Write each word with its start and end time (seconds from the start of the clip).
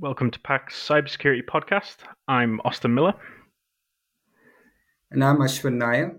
Welcome 0.00 0.32
to 0.32 0.40
Packt's 0.40 0.74
Cybersecurity 0.74 1.44
Podcast. 1.44 1.98
I'm 2.26 2.60
Austin 2.64 2.92
Miller. 2.92 3.14
And 5.12 5.22
I'm 5.22 5.36
Ashwin 5.36 5.74
Nair. 5.74 6.16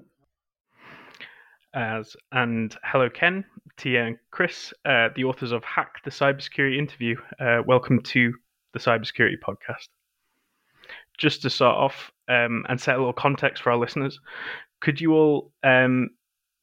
As, 1.74 2.16
and 2.32 2.74
hello, 2.86 3.10
Ken, 3.10 3.44
Tia, 3.76 4.06
and 4.06 4.18
Chris, 4.32 4.74
uh, 4.86 5.10
the 5.18 5.26
authors 5.26 5.52
of 5.52 5.66
Hack 5.66 6.02
the 6.06 6.10
Cybersecurity 6.10 6.80
Interview. 6.80 7.18
Uh, 7.38 7.64
welcome 7.68 8.02
to 8.04 8.34
the 8.72 8.80
Cybersecurity 8.80 9.40
Podcast. 9.46 9.90
Just 11.18 11.42
to 11.42 11.50
start 11.50 11.76
off 11.76 12.14
um, 12.30 12.66
and 12.70 12.80
set 12.80 12.96
a 12.96 12.98
little 12.98 13.12
context 13.12 13.62
for 13.62 13.72
our 13.72 13.78
listeners, 13.78 14.22
could 14.80 15.02
you 15.02 15.12
all 15.12 15.52
um, 15.66 16.12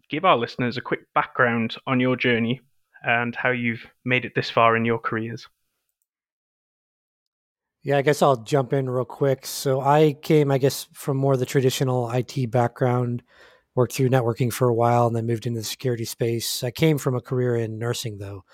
give 0.09 0.25
our 0.25 0.39
listeners 0.39 0.79
a 0.79 0.81
quick 0.81 1.01
background 1.15 1.77
on 1.87 2.01
your 2.01 2.17
journey 2.17 2.63
and 3.03 3.37
how 3.37 3.51
you've 3.51 3.87
made 4.07 4.25
it 4.25 4.35
this 4.35 4.49
far 4.49 4.77
in 4.77 4.87
your 4.87 4.99
careers? 4.99 5.47
Yeah, 7.85 7.99
I 7.99 8.03
guess 8.03 8.23
I'll 8.23 8.37
jump 8.37 8.73
in 8.73 8.89
real 8.89 9.05
quick. 9.05 9.45
So 9.45 9.81
I 9.81 10.13
came, 10.23 10.53
I 10.53 10.59
guess, 10.59 10.87
from 10.93 11.17
more 11.17 11.33
of 11.33 11.41
the 11.41 11.47
traditional 11.47 12.09
IT 12.11 12.51
background, 12.51 13.25
worked 13.75 13.95
through 13.95 14.11
networking 14.11 14.53
for 14.53 14.69
a 14.69 14.75
while, 14.75 15.09
and 15.09 15.17
then 15.17 15.27
moved 15.27 15.47
into 15.47 15.61
the 15.61 15.65
security 15.65 16.05
space. 16.05 16.63
I 16.63 16.71
came 16.71 16.97
from 16.97 17.17
a 17.17 17.21
career 17.21 17.57
in 17.57 17.79
nursing, 17.79 18.19
though, 18.19 18.45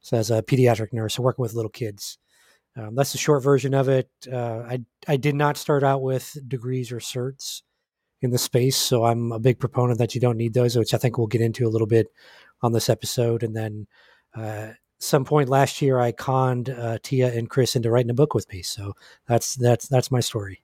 so 0.00 0.16
as 0.16 0.30
a 0.30 0.42
pediatric 0.42 0.92
nurse, 0.92 1.18
working 1.18 1.42
with 1.42 1.54
little 1.54 1.70
kids. 1.70 2.18
Um, 2.76 2.94
that's 2.94 3.10
the 3.12 3.18
short 3.18 3.42
version 3.42 3.74
of 3.74 3.88
it. 3.88 4.08
Uh, 4.30 4.62
I 4.68 4.80
I 5.08 5.16
did 5.16 5.34
not 5.34 5.56
start 5.56 5.82
out 5.82 6.02
with 6.02 6.36
degrees 6.46 6.92
or 6.92 6.98
certs 6.98 7.62
in 8.22 8.30
the 8.30 8.38
space, 8.38 8.76
so 8.76 9.04
I'm 9.04 9.32
a 9.32 9.40
big 9.40 9.58
proponent 9.58 9.98
that 9.98 10.14
you 10.14 10.20
don't 10.20 10.36
need 10.36 10.54
those, 10.54 10.76
which 10.76 10.94
I 10.94 10.98
think 10.98 11.18
we'll 11.18 11.26
get 11.26 11.40
into 11.40 11.66
a 11.66 11.70
little 11.70 11.86
bit 11.88 12.06
on 12.62 12.72
this 12.72 12.88
episode, 12.88 13.42
and 13.42 13.56
then. 13.56 13.88
Uh, 14.36 14.72
some 14.98 15.24
point 15.24 15.48
last 15.48 15.82
year, 15.82 15.98
I 15.98 16.12
conned 16.12 16.70
uh, 16.70 16.98
Tia 17.02 17.32
and 17.32 17.48
Chris 17.50 17.76
into 17.76 17.90
writing 17.90 18.10
a 18.10 18.14
book 18.14 18.34
with 18.34 18.50
me. 18.52 18.62
So 18.62 18.94
that's 19.26 19.54
that's 19.54 19.88
that's 19.88 20.10
my 20.10 20.20
story. 20.20 20.62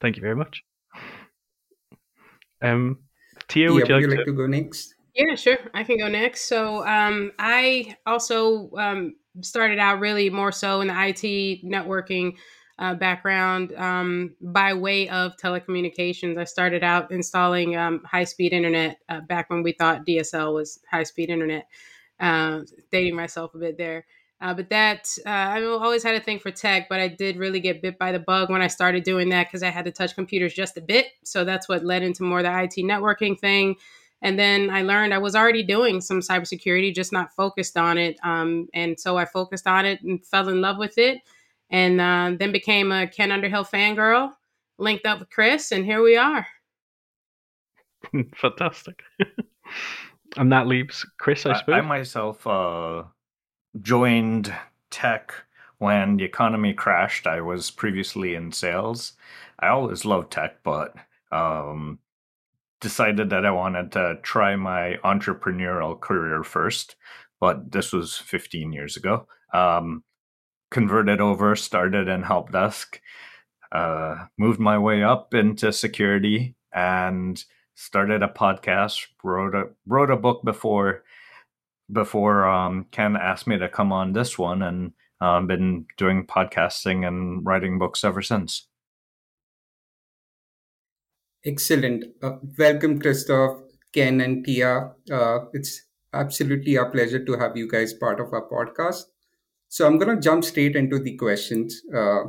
Thank 0.00 0.16
you 0.16 0.22
very 0.22 0.36
much. 0.36 0.62
Um, 2.60 2.98
Tia, 3.48 3.72
would, 3.72 3.88
you, 3.88 3.94
would 3.94 4.02
like, 4.02 4.02
you 4.02 4.08
like 4.08 4.18
to... 4.20 4.24
to... 4.24 4.32
go 4.32 4.46
next? 4.46 4.94
Yeah, 5.14 5.34
sure. 5.36 5.58
I 5.74 5.84
can 5.84 5.98
go 5.98 6.08
next. 6.08 6.48
So 6.48 6.84
um, 6.86 7.32
I 7.38 7.96
also 8.04 8.70
um, 8.76 9.14
started 9.42 9.78
out 9.78 10.00
really 10.00 10.28
more 10.30 10.50
so 10.50 10.80
in 10.80 10.88
the 10.88 10.94
IT 10.94 11.64
networking 11.64 12.34
uh, 12.78 12.94
background 12.94 13.72
um, 13.76 14.34
by 14.40 14.74
way 14.74 15.08
of 15.08 15.36
telecommunications. 15.36 16.38
I 16.38 16.44
started 16.44 16.82
out 16.82 17.10
installing 17.10 17.76
um, 17.76 18.02
high 18.04 18.24
speed 18.24 18.52
internet 18.52 18.98
uh, 19.08 19.20
back 19.20 19.50
when 19.50 19.62
we 19.62 19.72
thought 19.72 20.06
DSL 20.06 20.54
was 20.54 20.80
high 20.90 21.04
speed 21.04 21.30
internet. 21.30 21.68
Uh, 22.20 22.60
dating 22.92 23.16
myself 23.16 23.54
a 23.54 23.58
bit 23.58 23.76
there. 23.76 24.06
Uh, 24.40 24.54
but 24.54 24.70
that, 24.70 25.08
uh, 25.26 25.30
I've 25.30 25.64
always 25.64 26.02
had 26.02 26.14
a 26.14 26.20
thing 26.20 26.38
for 26.38 26.50
tech, 26.50 26.88
but 26.88 27.00
I 27.00 27.08
did 27.08 27.36
really 27.36 27.60
get 27.60 27.82
bit 27.82 27.98
by 27.98 28.12
the 28.12 28.18
bug 28.18 28.50
when 28.50 28.62
I 28.62 28.68
started 28.68 29.02
doing 29.02 29.30
that 29.30 29.48
because 29.48 29.62
I 29.62 29.70
had 29.70 29.84
to 29.86 29.90
touch 29.90 30.14
computers 30.14 30.54
just 30.54 30.76
a 30.76 30.80
bit. 30.80 31.08
So 31.24 31.44
that's 31.44 31.68
what 31.68 31.84
led 31.84 32.02
into 32.02 32.22
more 32.22 32.42
the 32.42 32.50
IT 32.62 32.76
networking 32.78 33.38
thing. 33.38 33.76
And 34.22 34.38
then 34.38 34.70
I 34.70 34.82
learned 34.82 35.12
I 35.12 35.18
was 35.18 35.34
already 35.34 35.62
doing 35.62 36.00
some 36.00 36.20
cybersecurity, 36.20 36.94
just 36.94 37.12
not 37.12 37.34
focused 37.34 37.76
on 37.76 37.98
it. 37.98 38.16
Um, 38.22 38.68
and 38.72 38.98
so 38.98 39.16
I 39.16 39.24
focused 39.24 39.66
on 39.66 39.86
it 39.86 40.02
and 40.02 40.24
fell 40.24 40.48
in 40.48 40.60
love 40.60 40.78
with 40.78 40.98
it 40.98 41.18
and 41.74 42.00
uh, 42.00 42.30
then 42.38 42.52
became 42.52 42.92
a 42.92 43.08
Ken 43.08 43.32
Underhill 43.32 43.64
fangirl. 43.64 44.32
Linked 44.78 45.06
up 45.06 45.18
with 45.18 45.30
Chris, 45.30 45.72
and 45.72 45.84
here 45.84 46.02
we 46.02 46.16
are. 46.16 46.46
Fantastic. 48.36 49.02
and 50.36 50.52
that 50.52 50.68
leaves 50.68 51.04
Chris, 51.18 51.44
I 51.46 51.58
suppose. 51.58 51.74
I, 51.74 51.78
I 51.78 51.80
myself 51.80 52.46
uh, 52.46 53.02
joined 53.80 54.54
tech 54.90 55.34
when 55.78 56.16
the 56.16 56.24
economy 56.24 56.74
crashed. 56.74 57.26
I 57.26 57.40
was 57.40 57.72
previously 57.72 58.36
in 58.36 58.52
sales. 58.52 59.14
I 59.58 59.68
always 59.68 60.04
loved 60.04 60.30
tech, 60.30 60.62
but 60.62 60.94
um, 61.32 61.98
decided 62.80 63.30
that 63.30 63.44
I 63.44 63.50
wanted 63.50 63.90
to 63.92 64.18
try 64.22 64.54
my 64.54 64.98
entrepreneurial 65.04 66.00
career 66.00 66.44
first. 66.44 66.94
But 67.40 67.72
this 67.72 67.92
was 67.92 68.16
15 68.16 68.72
years 68.72 68.96
ago. 68.96 69.26
Um, 69.52 70.04
converted 70.74 71.20
over, 71.20 71.54
started 71.54 72.08
in 72.08 72.24
help 72.24 72.50
desk, 72.50 73.00
uh, 73.70 74.26
moved 74.36 74.58
my 74.58 74.76
way 74.76 75.04
up 75.04 75.32
into 75.32 75.72
security, 75.72 76.56
and 76.74 77.42
started 77.76 78.24
a 78.24 78.28
podcast. 78.28 79.06
wrote 79.22 79.54
a 79.54 79.68
wrote 79.86 80.10
a 80.10 80.16
book 80.16 80.42
before 80.44 81.04
before 81.92 82.44
um, 82.44 82.86
Ken 82.90 83.16
asked 83.16 83.46
me 83.46 83.56
to 83.56 83.68
come 83.68 83.92
on 83.92 84.12
this 84.12 84.36
one, 84.36 84.62
and 84.62 84.92
uh, 85.20 85.40
been 85.42 85.86
doing 85.96 86.26
podcasting 86.26 87.06
and 87.06 87.46
writing 87.46 87.78
books 87.78 88.02
ever 88.02 88.20
since. 88.20 88.66
Excellent. 91.46 92.04
Uh, 92.20 92.38
welcome, 92.58 92.98
Christophe, 92.98 93.62
Ken, 93.92 94.20
and 94.20 94.44
Tia. 94.44 94.90
Uh, 95.12 95.38
it's 95.52 95.82
absolutely 96.12 96.74
a 96.74 96.86
pleasure 96.86 97.24
to 97.24 97.36
have 97.38 97.56
you 97.56 97.68
guys 97.68 97.92
part 97.92 98.18
of 98.18 98.32
our 98.32 98.48
podcast. 98.48 99.13
So 99.74 99.84
I'm 99.88 99.98
going 99.98 100.14
to 100.14 100.22
jump 100.22 100.44
straight 100.44 100.76
into 100.76 101.00
the 101.00 101.16
questions. 101.16 101.82
Uh, 101.92 102.26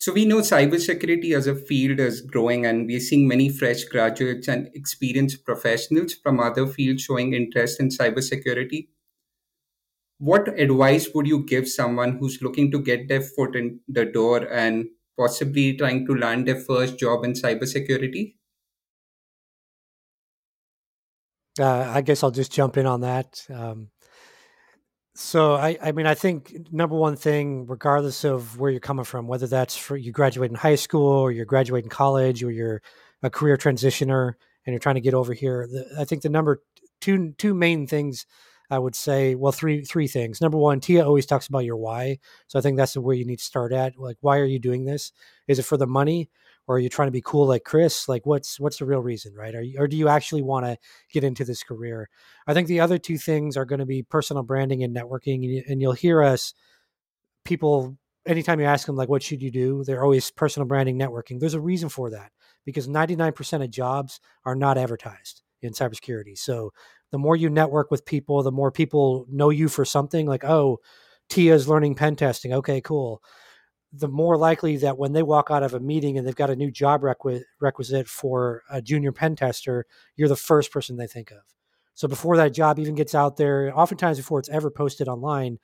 so 0.00 0.12
we 0.12 0.24
know 0.24 0.38
cybersecurity 0.38 1.32
as 1.32 1.46
a 1.46 1.54
field 1.54 2.00
is 2.00 2.22
growing, 2.22 2.66
and 2.66 2.88
we're 2.88 2.98
seeing 2.98 3.28
many 3.28 3.48
fresh 3.48 3.84
graduates 3.84 4.48
and 4.48 4.68
experienced 4.74 5.44
professionals 5.44 6.14
from 6.14 6.40
other 6.40 6.66
fields 6.66 7.02
showing 7.02 7.34
interest 7.34 7.78
in 7.78 7.88
cybersecurity. 7.90 8.88
What 10.18 10.48
advice 10.58 11.08
would 11.14 11.28
you 11.28 11.46
give 11.46 11.68
someone 11.68 12.18
who's 12.18 12.42
looking 12.42 12.72
to 12.72 12.80
get 12.80 13.06
their 13.06 13.20
foot 13.22 13.54
in 13.54 13.78
the 13.86 14.04
door 14.04 14.38
and 14.38 14.86
possibly 15.16 15.76
trying 15.76 16.04
to 16.08 16.16
land 16.16 16.48
their 16.48 16.58
first 16.58 16.98
job 16.98 17.22
in 17.22 17.34
cybersecurity? 17.34 18.34
Uh, 21.60 21.92
I 21.94 22.00
guess 22.00 22.24
I'll 22.24 22.32
just 22.32 22.50
jump 22.50 22.76
in 22.76 22.86
on 22.86 23.02
that. 23.02 23.46
Um, 23.48 23.91
so 25.14 25.54
I, 25.54 25.76
I 25.82 25.92
mean, 25.92 26.06
I 26.06 26.14
think 26.14 26.72
number 26.72 26.96
one 26.96 27.16
thing, 27.16 27.66
regardless 27.66 28.24
of 28.24 28.58
where 28.58 28.70
you're 28.70 28.80
coming 28.80 29.04
from, 29.04 29.26
whether 29.26 29.46
that's 29.46 29.76
for 29.76 29.96
you 29.96 30.10
graduate 30.10 30.50
in 30.50 30.56
high 30.56 30.74
school 30.76 31.06
or 31.06 31.30
you're 31.30 31.44
graduating 31.44 31.90
college 31.90 32.42
or 32.42 32.50
you're 32.50 32.80
a 33.22 33.30
career 33.30 33.56
transitioner 33.56 34.32
and 34.64 34.72
you're 34.72 34.80
trying 34.80 34.94
to 34.94 35.00
get 35.02 35.14
over 35.14 35.34
here, 35.34 35.68
the, 35.70 35.86
I 35.98 36.04
think 36.04 36.22
the 36.22 36.30
number 36.30 36.62
two 37.00 37.34
two 37.36 37.52
main 37.52 37.86
things 37.86 38.26
I 38.70 38.78
would 38.78 38.94
say, 38.94 39.34
well, 39.34 39.52
three 39.52 39.84
three 39.84 40.08
things. 40.08 40.40
Number 40.40 40.56
one, 40.56 40.80
Tia 40.80 41.04
always 41.04 41.26
talks 41.26 41.46
about 41.46 41.66
your 41.66 41.76
why, 41.76 42.18
so 42.46 42.58
I 42.58 42.62
think 42.62 42.78
that's 42.78 42.96
where 42.96 43.14
you 43.14 43.26
need 43.26 43.38
to 43.38 43.44
start 43.44 43.72
at. 43.72 43.98
Like, 43.98 44.16
why 44.22 44.38
are 44.38 44.46
you 44.46 44.58
doing 44.58 44.86
this? 44.86 45.12
Is 45.46 45.58
it 45.58 45.64
for 45.64 45.76
the 45.76 45.86
money? 45.86 46.30
Or 46.66 46.76
are 46.76 46.78
you 46.78 46.88
trying 46.88 47.08
to 47.08 47.12
be 47.12 47.22
cool 47.22 47.46
like 47.46 47.64
Chris? 47.64 48.08
Like, 48.08 48.24
what's 48.24 48.60
what's 48.60 48.78
the 48.78 48.84
real 48.84 49.00
reason, 49.00 49.34
right? 49.34 49.54
You, 49.54 49.78
or 49.78 49.88
do 49.88 49.96
you 49.96 50.08
actually 50.08 50.42
want 50.42 50.66
to 50.66 50.76
get 51.12 51.24
into 51.24 51.44
this 51.44 51.62
career? 51.62 52.08
I 52.46 52.54
think 52.54 52.68
the 52.68 52.80
other 52.80 52.98
two 52.98 53.18
things 53.18 53.56
are 53.56 53.64
going 53.64 53.80
to 53.80 53.86
be 53.86 54.02
personal 54.02 54.42
branding 54.42 54.82
and 54.82 54.94
networking, 54.94 55.62
and 55.68 55.80
you'll 55.80 55.92
hear 55.92 56.22
us 56.22 56.54
people 57.44 57.96
anytime 58.26 58.60
you 58.60 58.66
ask 58.66 58.86
them 58.86 58.96
like, 58.96 59.08
what 59.08 59.22
should 59.22 59.42
you 59.42 59.50
do? 59.50 59.82
They're 59.84 60.04
always 60.04 60.30
personal 60.30 60.66
branding, 60.66 60.98
networking. 60.98 61.40
There's 61.40 61.54
a 61.54 61.60
reason 61.60 61.88
for 61.88 62.10
that 62.10 62.30
because 62.64 62.86
99% 62.86 63.64
of 63.64 63.70
jobs 63.70 64.20
are 64.44 64.54
not 64.54 64.78
advertised 64.78 65.42
in 65.60 65.72
cybersecurity. 65.72 66.38
So 66.38 66.72
the 67.10 67.18
more 67.18 67.36
you 67.36 67.50
network 67.50 67.90
with 67.90 68.04
people, 68.04 68.42
the 68.42 68.52
more 68.52 68.70
people 68.70 69.26
know 69.28 69.50
you 69.50 69.68
for 69.68 69.84
something 69.84 70.26
like, 70.26 70.44
oh, 70.44 70.78
Tia's 71.28 71.68
learning 71.68 71.94
pen 71.94 72.14
testing. 72.14 72.52
Okay, 72.52 72.80
cool 72.80 73.22
the 73.92 74.08
more 74.08 74.36
likely 74.36 74.76
that 74.78 74.96
when 74.96 75.12
they 75.12 75.22
walk 75.22 75.50
out 75.50 75.62
of 75.62 75.74
a 75.74 75.80
meeting 75.80 76.16
and 76.16 76.26
they've 76.26 76.34
got 76.34 76.50
a 76.50 76.56
new 76.56 76.70
job 76.70 77.02
requ- 77.02 77.42
requisite 77.60 78.08
for 78.08 78.62
a 78.70 78.80
junior 78.80 79.12
pen 79.12 79.36
tester, 79.36 79.86
you're 80.16 80.28
the 80.28 80.36
first 80.36 80.72
person 80.72 80.96
they 80.96 81.06
think 81.06 81.30
of. 81.30 81.42
So 81.94 82.08
before 82.08 82.38
that 82.38 82.54
job 82.54 82.78
even 82.78 82.94
gets 82.94 83.14
out 83.14 83.36
there, 83.36 83.70
oftentimes 83.78 84.16
before 84.16 84.38
it's 84.38 84.48
ever 84.48 84.70
posted 84.70 85.08
online, 85.08 85.58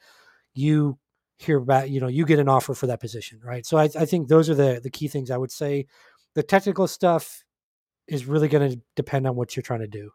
you 0.52 0.98
hear 1.38 1.58
about, 1.58 1.88
you 1.88 2.00
know, 2.00 2.08
you 2.08 2.26
get 2.26 2.38
an 2.38 2.48
offer 2.48 2.74
for 2.74 2.86
that 2.88 3.00
position, 3.00 3.40
right? 3.42 3.64
So 3.64 3.78
I, 3.78 3.84
I 3.84 4.04
think 4.04 4.28
those 4.28 4.50
are 4.50 4.54
the 4.54 4.80
the 4.82 4.90
key 4.90 5.08
things 5.08 5.30
I 5.30 5.38
would 5.38 5.52
say. 5.52 5.86
The 6.34 6.42
technical 6.42 6.86
stuff 6.86 7.44
is 8.06 8.26
really 8.26 8.48
going 8.48 8.70
to 8.70 8.80
depend 8.94 9.26
on 9.26 9.36
what 9.36 9.56
you're 9.56 9.62
trying 9.62 9.80
to 9.80 9.86
do 9.88 10.10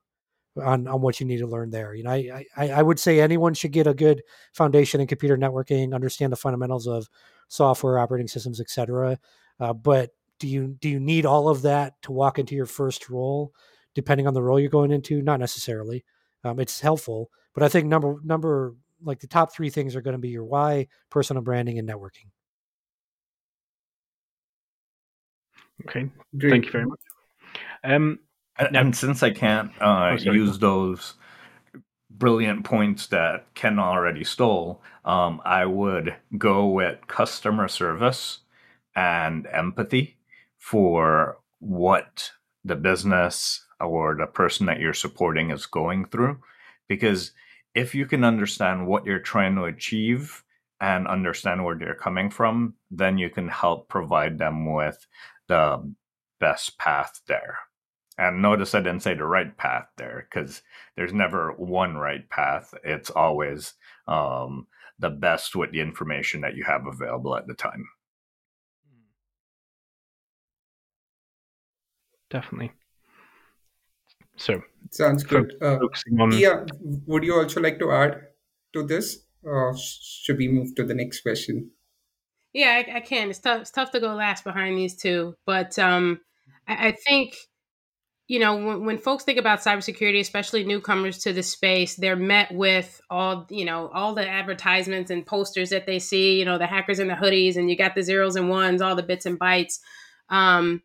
on, 0.61 0.87
on 0.87 1.01
what 1.01 1.19
you 1.19 1.25
need 1.25 1.39
to 1.39 1.47
learn 1.47 1.71
there. 1.71 1.93
You 1.93 2.03
know, 2.03 2.11
I, 2.11 2.45
I, 2.55 2.69
I 2.69 2.81
would 2.81 2.99
say 2.99 3.19
anyone 3.19 3.53
should 3.53 3.71
get 3.71 3.87
a 3.87 3.93
good 3.93 4.21
foundation 4.53 5.01
in 5.01 5.07
computer 5.07 5.37
networking, 5.37 5.93
understand 5.93 6.31
the 6.31 6.37
fundamentals 6.37 6.87
of 6.87 7.07
software, 7.47 7.99
operating 7.99 8.27
systems, 8.27 8.59
etc. 8.59 9.17
Uh, 9.59 9.73
but 9.73 10.11
do 10.39 10.47
you 10.47 10.75
do 10.79 10.89
you 10.89 10.99
need 10.99 11.25
all 11.25 11.47
of 11.49 11.61
that 11.61 11.93
to 12.03 12.11
walk 12.11 12.39
into 12.39 12.55
your 12.55 12.65
first 12.65 13.09
role? 13.09 13.53
Depending 13.95 14.27
on 14.27 14.33
the 14.33 14.41
role 14.41 14.59
you're 14.59 14.69
going 14.69 14.91
into, 14.91 15.21
not 15.21 15.39
necessarily. 15.39 16.03
Um, 16.43 16.59
it's 16.59 16.81
helpful, 16.81 17.29
but 17.53 17.63
I 17.63 17.69
think 17.69 17.87
number 17.87 18.15
number 18.23 18.75
like 19.01 19.19
the 19.19 19.27
top 19.27 19.53
three 19.53 19.69
things 19.69 19.95
are 19.95 20.01
going 20.01 20.15
to 20.15 20.19
be 20.19 20.29
your 20.29 20.43
why, 20.43 20.87
personal 21.09 21.43
branding, 21.43 21.77
and 21.79 21.87
networking. 21.87 22.27
Okay, 25.87 26.09
Great. 26.37 26.51
thank 26.51 26.65
you 26.65 26.71
very 26.71 26.85
much. 26.85 26.99
Um, 27.83 28.19
and, 28.57 28.77
and 28.77 28.95
since 28.95 29.23
I 29.23 29.31
can't 29.31 29.71
uh, 29.81 30.17
oh, 30.17 30.31
use 30.31 30.59
those 30.59 31.15
brilliant 32.23 32.63
points 32.63 33.07
that 33.07 33.53
Ken 33.53 33.77
already 33.77 34.23
stole, 34.23 34.81
um, 35.03 35.41
I 35.43 35.65
would 35.65 36.15
go 36.37 36.67
with 36.67 37.05
customer 37.07 37.67
service 37.67 38.39
and 38.95 39.45
empathy 39.47 40.15
for 40.57 41.39
what 41.59 42.31
the 42.63 42.77
business 42.77 43.65
or 43.77 44.15
the 44.15 44.25
person 44.25 44.67
that 44.67 44.79
you're 44.79 44.93
supporting 44.93 45.51
is 45.51 45.65
going 45.65 46.05
through. 46.05 46.39
Because 46.87 47.33
if 47.75 47.93
you 47.93 48.05
can 48.05 48.23
understand 48.23 48.87
what 48.87 49.05
you're 49.05 49.19
trying 49.19 49.55
to 49.55 49.65
achieve 49.65 50.45
and 50.79 51.05
understand 51.09 51.65
where 51.65 51.77
they're 51.77 51.93
coming 51.93 52.29
from, 52.29 52.75
then 52.89 53.17
you 53.17 53.29
can 53.29 53.49
help 53.49 53.89
provide 53.89 54.37
them 54.37 54.71
with 54.71 55.05
the 55.49 55.93
best 56.39 56.77
path 56.77 57.19
there. 57.27 57.57
And 58.17 58.41
notice 58.41 58.75
I 58.75 58.79
didn't 58.79 59.01
say 59.01 59.15
the 59.15 59.25
right 59.25 59.57
path 59.57 59.87
there 59.97 60.27
because 60.29 60.61
there's 60.95 61.13
never 61.13 61.51
one 61.53 61.95
right 61.95 62.29
path. 62.29 62.73
It's 62.83 63.09
always 63.09 63.73
um, 64.07 64.67
the 64.99 65.09
best 65.09 65.55
with 65.55 65.71
the 65.71 65.81
information 65.81 66.41
that 66.41 66.55
you 66.55 66.63
have 66.63 66.85
available 66.85 67.35
at 67.35 67.47
the 67.47 67.55
time. 67.55 67.87
Definitely. 72.29 72.71
So 74.35 74.61
sounds 74.91 75.23
good. 75.23 75.55
Uh, 75.61 75.79
on... 76.19 76.31
Yeah, 76.31 76.65
would 77.05 77.23
you 77.23 77.35
also 77.35 77.61
like 77.61 77.79
to 77.79 77.91
add 77.91 78.21
to 78.73 78.83
this? 78.83 79.19
Or 79.43 79.75
should 79.77 80.37
we 80.37 80.47
move 80.47 80.73
to 80.75 80.83
the 80.85 80.93
next 80.93 81.21
question? 81.21 81.71
Yeah, 82.53 82.81
I, 82.87 82.97
I 82.97 82.99
can. 83.01 83.29
It's 83.29 83.39
tough. 83.39 83.61
It's 83.61 83.71
tough 83.71 83.91
to 83.91 83.99
go 83.99 84.13
last 84.13 84.43
behind 84.43 84.77
these 84.77 84.95
two, 84.95 85.35
but 85.45 85.77
um, 85.77 86.21
I, 86.67 86.87
I 86.87 86.91
think 86.91 87.35
you 88.27 88.39
know, 88.39 88.55
when, 88.55 88.85
when, 88.85 88.97
folks 88.97 89.23
think 89.23 89.37
about 89.37 89.59
cybersecurity, 89.59 90.19
especially 90.19 90.63
newcomers 90.63 91.19
to 91.19 91.33
the 91.33 91.43
space, 91.43 91.95
they're 91.95 92.15
met 92.15 92.53
with 92.53 93.01
all, 93.09 93.45
you 93.49 93.65
know, 93.65 93.89
all 93.93 94.15
the 94.15 94.27
advertisements 94.27 95.11
and 95.11 95.25
posters 95.25 95.71
that 95.71 95.85
they 95.85 95.99
see, 95.99 96.39
you 96.39 96.45
know, 96.45 96.57
the 96.57 96.65
hackers 96.67 96.99
in 96.99 97.09
the 97.09 97.15
hoodies 97.15 97.57
and 97.57 97.69
you 97.69 97.77
got 97.77 97.95
the 97.95 98.01
zeros 98.01 98.35
and 98.35 98.49
ones, 98.49 98.81
all 98.81 98.95
the 98.95 99.03
bits 99.03 99.25
and 99.25 99.39
bytes. 99.39 99.79
Um, 100.29 100.81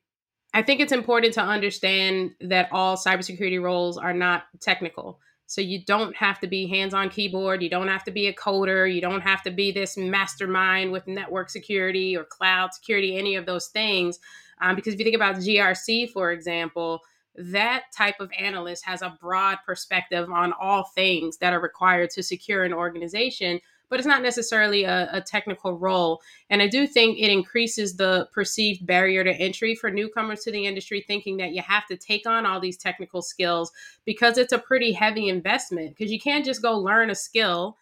I 0.53 0.63
think 0.63 0.81
it's 0.81 0.93
important 0.93 1.35
to 1.35 1.43
understand 1.43 2.33
that 2.41 2.69
all 2.73 2.97
cybersecurity 2.97 3.63
roles 3.63 3.99
are 3.99 4.15
not 4.15 4.45
technical. 4.61 5.21
So 5.47 5.61
you 5.61 5.83
don't 5.85 6.15
have 6.17 6.41
to 6.41 6.47
be 6.47 6.67
hands 6.67 6.93
on 6.93 7.09
keyboard. 7.09 7.63
You 7.63 7.71
don't 7.71 7.89
have 7.89 8.05
to 8.05 8.11
be 8.11 8.27
a 8.27 8.35
coder. 8.35 8.93
You 8.93 9.01
don't 9.01 9.23
have 9.23 9.43
to 9.45 9.51
be 9.51 9.73
this 9.73 9.97
mastermind 9.97 10.93
with 10.93 11.07
network 11.07 11.49
security 11.51 12.17
or 12.17 12.25
cloud 12.25 12.75
security, 12.75 13.17
any 13.17 13.37
of 13.37 13.47
those 13.47 13.69
things. 13.69 14.19
Um, 14.61 14.75
because 14.77 14.93
if 14.93 14.99
you 14.99 15.05
think 15.05 15.17
about 15.17 15.37
GRC, 15.37 16.11
for 16.11 16.33
example, 16.33 17.01
that 17.39 17.85
type 17.97 18.17
of 18.21 18.31
analyst 18.39 18.85
has 18.85 19.03
a 19.03 19.17
broad 19.21 19.59
perspective 19.65 20.31
on 20.31 20.53
all 20.61 20.85
things 20.85 21.39
that 21.39 21.53
are 21.53 21.61
required 21.61 22.11
to 22.11 22.23
secure 22.23 22.65
an 22.65 22.73
organization 22.73 23.61
but 23.89 23.99
it's 23.99 24.07
not 24.07 24.23
necessarily 24.23 24.85
a, 24.85 25.09
a, 25.13 25.21
technical 25.21 25.73
role. 25.73 26.21
And 26.51 26.61
I 26.61 26.69
do 26.69 26.87
think 26.87 27.19
it 27.19 27.31
increases 27.31 27.97
the 27.97 28.29
perceived 28.33 28.87
barrier 28.87 29.25
to 29.25 29.33
entry 29.33 29.75
for 29.75 29.91
newcomers 29.91 30.41
to 30.45 30.53
the 30.53 30.67
industry, 30.67 31.05
thinking 31.07 31.39
that 31.39 31.53
you 31.53 31.63
have 31.63 31.87
to 31.87 31.97
take 31.97 32.27
on 32.27 32.47
all 32.47 32.61
these 32.61 32.77
technical 32.77 33.23
skills 33.23 33.73
because 34.05 34.39
it's 34.39 34.53
a 34.53 34.59
pretty 34.59 34.93
heavy 34.93 35.29
investment. 35.29 35.97
Because 35.97 36.13
you 36.13 36.21
can't 36.21 36.45
just 36.45 36.63
go 36.63 36.79
learn 36.79 37.11
a 37.11 37.15
skill, 37.15 37.77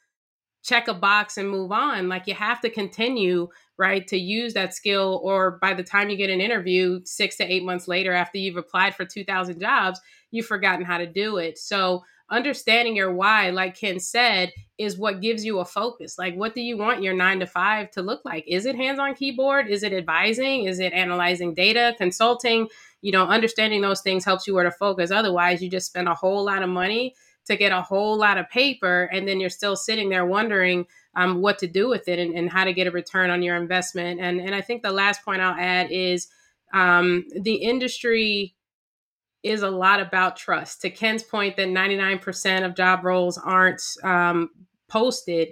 check 0.67 0.89
a 0.89 0.95
box, 0.95 1.37
and 1.37 1.49
move 1.49 1.71
on. 1.71 2.09
Like 2.09 2.27
you 2.27 2.35
have 2.35 2.61
to 2.63 2.71
continue 2.71 3.49
right 3.79 4.07
to 4.09 4.17
use 4.17 4.55
that 4.55 4.75
skill 4.75 5.21
or 5.23 5.59
by 5.63 5.75
the 5.75 5.83
time 5.83 6.09
you 6.09 6.17
get 6.17 6.31
an 6.31 6.41
interview 6.41 7.01
6 7.05 7.37
to 7.37 7.45
8 7.45 7.63
months 7.63 7.87
later 7.87 8.13
after 8.13 8.39
you've 8.39 8.57
applied 8.57 8.95
for 8.95 9.05
2000 9.05 9.61
jobs 9.61 10.01
you've 10.31 10.47
forgotten 10.47 10.85
how 10.85 10.99
to 10.99 11.07
do 11.07 11.37
it. 11.37 11.59
So 11.59 12.03
understanding 12.31 12.97
your 12.97 13.13
why 13.13 13.51
like 13.51 13.79
ken 13.79 14.01
said 14.01 14.51
is 14.79 14.99
what 14.99 15.21
gives 15.21 15.45
you 15.45 15.59
a 15.61 15.65
focus. 15.65 16.19
Like 16.19 16.35
what 16.35 16.55
do 16.55 16.61
you 16.61 16.77
want 16.77 17.03
your 17.03 17.15
9 17.15 17.41
to 17.41 17.47
5 17.47 17.91
to 17.93 18.03
look 18.03 18.23
like? 18.25 18.45
Is 18.47 18.67
it 18.67 18.77
hands 18.77 18.99
on 18.99 19.15
keyboard? 19.15 19.69
Is 19.69 19.83
it 19.83 19.93
advising? 19.93 20.65
Is 20.65 20.81
it 20.81 20.93
analyzing 20.93 21.55
data 21.55 21.95
consulting? 21.99 22.69
You 23.03 23.13
know 23.13 23.27
understanding 23.27 23.83
those 23.83 24.01
things 24.01 24.25
helps 24.25 24.47
you 24.47 24.55
where 24.55 24.65
to 24.65 24.73
focus. 24.73 25.11
Otherwise 25.11 25.63
you 25.63 25.71
just 25.71 25.87
spend 25.87 26.09
a 26.09 26.15
whole 26.15 26.45
lot 26.45 26.63
of 26.63 26.71
money 26.71 27.15
to 27.47 27.57
get 27.57 27.73
a 27.73 27.83
whole 27.83 28.19
lot 28.19 28.39
of 28.39 28.49
paper 28.51 29.05
and 29.13 29.27
then 29.27 29.41
you're 29.41 29.51
still 29.51 29.77
sitting 29.77 30.09
there 30.09 30.27
wondering 30.27 30.87
um, 31.15 31.41
what 31.41 31.59
to 31.59 31.67
do 31.67 31.89
with 31.89 32.09
it 32.09 32.19
and, 32.19 32.35
and, 32.35 32.51
how 32.51 32.65
to 32.65 32.75
get 32.75 32.87
a 32.87 32.91
return 32.91 33.31
on 33.31 33.43
your 33.43 33.57
investment. 33.57 34.21
And 34.21 34.41
and 34.41 34.55
i 34.55 34.61
think 34.61 34.83
the 34.83 34.93
last 34.93 35.25
point 35.25 35.41
i'll 35.41 35.59
add 35.59 35.91
is 35.91 36.29
um, 36.75 37.25
the 37.41 37.55
industry 37.55 38.55
is 39.43 39.63
a 39.63 39.71
lot 39.71 40.01
about 40.01 40.37
trust. 40.37 40.83
To 40.83 40.91
ken's 40.91 41.23
point 41.23 41.57
that 41.57 41.69
99% 41.69 42.67
of 42.67 42.75
job 42.75 43.05
roles 43.05 43.39
aren't 43.39 43.83
um, 44.03 44.51
posted 44.89 45.49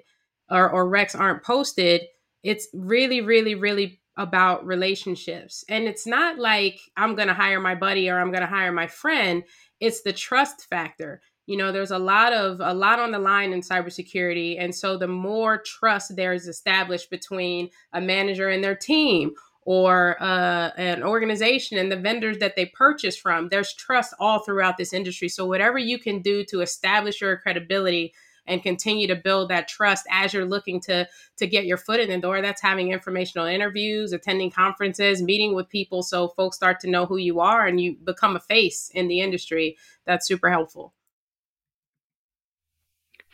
or, 0.50 0.68
or 0.70 0.86
recs 0.86 1.18
aren't 1.18 1.42
posted 1.42 2.02
it's 2.42 2.68
really 2.74 3.20
really 3.20 3.54
really 3.54 4.00
about 4.16 4.64
relationships. 4.64 5.64
And 5.68 5.84
it's 5.84 6.06
not 6.06 6.38
like 6.38 6.78
i'm 6.96 7.14
going 7.14 7.28
to 7.28 7.34
hire 7.34 7.60
my 7.60 7.74
buddy 7.74 8.10
or 8.10 8.20
i'm 8.20 8.30
going 8.30 8.42
to 8.42 8.46
hire 8.46 8.72
my 8.72 8.86
friend. 8.86 9.44
It's 9.80 10.02
the 10.02 10.12
trust 10.12 10.66
factor 10.68 11.20
you 11.46 11.56
know 11.56 11.72
there's 11.72 11.90
a 11.90 11.98
lot 11.98 12.32
of 12.32 12.60
a 12.60 12.74
lot 12.74 12.98
on 12.98 13.10
the 13.10 13.18
line 13.18 13.52
in 13.52 13.60
cybersecurity. 13.60 14.56
And 14.58 14.74
so 14.74 14.96
the 14.96 15.08
more 15.08 15.58
trust 15.58 16.16
there 16.16 16.32
is 16.32 16.48
established 16.48 17.10
between 17.10 17.70
a 17.92 18.00
manager 18.00 18.48
and 18.48 18.64
their 18.64 18.76
team 18.76 19.34
or 19.66 20.22
uh, 20.22 20.70
an 20.76 21.02
organization 21.02 21.78
and 21.78 21.90
the 21.90 21.96
vendors 21.96 22.38
that 22.38 22.54
they 22.54 22.66
purchase 22.66 23.16
from 23.16 23.48
there's 23.48 23.74
trust 23.74 24.14
all 24.18 24.40
throughout 24.40 24.76
this 24.76 24.92
industry. 24.92 25.28
So 25.28 25.46
whatever 25.46 25.78
you 25.78 25.98
can 25.98 26.20
do 26.20 26.44
to 26.46 26.60
establish 26.60 27.20
your 27.20 27.38
credibility 27.38 28.14
and 28.46 28.62
continue 28.62 29.06
to 29.06 29.16
build 29.16 29.50
that 29.50 29.68
trust 29.68 30.06
as 30.10 30.32
you're 30.32 30.44
looking 30.44 30.80
to 30.80 31.08
to 31.36 31.46
get 31.46 31.66
your 31.66 31.76
foot 31.76 32.00
in 32.00 32.08
the 32.08 32.18
door 32.18 32.42
that's 32.42 32.60
having 32.60 32.92
informational 32.92 33.46
interviews 33.46 34.12
attending 34.12 34.50
conferences 34.50 35.22
meeting 35.22 35.54
with 35.54 35.68
people 35.68 36.02
so 36.02 36.28
folks 36.28 36.56
start 36.56 36.78
to 36.80 36.90
know 36.90 37.06
who 37.06 37.16
you 37.16 37.40
are 37.40 37.66
and 37.66 37.80
you 37.80 37.96
become 38.04 38.36
a 38.36 38.40
face 38.40 38.90
in 38.94 39.08
the 39.08 39.20
industry 39.20 39.76
that's 40.04 40.26
super 40.26 40.50
helpful 40.50 40.92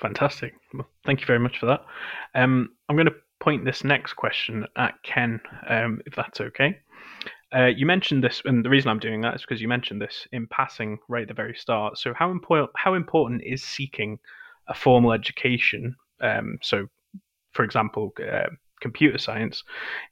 Fantastic. 0.01 0.55
Well, 0.73 0.89
thank 1.05 1.21
you 1.21 1.27
very 1.27 1.39
much 1.39 1.59
for 1.59 1.67
that. 1.67 1.85
Um, 2.35 2.71
I'm 2.89 2.97
going 2.97 3.07
to 3.07 3.15
point 3.41 3.65
this 3.65 3.85
next 3.85 4.15
question 4.15 4.67
at 4.77 4.95
Ken, 5.03 5.41
um, 5.69 6.01
if 6.07 6.15
that's 6.15 6.41
okay. 6.41 6.79
Uh, 7.55 7.67
you 7.67 7.85
mentioned 7.85 8.23
this, 8.23 8.41
and 8.45 8.65
the 8.65 8.71
reason 8.71 8.91
I'm 8.91 9.01
doing 9.01 9.21
that 9.23 9.35
is 9.35 9.43
because 9.43 9.61
you 9.61 9.69
mentioned 9.69 10.01
this 10.01 10.27
in 10.33 10.47
passing 10.47 10.99
right 11.09 11.23
at 11.23 11.29
the 11.29 11.35
very 11.35 11.55
start. 11.55 11.99
So, 11.99 12.15
how 12.15 12.31
important 12.31 12.71
how 12.77 12.95
important 12.95 13.43
is 13.45 13.65
seeking 13.65 14.19
a 14.69 14.75
formal 14.75 15.13
education? 15.13 15.97
Um, 16.21 16.59
so, 16.63 16.87
for 17.53 17.65
example, 17.65 18.13
uh, 18.21 18.51
computer 18.81 19.19
science, 19.19 19.65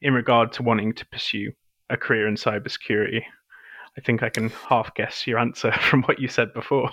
in 0.02 0.14
regard 0.14 0.52
to 0.54 0.64
wanting 0.64 0.94
to 0.94 1.06
pursue 1.06 1.52
a 1.90 1.96
career 1.96 2.26
in 2.26 2.34
cybersecurity. 2.34 3.22
I 3.98 4.00
think 4.00 4.22
I 4.22 4.28
can 4.28 4.48
half 4.50 4.94
guess 4.94 5.26
your 5.26 5.40
answer 5.40 5.72
from 5.80 6.02
what 6.04 6.20
you 6.20 6.28
said 6.28 6.54
before. 6.54 6.90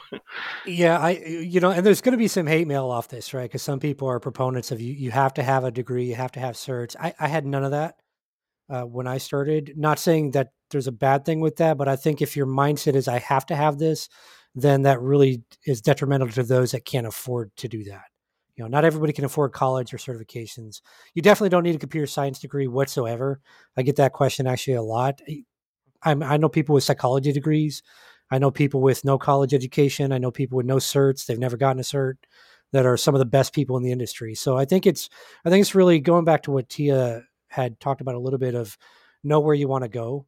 yeah, 0.66 0.98
I 0.98 1.12
you 1.12 1.60
know, 1.60 1.70
and 1.70 1.86
there's 1.86 2.02
going 2.02 2.14
to 2.14 2.18
be 2.18 2.28
some 2.28 2.48
hate 2.48 2.68
mail 2.68 2.90
off 2.90 3.10
this, 3.10 3.34
right? 3.34 3.44
Because 3.44 3.62
some 3.62 3.80
people 3.80 4.08
are 4.10 4.20
proponents 4.20 4.72
of 4.72 4.82
you. 4.82 4.92
You 4.92 5.12
have 5.12 5.36
to 5.36 5.44
have 5.44 5.64
a 5.64 5.72
degree, 5.72 6.06
you 6.06 6.16
have 6.16 6.32
to 6.32 6.40
have 6.40 6.56
certs. 6.56 6.96
I, 7.00 7.14
I 7.20 7.28
had 7.28 7.46
none 7.46 7.64
of 7.64 7.72
that 7.72 7.96
uh, 8.70 8.82
when 8.82 9.06
I 9.06 9.20
started. 9.20 9.74
Not 9.78 10.00
saying 10.00 10.32
that 10.32 10.50
there's 10.72 10.88
a 10.88 10.92
bad 10.92 11.26
thing 11.26 11.42
with 11.42 11.58
that, 11.58 11.78
but 11.78 11.88
I 11.88 11.96
think 11.96 12.22
if 12.22 12.36
your 12.36 12.48
mindset 12.48 12.96
is 12.96 13.08
I 13.08 13.20
have 13.20 13.46
to 13.48 13.56
have 13.56 13.78
this, 13.78 14.10
then 14.56 14.82
that 14.82 15.00
really 15.00 15.44
is 15.68 15.82
detrimental 15.82 16.30
to 16.30 16.44
those 16.44 16.72
that 16.72 16.86
can't 16.86 17.06
afford 17.06 17.56
to 17.58 17.68
do 17.68 17.84
that. 17.84 18.06
You 18.56 18.64
know, 18.64 18.70
not 18.70 18.86
everybody 18.86 19.14
can 19.14 19.26
afford 19.26 19.52
college 19.52 19.94
or 19.94 19.98
certifications. 19.98 20.82
You 21.14 21.22
definitely 21.22 21.50
don't 21.50 21.64
need 21.64 21.76
a 21.76 21.80
computer 21.80 22.08
science 22.08 22.40
degree 22.40 22.68
whatsoever. 22.68 23.42
I 23.78 23.84
get 23.84 23.98
that 23.98 24.14
question 24.14 24.48
actually 24.48 24.76
a 24.76 24.82
lot. 24.82 25.22
I'm, 26.06 26.24
I 26.24 26.38
know 26.38 26.50
people 26.50 26.76
with 26.76 26.84
psychology 26.84 27.32
degrees. 27.32 27.84
I 28.32 28.38
know 28.38 28.52
people 28.52 28.82
with 28.82 29.04
no 29.04 29.18
college 29.18 29.54
education. 29.54 30.12
I 30.12 30.18
know 30.18 30.32
people 30.32 30.58
with 30.58 30.66
no 30.66 30.78
certs. 30.78 31.26
They've 31.26 31.38
never 31.38 31.58
gotten 31.58 31.80
a 31.80 31.84
cert 31.84 32.16
that 32.72 32.86
are 32.86 32.98
some 32.98 33.16
of 33.16 33.20
the 33.20 33.26
best 33.26 33.54
people 33.54 33.78
in 33.78 33.84
the 33.84 33.92
industry. 33.92 34.36
So 34.36 34.58
I 34.58 34.66
think 34.66 34.86
it's 34.86 35.10
I 35.46 35.50
think 35.50 35.62
it's 35.62 35.76
really 35.76 36.00
going 36.00 36.26
back 36.26 36.44
to 36.44 36.52
what 36.52 36.70
Tia 36.70 37.24
had 37.50 37.80
talked 37.80 38.02
about 38.02 38.16
a 38.16 38.20
little 38.20 38.40
bit 38.40 38.56
of 38.56 38.78
know 39.24 39.40
where 39.40 39.56
you 39.56 39.68
want 39.68 39.84
to 39.84 39.90
go, 39.90 40.26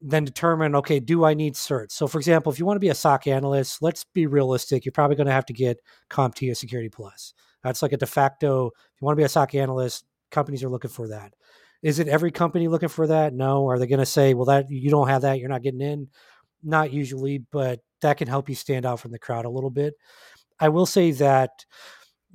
then 0.00 0.24
determine 0.24 0.74
okay, 0.76 1.00
do 1.00 1.24
I 1.24 1.34
need 1.34 1.54
certs? 1.54 1.92
So 1.92 2.06
for 2.06 2.18
example, 2.18 2.52
if 2.52 2.58
you 2.58 2.66
want 2.66 2.76
to 2.76 2.80
be 2.80 2.88
a 2.88 2.94
SOC 2.94 3.26
analyst, 3.26 3.82
let's 3.82 4.04
be 4.04 4.26
realistic. 4.26 4.84
You're 4.84 4.92
probably 4.92 5.16
going 5.16 5.26
to 5.26 5.32
have 5.32 5.46
to 5.46 5.52
get 5.52 5.80
CompTIA 6.10 6.56
Security 6.56 6.88
Plus. 6.88 7.34
That's 7.62 7.82
like 7.82 7.92
a 7.92 7.96
de 7.96 8.06
facto. 8.06 8.68
If 8.68 9.00
you 9.00 9.04
want 9.04 9.16
to 9.16 9.20
be 9.20 9.24
a 9.24 9.28
SOC 9.28 9.56
analyst, 9.56 10.04
companies 10.30 10.62
are 10.62 10.68
looking 10.68 10.90
for 10.90 11.08
that. 11.08 11.34
Is 11.82 11.98
it 11.98 12.08
every 12.08 12.30
company 12.30 12.68
looking 12.68 12.88
for 12.88 13.06
that? 13.06 13.32
No. 13.32 13.68
Are 13.68 13.78
they 13.78 13.86
going 13.86 13.98
to 14.00 14.06
say, 14.06 14.34
well, 14.34 14.46
that 14.46 14.70
you 14.70 14.90
don't 14.90 15.08
have 15.08 15.22
that, 15.22 15.38
you're 15.38 15.48
not 15.48 15.62
getting 15.62 15.80
in? 15.80 16.08
Not 16.62 16.92
usually, 16.92 17.38
but 17.38 17.80
that 18.00 18.16
can 18.16 18.28
help 18.28 18.48
you 18.48 18.54
stand 18.54 18.84
out 18.84 19.00
from 19.00 19.12
the 19.12 19.18
crowd 19.18 19.44
a 19.44 19.50
little 19.50 19.70
bit. 19.70 19.94
I 20.58 20.68
will 20.70 20.86
say 20.86 21.12
that. 21.12 21.64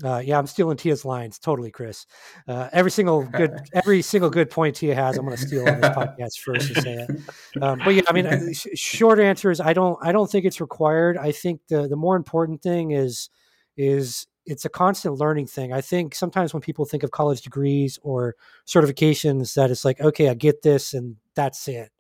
Uh, 0.04 0.18
yeah, 0.26 0.40
I'm 0.40 0.48
stealing 0.48 0.76
Tia's 0.76 1.06
lines 1.06 1.38
totally, 1.38 1.70
Chris. 1.70 2.08
Uh, 2.48 2.68
every 2.74 2.90
single 2.90 3.24
good, 3.24 3.52
every 3.74 4.02
single 4.02 4.32
good 4.32 4.50
point 4.50 4.76
Tia 4.76 4.96
has, 4.96 5.18
I'm 5.18 5.26
going 5.26 5.38
to 5.38 5.46
steal 5.46 5.70
on 5.70 5.82
this 5.82 5.92
podcast 5.92 6.40
first 6.40 6.74
to 6.74 6.82
say 6.82 6.94
it. 6.94 7.62
Um, 7.62 7.80
but 7.86 7.94
yeah, 7.94 8.02
I 8.08 8.14
mean, 8.14 8.54
sh- 8.54 8.68
short 8.74 9.20
answer 9.20 9.52
is 9.52 9.62
I 9.62 9.74
don't, 9.74 10.00
I 10.02 10.12
don't 10.12 10.32
think 10.32 10.46
it's 10.46 10.60
required. 10.60 11.16
I 11.16 11.32
think 11.32 11.62
the 11.70 11.88
the 11.88 11.96
more 11.96 12.16
important 12.16 12.64
thing 12.64 12.90
is 12.90 13.30
is 13.78 14.26
it's 14.46 14.66
a 14.66 14.70
constant 14.70 15.16
learning 15.16 15.48
thing. 15.48 15.72
I 15.74 15.82
think 15.82 16.16
sometimes 16.16 16.54
when 16.54 16.62
people 16.62 16.86
think 16.86 17.04
of 17.04 17.12
college 17.12 17.42
degrees 17.42 18.00
or 18.04 18.36
certifications, 18.68 19.54
that 19.56 19.72
it's 19.72 19.86
like, 19.86 20.02
okay, 20.02 20.30
I 20.30 20.34
get 20.34 20.62
this 20.62 20.94
and 20.94 21.16
that's 21.36 21.68
it. 21.68 21.92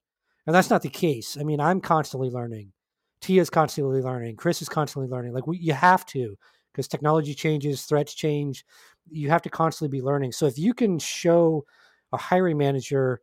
And 0.46 0.54
that's 0.54 0.70
not 0.70 0.82
the 0.82 0.90
case. 0.90 1.38
I 1.40 1.44
mean, 1.44 1.60
I'm 1.60 1.80
constantly 1.80 2.30
learning. 2.30 2.74
Tia 3.22 3.42
is 3.42 3.50
constantly 3.50 4.02
learning. 4.02 4.36
Chris 4.36 4.62
is 4.62 4.68
constantly 4.68 5.10
learning. 5.10 5.34
Like 5.34 5.48
we, 5.48 5.58
you 5.58 5.74
have 5.74 6.06
to, 6.08 6.38
because 6.72 6.88
technology 6.88 7.34
changes, 7.34 7.84
threats 7.84 8.14
change. 8.14 8.66
You 9.10 9.30
have 9.30 9.42
to 9.44 9.50
constantly 9.50 9.98
be 9.98 10.04
learning. 10.04 10.34
So 10.34 10.46
if 10.46 10.58
you 10.58 10.74
can 10.74 11.00
show 11.00 11.66
a 12.12 12.18
hiring 12.18 12.58
manager, 12.58 13.22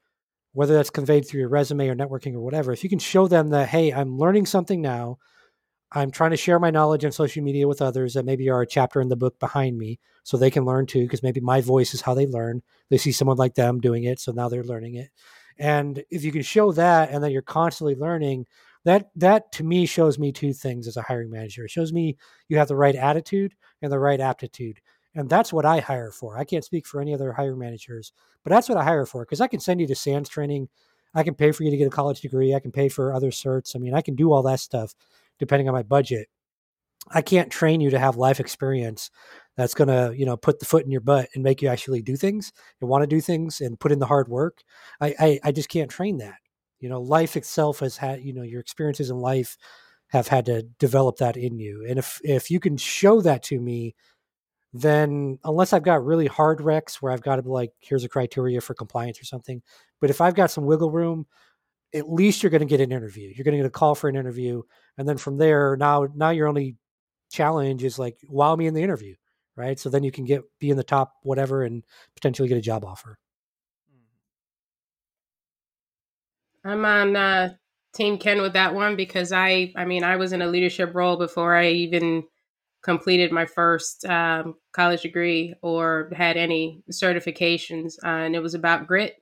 whether 0.52 0.74
that's 0.74 0.90
conveyed 0.90 1.28
through 1.28 1.40
your 1.40 1.48
resume 1.50 1.88
or 1.88 1.94
networking 1.94 2.34
or 2.34 2.40
whatever, 2.40 2.72
if 2.72 2.82
you 2.82 2.88
can 2.88 2.98
show 2.98 3.28
them 3.28 3.48
that, 3.48 3.68
hey, 3.68 3.92
I'm 3.92 4.16
learning 4.16 4.46
something 4.46 4.80
now. 4.80 5.18
I'm 5.92 6.10
trying 6.10 6.30
to 6.30 6.36
share 6.36 6.60
my 6.60 6.70
knowledge 6.70 7.04
on 7.04 7.12
social 7.12 7.42
media 7.42 7.66
with 7.66 7.82
others 7.82 8.14
that 8.14 8.24
maybe 8.24 8.48
are 8.48 8.62
a 8.62 8.66
chapter 8.66 9.00
in 9.00 9.08
the 9.08 9.16
book 9.16 9.38
behind 9.40 9.76
me 9.76 9.98
so 10.22 10.36
they 10.36 10.50
can 10.50 10.64
learn 10.64 10.86
too, 10.86 11.02
because 11.02 11.22
maybe 11.22 11.40
my 11.40 11.60
voice 11.60 11.94
is 11.94 12.00
how 12.00 12.14
they 12.14 12.26
learn. 12.26 12.62
They 12.90 12.98
see 12.98 13.12
someone 13.12 13.38
like 13.38 13.54
them 13.54 13.80
doing 13.80 14.04
it, 14.04 14.20
so 14.20 14.30
now 14.32 14.48
they're 14.48 14.62
learning 14.62 14.94
it. 14.94 15.10
And 15.58 16.04
if 16.10 16.24
you 16.24 16.30
can 16.30 16.42
show 16.42 16.72
that 16.72 17.10
and 17.10 17.24
that 17.24 17.32
you're 17.32 17.42
constantly 17.42 17.96
learning, 17.96 18.46
that 18.84 19.10
that 19.16 19.52
to 19.52 19.64
me 19.64 19.84
shows 19.84 20.18
me 20.18 20.32
two 20.32 20.52
things 20.52 20.86
as 20.86 20.96
a 20.96 21.02
hiring 21.02 21.30
manager. 21.30 21.64
It 21.64 21.70
shows 21.70 21.92
me 21.92 22.16
you 22.48 22.56
have 22.58 22.68
the 22.68 22.76
right 22.76 22.94
attitude 22.94 23.54
and 23.82 23.92
the 23.92 23.98
right 23.98 24.20
aptitude. 24.20 24.80
And 25.14 25.28
that's 25.28 25.52
what 25.52 25.66
I 25.66 25.80
hire 25.80 26.12
for. 26.12 26.38
I 26.38 26.44
can't 26.44 26.64
speak 26.64 26.86
for 26.86 27.00
any 27.00 27.12
other 27.12 27.32
hiring 27.32 27.58
managers, 27.58 28.12
but 28.44 28.50
that's 28.50 28.68
what 28.68 28.78
I 28.78 28.84
hire 28.84 29.06
for 29.06 29.24
because 29.24 29.40
I 29.40 29.48
can 29.48 29.60
send 29.60 29.80
you 29.80 29.88
to 29.88 29.94
SANS 29.96 30.28
training. 30.28 30.68
I 31.14 31.24
can 31.24 31.34
pay 31.34 31.50
for 31.50 31.64
you 31.64 31.70
to 31.72 31.76
get 31.76 31.88
a 31.88 31.90
college 31.90 32.20
degree. 32.20 32.54
I 32.54 32.60
can 32.60 32.70
pay 32.70 32.88
for 32.88 33.12
other 33.12 33.32
certs. 33.32 33.74
I 33.74 33.80
mean, 33.80 33.94
I 33.94 34.02
can 34.02 34.14
do 34.14 34.32
all 34.32 34.44
that 34.44 34.60
stuff 34.60 34.94
depending 35.40 35.68
on 35.68 35.74
my 35.74 35.82
budget. 35.82 36.28
I 37.10 37.22
can't 37.22 37.50
train 37.50 37.80
you 37.80 37.90
to 37.90 37.98
have 37.98 38.16
life 38.16 38.38
experience 38.38 39.10
that's 39.56 39.74
going 39.74 39.88
to, 39.88 40.16
you 40.16 40.24
know, 40.24 40.36
put 40.36 40.60
the 40.60 40.66
foot 40.66 40.84
in 40.84 40.90
your 40.90 41.00
butt 41.00 41.28
and 41.34 41.42
make 41.42 41.60
you 41.60 41.68
actually 41.68 42.02
do 42.02 42.16
things 42.16 42.52
and 42.80 42.88
want 42.88 43.02
to 43.02 43.06
do 43.06 43.20
things 43.20 43.60
and 43.60 43.80
put 43.80 43.90
in 43.90 43.98
the 43.98 44.06
hard 44.06 44.28
work. 44.28 44.62
I, 45.00 45.14
I, 45.18 45.40
I 45.44 45.52
just 45.52 45.68
can't 45.68 45.90
train 45.90 46.18
that. 46.18 46.36
You 46.78 46.88
know, 46.88 47.00
life 47.00 47.36
itself 47.36 47.80
has 47.80 47.96
had, 47.96 48.22
you 48.22 48.32
know, 48.32 48.42
your 48.42 48.60
experiences 48.60 49.10
in 49.10 49.16
life 49.16 49.56
have 50.08 50.28
had 50.28 50.46
to 50.46 50.62
develop 50.78 51.16
that 51.18 51.36
in 51.36 51.58
you. 51.58 51.84
And 51.88 51.98
if 51.98 52.20
if 52.24 52.50
you 52.50 52.60
can 52.60 52.76
show 52.76 53.20
that 53.22 53.42
to 53.44 53.60
me, 53.60 53.94
then 54.72 55.38
unless 55.44 55.72
I've 55.72 55.82
got 55.82 56.04
really 56.04 56.26
hard 56.26 56.58
recs 56.60 56.96
where 56.96 57.12
I've 57.12 57.22
got 57.22 57.36
to 57.36 57.42
be 57.42 57.48
like, 57.48 57.72
here's 57.80 58.04
a 58.04 58.08
criteria 58.08 58.60
for 58.60 58.74
compliance 58.74 59.20
or 59.20 59.24
something. 59.24 59.62
But 60.00 60.10
if 60.10 60.20
I've 60.20 60.34
got 60.34 60.50
some 60.50 60.64
wiggle 60.64 60.90
room, 60.90 61.26
at 61.94 62.10
least 62.10 62.42
you're 62.42 62.50
going 62.50 62.60
to 62.60 62.66
get 62.66 62.80
an 62.80 62.92
interview. 62.92 63.32
You're 63.34 63.44
going 63.44 63.56
to 63.56 63.62
get 63.62 63.66
a 63.66 63.70
call 63.70 63.94
for 63.94 64.08
an 64.08 64.16
interview, 64.16 64.62
and 64.98 65.08
then 65.08 65.16
from 65.16 65.38
there, 65.38 65.76
now 65.76 66.08
now 66.14 66.30
your 66.30 66.48
only 66.48 66.76
challenge 67.30 67.84
is 67.84 67.98
like 67.98 68.18
wow 68.28 68.56
me 68.56 68.66
in 68.66 68.74
the 68.74 68.82
interview, 68.82 69.14
right? 69.56 69.78
So 69.78 69.88
then 69.88 70.02
you 70.02 70.10
can 70.10 70.24
get 70.24 70.42
be 70.58 70.70
in 70.70 70.76
the 70.76 70.84
top 70.84 71.14
whatever 71.22 71.62
and 71.64 71.84
potentially 72.14 72.48
get 72.48 72.58
a 72.58 72.62
job 72.62 72.84
offer. 72.84 73.18
I'm 76.64 76.84
on 76.84 77.16
uh, 77.16 77.54
Team 77.94 78.18
Ken 78.18 78.42
with 78.42 78.52
that 78.52 78.74
one 78.74 78.96
because 78.96 79.32
I, 79.32 79.72
I 79.76 79.84
mean, 79.84 80.04
I 80.04 80.16
was 80.16 80.32
in 80.32 80.42
a 80.42 80.46
leadership 80.46 80.94
role 80.94 81.16
before 81.16 81.56
I 81.56 81.70
even 81.70 82.24
completed 82.82 83.32
my 83.32 83.46
first 83.46 84.04
um, 84.04 84.54
college 84.72 85.02
degree 85.02 85.54
or 85.62 86.10
had 86.14 86.36
any 86.36 86.82
certifications, 86.90 87.94
uh, 88.04 88.08
and 88.08 88.36
it 88.36 88.40
was 88.40 88.54
about 88.54 88.86
grit, 88.86 89.16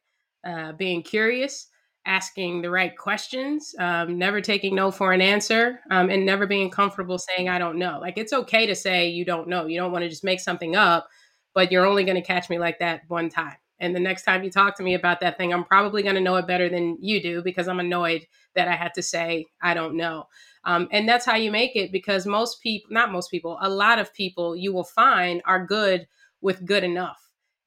uh, 0.44 0.72
being 0.72 1.02
curious, 1.02 1.68
asking 2.08 2.62
the 2.62 2.70
right 2.70 2.96
questions, 2.96 3.74
um, 3.78 4.18
never 4.18 4.40
taking 4.40 4.74
no 4.74 4.90
for 4.90 5.12
an 5.12 5.20
answer, 5.20 5.80
um, 5.90 6.10
and 6.10 6.24
never 6.26 6.46
being 6.46 6.70
comfortable 6.70 7.18
saying 7.18 7.48
I 7.48 7.58
don't 7.58 7.78
know. 7.78 7.98
Like 8.00 8.18
it's 8.18 8.32
okay 8.32 8.66
to 8.66 8.74
say 8.74 9.08
you 9.08 9.24
don't 9.24 9.46
know. 9.46 9.66
You 9.66 9.78
don't 9.78 9.92
want 9.92 10.02
to 10.02 10.08
just 10.08 10.24
make 10.24 10.40
something 10.40 10.74
up, 10.74 11.08
but 11.54 11.70
you're 11.70 11.86
only 11.86 12.04
going 12.04 12.16
to 12.16 12.26
catch 12.26 12.48
me 12.50 12.58
like 12.58 12.78
that 12.80 13.02
one 13.08 13.28
time. 13.28 13.56
And 13.80 13.94
the 13.94 14.00
next 14.00 14.24
time 14.24 14.42
you 14.42 14.50
talk 14.50 14.76
to 14.78 14.82
me 14.82 14.94
about 14.94 15.20
that 15.20 15.36
thing, 15.36 15.52
I'm 15.52 15.64
probably 15.64 16.02
going 16.02 16.16
to 16.16 16.20
know 16.20 16.36
it 16.36 16.46
better 16.46 16.68
than 16.68 16.98
you 17.00 17.22
do 17.22 17.42
because 17.42 17.68
I'm 17.68 17.78
annoyed 17.78 18.26
that 18.54 18.66
I 18.66 18.74
had 18.74 18.94
to 18.94 19.02
say, 19.02 19.46
I 19.62 19.74
don't 19.74 19.96
know. 19.96 20.24
Um, 20.64 20.88
and 20.90 21.08
that's 21.08 21.24
how 21.24 21.36
you 21.36 21.52
make 21.52 21.76
it 21.76 21.92
because 21.92 22.26
most 22.26 22.60
people, 22.60 22.90
not 22.90 23.12
most 23.12 23.30
people, 23.30 23.58
a 23.60 23.68
lot 23.68 23.98
of 23.98 24.12
people 24.12 24.56
you 24.56 24.72
will 24.72 24.84
find 24.84 25.42
are 25.44 25.64
good 25.64 26.08
with 26.40 26.66
good 26.66 26.82
enough. 26.82 27.18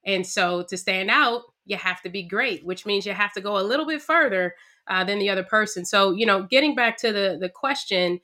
And 0.06 0.26
so 0.26 0.64
to 0.64 0.78
stand 0.78 1.10
out, 1.10 1.44
you 1.66 1.78
have 1.78 2.02
to 2.02 2.10
be 2.10 2.24
great, 2.24 2.66
which 2.66 2.86
means 2.86 3.06
you 3.06 3.14
have 3.14 3.34
to 3.34 3.42
go 3.42 3.58
a 3.58 3.64
little 3.64 3.86
bit 3.86 4.02
further 4.02 4.56
uh, 4.88 5.04
than 5.04 5.20
the 5.20 5.30
other 5.30 5.44
person. 5.44 5.86
So, 5.86 6.12
you 6.12 6.26
know, 6.26 6.44
getting 6.44 6.76
back 6.76 6.98
to 6.98 7.12
the 7.12 7.38
the 7.40 7.50
question, 7.50 8.20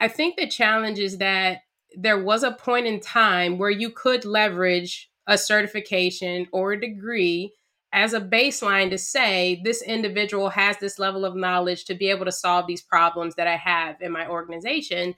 I 0.00 0.08
think 0.08 0.36
the 0.36 0.48
challenge 0.48 0.98
is 0.98 1.18
that 1.18 1.58
there 1.96 2.22
was 2.22 2.42
a 2.42 2.52
point 2.52 2.86
in 2.86 3.00
time 3.00 3.58
where 3.58 3.70
you 3.70 3.90
could 3.90 4.24
leverage 4.24 5.10
a 5.26 5.38
certification 5.38 6.46
or 6.52 6.72
a 6.72 6.80
degree 6.80 7.52
as 7.92 8.12
a 8.12 8.20
baseline 8.20 8.90
to 8.90 8.98
say 8.98 9.60
this 9.64 9.80
individual 9.80 10.48
has 10.48 10.76
this 10.78 10.98
level 10.98 11.24
of 11.24 11.36
knowledge 11.36 11.84
to 11.84 11.94
be 11.94 12.10
able 12.10 12.24
to 12.24 12.32
solve 12.32 12.66
these 12.66 12.82
problems 12.82 13.36
that 13.36 13.46
I 13.46 13.56
have 13.56 13.96
in 14.00 14.10
my 14.10 14.26
organization. 14.26 15.14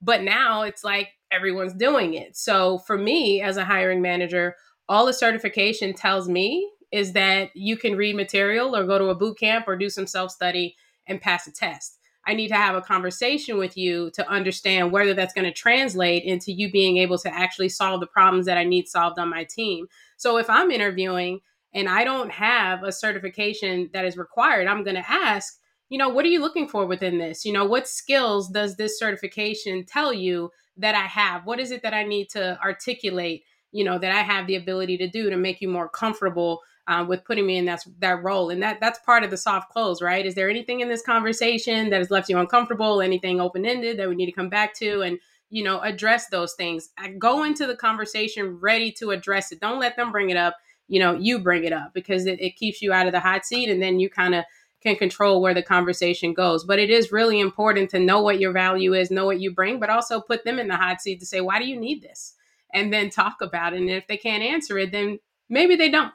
But 0.00 0.22
now 0.22 0.62
it's 0.62 0.84
like 0.84 1.08
everyone's 1.32 1.74
doing 1.74 2.14
it. 2.14 2.36
So 2.36 2.78
for 2.78 2.96
me 2.96 3.42
as 3.42 3.56
a 3.56 3.64
hiring 3.64 4.00
manager, 4.00 4.54
all 4.88 5.06
the 5.06 5.12
certification 5.12 5.92
tells 5.92 6.28
me 6.28 6.70
is 6.92 7.12
that 7.12 7.50
you 7.54 7.76
can 7.76 7.96
read 7.96 8.16
material 8.16 8.76
or 8.76 8.84
go 8.84 8.98
to 8.98 9.06
a 9.06 9.14
boot 9.14 9.38
camp 9.38 9.66
or 9.68 9.76
do 9.76 9.88
some 9.88 10.06
self 10.06 10.30
study 10.30 10.76
and 11.06 11.20
pass 11.20 11.46
a 11.46 11.52
test. 11.52 11.98
I 12.26 12.34
need 12.34 12.48
to 12.48 12.56
have 12.56 12.74
a 12.74 12.82
conversation 12.82 13.56
with 13.56 13.76
you 13.76 14.10
to 14.12 14.28
understand 14.28 14.92
whether 14.92 15.14
that's 15.14 15.32
going 15.32 15.46
to 15.46 15.52
translate 15.52 16.22
into 16.24 16.52
you 16.52 16.70
being 16.70 16.98
able 16.98 17.18
to 17.18 17.34
actually 17.34 17.70
solve 17.70 18.00
the 18.00 18.06
problems 18.06 18.46
that 18.46 18.58
I 18.58 18.64
need 18.64 18.88
solved 18.88 19.18
on 19.18 19.30
my 19.30 19.44
team. 19.44 19.86
So 20.16 20.36
if 20.36 20.50
I'm 20.50 20.70
interviewing 20.70 21.40
and 21.72 21.88
I 21.88 22.04
don't 22.04 22.30
have 22.30 22.82
a 22.82 22.92
certification 22.92 23.88
that 23.94 24.04
is 24.04 24.18
required, 24.18 24.66
I'm 24.66 24.84
going 24.84 24.96
to 24.96 25.10
ask, 25.10 25.60
you 25.88 25.98
know, 25.98 26.10
what 26.10 26.24
are 26.24 26.28
you 26.28 26.40
looking 26.40 26.68
for 26.68 26.84
within 26.84 27.18
this? 27.18 27.44
You 27.44 27.52
know, 27.52 27.64
what 27.64 27.88
skills 27.88 28.50
does 28.50 28.76
this 28.76 28.98
certification 28.98 29.84
tell 29.84 30.12
you 30.12 30.50
that 30.76 30.94
I 30.94 31.06
have? 31.06 31.46
What 31.46 31.58
is 31.58 31.70
it 31.70 31.82
that 31.82 31.94
I 31.94 32.04
need 32.04 32.28
to 32.30 32.60
articulate, 32.62 33.44
you 33.72 33.84
know, 33.84 33.98
that 33.98 34.12
I 34.12 34.22
have 34.22 34.46
the 34.46 34.56
ability 34.56 34.96
to 34.98 35.08
do 35.08 35.30
to 35.30 35.36
make 35.36 35.60
you 35.60 35.68
more 35.68 35.88
comfortable 35.88 36.60
um, 36.86 37.06
with 37.06 37.24
putting 37.24 37.46
me 37.46 37.56
in 37.56 37.66
that 37.66 37.84
that 38.00 38.22
role. 38.22 38.50
And 38.50 38.62
that 38.62 38.78
that's 38.80 38.98
part 39.00 39.22
of 39.22 39.30
the 39.30 39.36
soft 39.36 39.70
close, 39.70 40.02
right? 40.02 40.26
Is 40.26 40.34
there 40.34 40.50
anything 40.50 40.80
in 40.80 40.88
this 40.88 41.02
conversation 41.02 41.90
that 41.90 41.98
has 41.98 42.10
left 42.10 42.28
you 42.28 42.38
uncomfortable? 42.38 43.00
Anything 43.00 43.40
open 43.40 43.64
ended 43.64 43.98
that 43.98 44.08
we 44.08 44.16
need 44.16 44.26
to 44.26 44.32
come 44.32 44.48
back 44.48 44.74
to 44.74 45.02
and 45.02 45.18
you 45.50 45.62
know 45.62 45.80
address 45.80 46.28
those 46.28 46.54
things? 46.54 46.90
I 46.98 47.10
Go 47.10 47.44
into 47.44 47.66
the 47.66 47.76
conversation 47.76 48.58
ready 48.58 48.90
to 48.92 49.10
address 49.12 49.52
it. 49.52 49.60
Don't 49.60 49.78
let 49.78 49.96
them 49.96 50.10
bring 50.10 50.30
it 50.30 50.36
up. 50.36 50.56
You 50.88 50.98
know, 50.98 51.14
you 51.14 51.38
bring 51.38 51.64
it 51.64 51.72
up 51.72 51.92
because 51.94 52.26
it, 52.26 52.40
it 52.40 52.56
keeps 52.56 52.82
you 52.82 52.92
out 52.92 53.06
of 53.06 53.12
the 53.12 53.20
hot 53.20 53.46
seat, 53.46 53.70
and 53.70 53.80
then 53.80 54.00
you 54.00 54.10
kind 54.10 54.34
of 54.34 54.44
can 54.82 54.96
control 54.96 55.40
where 55.40 55.54
the 55.54 55.62
conversation 55.62 56.34
goes. 56.34 56.64
But 56.64 56.78
it 56.78 56.90
is 56.90 57.12
really 57.12 57.38
important 57.38 57.90
to 57.90 58.00
know 58.00 58.22
what 58.22 58.40
your 58.40 58.52
value 58.52 58.94
is, 58.94 59.10
know 59.10 59.26
what 59.26 59.40
you 59.40 59.54
bring, 59.54 59.78
but 59.78 59.90
also 59.90 60.20
put 60.20 60.44
them 60.44 60.58
in 60.58 60.68
the 60.68 60.76
hot 60.76 61.00
seat 61.00 61.20
to 61.20 61.26
say, 61.26 61.40
why 61.40 61.58
do 61.58 61.66
you 61.66 61.78
need 61.78 62.02
this? 62.02 62.34
And 62.72 62.92
then 62.92 63.10
talk 63.10 63.36
about 63.40 63.72
it. 63.72 63.80
And 63.80 63.90
if 63.90 64.06
they 64.06 64.16
can't 64.16 64.42
answer 64.42 64.78
it, 64.78 64.92
then 64.92 65.18
maybe 65.48 65.76
they 65.76 65.90
don't. 65.90 66.12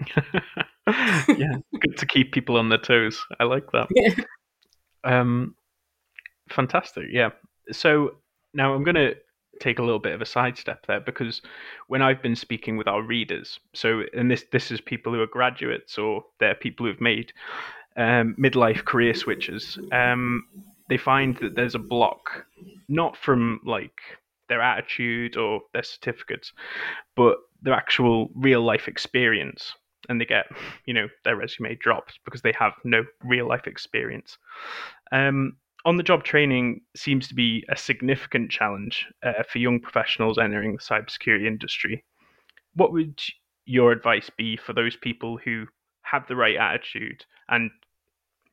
yeah, 0.86 1.58
good 1.78 1.96
to 1.98 2.06
keep 2.06 2.32
people 2.32 2.56
on 2.56 2.68
their 2.68 2.78
toes. 2.78 3.24
I 3.38 3.44
like 3.44 3.70
that. 3.72 3.88
Yeah. 3.94 4.14
Um, 5.02 5.54
fantastic. 6.50 7.06
Yeah. 7.10 7.30
So 7.72 8.16
now 8.52 8.74
I'm 8.74 8.84
going 8.84 8.96
to 8.96 9.14
take 9.60 9.78
a 9.78 9.82
little 9.82 9.98
bit 9.98 10.12
of 10.12 10.20
a 10.20 10.26
sidestep 10.26 10.86
there 10.86 11.00
because 11.00 11.42
when 11.88 12.02
I've 12.02 12.22
been 12.22 12.36
speaking 12.36 12.76
with 12.76 12.86
our 12.86 13.02
readers, 13.02 13.60
so 13.72 14.02
and 14.14 14.30
this 14.30 14.44
this 14.52 14.70
is 14.70 14.80
people 14.80 15.12
who 15.12 15.20
are 15.20 15.26
graduates 15.26 15.96
or 15.98 16.24
they're 16.38 16.54
people 16.54 16.86
who've 16.86 17.00
made 17.00 17.32
um, 17.96 18.34
midlife 18.38 18.84
career 18.84 19.14
switches. 19.14 19.78
Um, 19.92 20.46
they 20.88 20.96
find 20.96 21.36
that 21.38 21.54
there's 21.54 21.74
a 21.74 21.80
block, 21.80 22.46
not 22.88 23.16
from 23.16 23.60
like 23.64 24.00
their 24.50 24.60
attitude 24.60 25.38
or 25.38 25.62
their 25.72 25.82
certificates, 25.82 26.52
but 27.16 27.38
their 27.62 27.72
actual 27.72 28.28
real 28.34 28.62
life 28.62 28.86
experience 28.88 29.72
and 30.08 30.20
they 30.20 30.24
get 30.24 30.46
you 30.86 30.94
know 30.94 31.08
their 31.24 31.36
resume 31.36 31.74
dropped 31.76 32.18
because 32.24 32.42
they 32.42 32.52
have 32.58 32.72
no 32.84 33.04
real 33.24 33.48
life 33.48 33.66
experience. 33.66 34.36
Um, 35.12 35.56
on 35.86 35.96
the 35.96 36.02
job 36.02 36.24
training 36.24 36.82
seems 36.94 37.26
to 37.28 37.34
be 37.34 37.64
a 37.70 37.76
significant 37.76 38.50
challenge 38.50 39.06
uh, 39.22 39.42
for 39.50 39.58
young 39.58 39.80
professionals 39.80 40.38
entering 40.38 40.72
the 40.72 40.78
cybersecurity 40.78 41.46
industry. 41.46 42.04
What 42.74 42.92
would 42.92 43.18
your 43.64 43.92
advice 43.92 44.30
be 44.36 44.56
for 44.56 44.74
those 44.74 44.96
people 44.96 45.38
who 45.42 45.66
have 46.02 46.26
the 46.26 46.36
right 46.36 46.56
attitude 46.56 47.24
and 47.48 47.70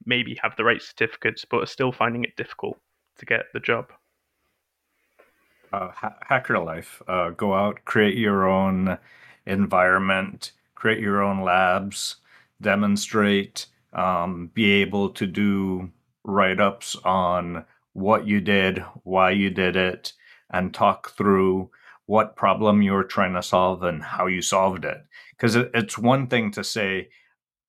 maybe 0.06 0.40
have 0.42 0.56
the 0.56 0.64
right 0.64 0.82
certificates 0.82 1.44
but 1.44 1.62
are 1.64 1.66
still 1.66 1.92
finding 1.92 2.24
it 2.24 2.36
difficult 2.38 2.80
to 3.18 3.26
get 3.26 3.46
the 3.54 3.60
job? 3.60 3.88
Uh, 5.74 5.90
ha- 5.92 6.18
hacker 6.22 6.60
life. 6.60 7.02
Uh, 7.08 7.30
go 7.32 7.54
out, 7.54 7.84
create 7.86 8.18
your 8.18 8.48
own 8.48 8.98
environment, 9.46 10.52
create 10.76 11.00
your 11.00 11.22
own 11.22 11.42
labs, 11.42 12.18
demonstrate, 12.62 13.68
um, 13.94 14.50
be 14.54 14.72
able 14.82 15.10
to 15.10 15.26
do 15.26 15.92
write 16.24 16.60
ups 16.60 16.96
on 17.04 17.66
what 17.94 18.28
you 18.28 18.40
did, 18.40 18.84
why 19.04 19.32
you 19.32 19.50
did 19.50 19.76
it, 19.76 20.14
and 20.50 20.74
talk 20.74 21.12
through 21.12 21.70
what 22.06 22.36
problem 22.36 22.82
you 22.82 22.94
were 22.94 23.04
trying 23.04 23.34
to 23.34 23.44
solve 23.44 23.84
and 23.84 24.04
how 24.04 24.28
you 24.28 24.42
solved 24.42 24.86
it. 24.86 25.04
Because 25.32 25.56
it's 25.56 25.98
one 25.98 26.28
thing 26.28 26.52
to 26.52 26.64
say 26.64 27.10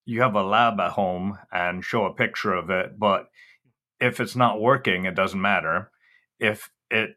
you 0.05 0.23
have 0.23 0.35
a 0.35 0.43
lab 0.43 0.78
at 0.81 0.93
home 0.93 1.38
and 1.52 1.85
show 1.85 2.05
a 2.05 2.14
picture 2.14 2.55
of 2.55 2.71
it, 2.71 2.99
but 2.99 3.31
if 4.00 4.21
it's 4.21 4.37
not 4.37 4.61
working, 4.61 5.05
it 5.05 5.14
doesn't 5.14 5.40
matter. 5.40 5.90
If 6.38 6.71
it 6.90 7.17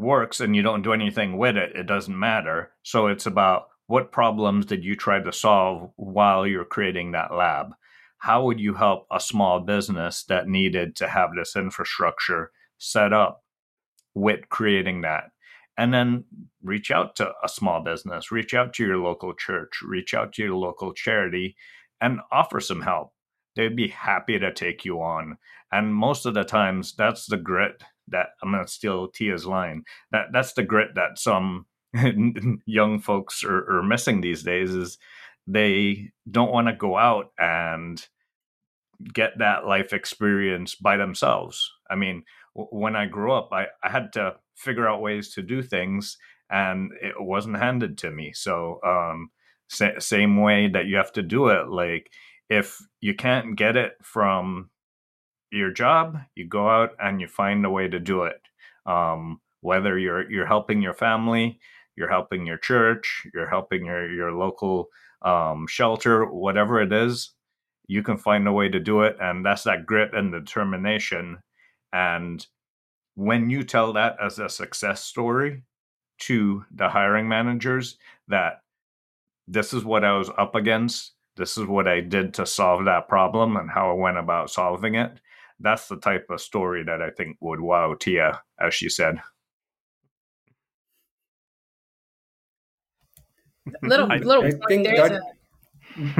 works 0.00 0.40
and 0.40 0.56
you 0.56 0.62
don't 0.62 0.82
do 0.82 0.92
anything 0.92 1.36
with 1.36 1.56
it, 1.56 1.76
it 1.76 1.86
doesn't 1.86 2.18
matter. 2.18 2.72
So 2.82 3.06
it's 3.06 3.26
about 3.26 3.68
what 3.86 4.12
problems 4.12 4.66
did 4.66 4.84
you 4.84 4.94
try 4.96 5.20
to 5.20 5.32
solve 5.32 5.90
while 5.96 6.46
you're 6.46 6.64
creating 6.64 7.12
that 7.12 7.34
lab? 7.34 7.72
How 8.18 8.44
would 8.44 8.60
you 8.60 8.74
help 8.74 9.06
a 9.10 9.18
small 9.18 9.60
business 9.60 10.24
that 10.24 10.48
needed 10.48 10.94
to 10.96 11.08
have 11.08 11.30
this 11.34 11.56
infrastructure 11.56 12.52
set 12.78 13.12
up 13.12 13.44
with 14.14 14.48
creating 14.48 15.00
that? 15.00 15.30
And 15.76 15.94
then 15.94 16.24
reach 16.62 16.90
out 16.90 17.16
to 17.16 17.32
a 17.42 17.48
small 17.48 17.82
business, 17.82 18.30
reach 18.30 18.52
out 18.52 18.74
to 18.74 18.86
your 18.86 18.98
local 18.98 19.34
church, 19.34 19.80
reach 19.82 20.12
out 20.12 20.34
to 20.34 20.42
your 20.42 20.54
local 20.54 20.92
charity, 20.92 21.56
and 22.00 22.20
offer 22.30 22.60
some 22.60 22.82
help. 22.82 23.12
They'd 23.56 23.74
be 23.74 23.88
happy 23.88 24.38
to 24.38 24.52
take 24.52 24.84
you 24.84 25.00
on. 25.00 25.38
And 25.72 25.94
most 25.94 26.26
of 26.26 26.34
the 26.34 26.44
times, 26.44 26.94
that's 26.94 27.26
the 27.26 27.36
grit 27.36 27.82
that 28.10 28.28
I'm 28.42 28.52
to 28.52 28.66
steal 28.66 29.08
Tia's 29.08 29.46
line. 29.46 29.84
That 30.12 30.26
that's 30.32 30.52
the 30.52 30.62
grit 30.62 30.94
that 30.94 31.18
some 31.18 31.66
young 32.66 33.00
folks 33.00 33.44
are, 33.44 33.78
are 33.78 33.82
missing 33.82 34.20
these 34.20 34.42
days. 34.42 34.74
Is 34.74 34.98
they 35.46 36.10
don't 36.30 36.52
want 36.52 36.68
to 36.68 36.74
go 36.74 36.96
out 36.96 37.32
and 37.38 38.04
get 39.12 39.38
that 39.38 39.66
life 39.66 39.92
experience 39.92 40.74
by 40.74 40.96
themselves. 40.96 41.70
I 41.88 41.96
mean, 41.96 42.24
when 42.54 42.96
I 42.96 43.06
grew 43.06 43.32
up, 43.32 43.48
I, 43.52 43.66
I 43.82 43.90
had 43.90 44.12
to 44.14 44.36
figure 44.56 44.88
out 44.88 45.00
ways 45.00 45.32
to 45.34 45.42
do 45.42 45.62
things, 45.62 46.18
and 46.50 46.92
it 47.00 47.14
wasn't 47.18 47.58
handed 47.58 47.98
to 47.98 48.10
me. 48.10 48.32
So, 48.34 48.80
um, 48.84 49.30
sa- 49.68 49.98
same 49.98 50.40
way 50.40 50.68
that 50.68 50.86
you 50.86 50.96
have 50.96 51.12
to 51.12 51.22
do 51.22 51.48
it, 51.48 51.68
like 51.68 52.10
if 52.50 52.78
you 53.00 53.14
can't 53.14 53.56
get 53.56 53.76
it 53.76 53.92
from 54.02 54.68
your 55.50 55.72
job, 55.72 56.18
you 56.34 56.46
go 56.46 56.68
out 56.68 56.90
and 56.98 57.20
you 57.20 57.28
find 57.28 57.64
a 57.64 57.70
way 57.70 57.88
to 57.88 57.98
do 57.98 58.24
it. 58.24 58.40
Um, 58.86 59.40
whether 59.60 59.98
you're 59.98 60.30
you're 60.30 60.46
helping 60.46 60.82
your 60.82 60.94
family, 60.94 61.60
you're 61.96 62.10
helping 62.10 62.46
your 62.46 62.58
church, 62.58 63.26
you're 63.34 63.48
helping 63.50 63.84
your 63.84 64.10
your 64.12 64.32
local 64.32 64.88
um, 65.22 65.66
shelter, 65.68 66.24
whatever 66.24 66.80
it 66.80 66.92
is, 66.92 67.32
you 67.86 68.02
can 68.02 68.16
find 68.16 68.46
a 68.46 68.52
way 68.52 68.68
to 68.68 68.80
do 68.80 69.02
it, 69.02 69.16
and 69.20 69.44
that's 69.44 69.64
that 69.64 69.84
grit 69.84 70.14
and 70.14 70.32
determination. 70.32 71.38
And 71.92 72.46
when 73.16 73.50
you 73.50 73.64
tell 73.64 73.92
that 73.94 74.16
as 74.22 74.38
a 74.38 74.48
success 74.48 75.04
story 75.04 75.64
to 76.20 76.64
the 76.70 76.88
hiring 76.88 77.28
managers, 77.28 77.98
that 78.28 78.62
this 79.48 79.74
is 79.74 79.84
what 79.84 80.04
I 80.04 80.16
was 80.16 80.30
up 80.38 80.54
against, 80.54 81.12
this 81.36 81.58
is 81.58 81.66
what 81.66 81.88
I 81.88 82.00
did 82.00 82.32
to 82.34 82.46
solve 82.46 82.84
that 82.84 83.08
problem, 83.08 83.56
and 83.56 83.70
how 83.70 83.90
I 83.90 83.94
went 83.94 84.18
about 84.18 84.50
solving 84.50 84.94
it 84.94 85.20
that's 85.60 85.88
the 85.88 85.96
type 85.96 86.26
of 86.30 86.40
story 86.40 86.82
that 86.84 87.02
I 87.02 87.10
think 87.10 87.36
would 87.40 87.60
wow 87.60 87.94
Tia, 87.94 88.40
as 88.58 88.74
she 88.74 88.88
said. 88.88 89.20
Little 93.82 94.10
I, 94.10 94.16
little 94.16 94.44
I 94.44 94.50
think 94.68 94.86
that, 94.86 95.12
a... 95.12 95.20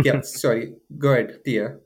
yeah, 0.04 0.20
sorry. 0.20 0.74
Go 0.98 1.12
ahead, 1.12 1.40
Tia. 1.44 1.78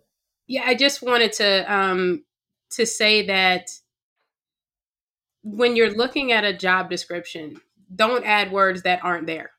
Yeah, 0.47 0.65
I 0.67 0.75
just 0.75 1.01
wanted 1.01 1.33
to 1.35 1.73
um 1.73 2.25
to 2.73 2.85
say 2.85 3.27
that 3.27 3.71
when 5.43 5.77
you're 5.77 5.95
looking 5.95 6.33
at 6.33 6.45
a 6.45 6.53
job 6.53 6.91
description, 6.91 7.61
don't 7.95 8.27
add 8.27 8.51
words 8.51 8.83
that 8.83 9.05
aren't 9.05 9.27
there. 9.27 9.53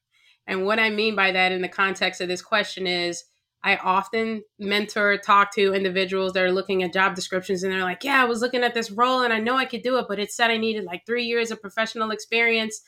And 0.47 0.65
what 0.65 0.79
I 0.79 0.89
mean 0.89 1.15
by 1.15 1.31
that 1.31 1.51
in 1.51 1.61
the 1.61 1.69
context 1.69 2.21
of 2.21 2.27
this 2.27 2.41
question 2.41 2.87
is 2.87 3.23
I 3.65 3.77
often 3.77 4.43
mentor, 4.59 5.17
talk 5.17 5.51
to 5.55 5.73
individuals 5.73 6.33
that 6.33 6.43
are 6.43 6.51
looking 6.51 6.83
at 6.83 6.93
job 6.93 7.15
descriptions 7.15 7.63
and 7.63 7.73
they're 7.73 7.81
like, 7.81 8.03
Yeah, 8.03 8.21
I 8.21 8.25
was 8.25 8.39
looking 8.39 8.63
at 8.63 8.75
this 8.75 8.91
role 8.91 9.23
and 9.23 9.33
I 9.33 9.39
know 9.39 9.57
I 9.57 9.65
could 9.65 9.81
do 9.81 9.97
it, 9.97 10.05
but 10.07 10.19
it 10.19 10.31
said 10.31 10.51
I 10.51 10.57
needed 10.57 10.83
like 10.83 11.03
three 11.07 11.25
years 11.25 11.49
of 11.49 11.59
professional 11.59 12.11
experience. 12.11 12.79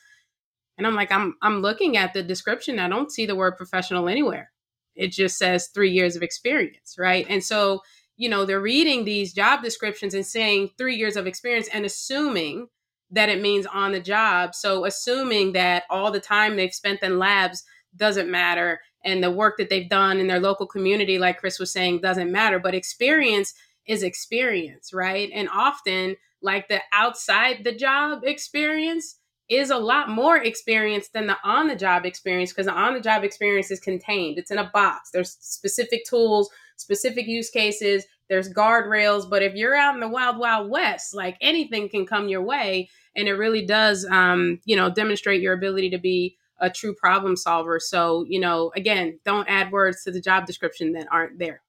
And 0.78 0.86
I'm 0.86 0.94
like, 0.94 1.10
I'm 1.10 1.34
I'm 1.42 1.62
looking 1.62 1.96
at 1.96 2.14
the 2.14 2.22
description. 2.22 2.78
I 2.78 2.88
don't 2.88 3.10
see 3.10 3.26
the 3.26 3.34
word 3.34 3.56
professional 3.56 4.08
anywhere. 4.08 4.52
It 4.94 5.10
just 5.10 5.36
says 5.36 5.66
three 5.74 5.90
years 5.90 6.14
of 6.14 6.22
experience, 6.22 6.94
right? 6.96 7.26
And 7.28 7.42
so, 7.42 7.80
you 8.16 8.28
know, 8.28 8.44
they're 8.44 8.60
reading 8.60 9.04
these 9.04 9.32
job 9.32 9.64
descriptions 9.64 10.14
and 10.14 10.24
saying 10.24 10.70
three 10.78 10.94
years 10.94 11.16
of 11.16 11.26
experience 11.26 11.68
and 11.72 11.84
assuming 11.84 12.68
that 13.10 13.28
it 13.28 13.42
means 13.42 13.66
on 13.66 13.90
the 13.90 14.00
job. 14.00 14.54
So 14.54 14.84
assuming 14.84 15.54
that 15.54 15.84
all 15.90 16.12
the 16.12 16.20
time 16.20 16.54
they've 16.54 16.72
spent 16.72 17.02
in 17.02 17.18
labs 17.18 17.64
doesn't 17.96 18.30
matter 18.30 18.80
and 19.04 19.22
the 19.22 19.30
work 19.30 19.56
that 19.58 19.70
they've 19.70 19.88
done 19.88 20.18
in 20.18 20.26
their 20.26 20.40
local 20.40 20.66
community, 20.66 21.18
like 21.18 21.38
Chris 21.38 21.58
was 21.58 21.72
saying, 21.72 22.00
doesn't 22.00 22.32
matter. 22.32 22.58
But 22.58 22.74
experience 22.74 23.54
is 23.86 24.02
experience, 24.02 24.92
right? 24.92 25.30
And 25.32 25.48
often, 25.48 26.16
like 26.42 26.68
the 26.68 26.80
outside 26.92 27.64
the 27.64 27.74
job 27.74 28.22
experience 28.24 29.16
is 29.48 29.70
a 29.70 29.78
lot 29.78 30.10
more 30.10 30.36
experience 30.36 31.08
than 31.08 31.26
the 31.26 31.36
on 31.42 31.68
the 31.68 31.76
job 31.76 32.04
experience 32.04 32.52
because 32.52 32.66
the 32.66 32.72
on 32.72 32.94
the 32.94 33.00
job 33.00 33.24
experience 33.24 33.70
is 33.70 33.80
contained. 33.80 34.38
It's 34.38 34.50
in 34.50 34.58
a 34.58 34.70
box. 34.72 35.10
There's 35.10 35.36
specific 35.40 36.04
tools, 36.04 36.50
specific 36.76 37.26
use 37.26 37.50
cases, 37.50 38.04
there's 38.28 38.52
guardrails. 38.52 39.28
But 39.28 39.42
if 39.42 39.54
you're 39.54 39.74
out 39.74 39.94
in 39.94 40.00
the 40.00 40.08
wild, 40.08 40.38
wild 40.38 40.70
west, 40.70 41.14
like 41.14 41.36
anything 41.40 41.88
can 41.88 42.06
come 42.06 42.28
your 42.28 42.42
way. 42.42 42.90
And 43.16 43.26
it 43.26 43.34
really 43.34 43.64
does, 43.64 44.06
um, 44.10 44.60
you 44.64 44.76
know, 44.76 44.90
demonstrate 44.90 45.40
your 45.40 45.54
ability 45.54 45.90
to 45.90 45.98
be 45.98 46.36
a 46.60 46.70
true 46.70 46.94
problem 46.94 47.36
solver. 47.36 47.78
So, 47.80 48.24
you 48.28 48.40
know, 48.40 48.72
again, 48.74 49.20
don't 49.24 49.48
add 49.48 49.72
words 49.72 50.02
to 50.04 50.10
the 50.10 50.20
job 50.20 50.46
description 50.46 50.92
that 50.92 51.08
aren't 51.10 51.38
there. 51.38 51.62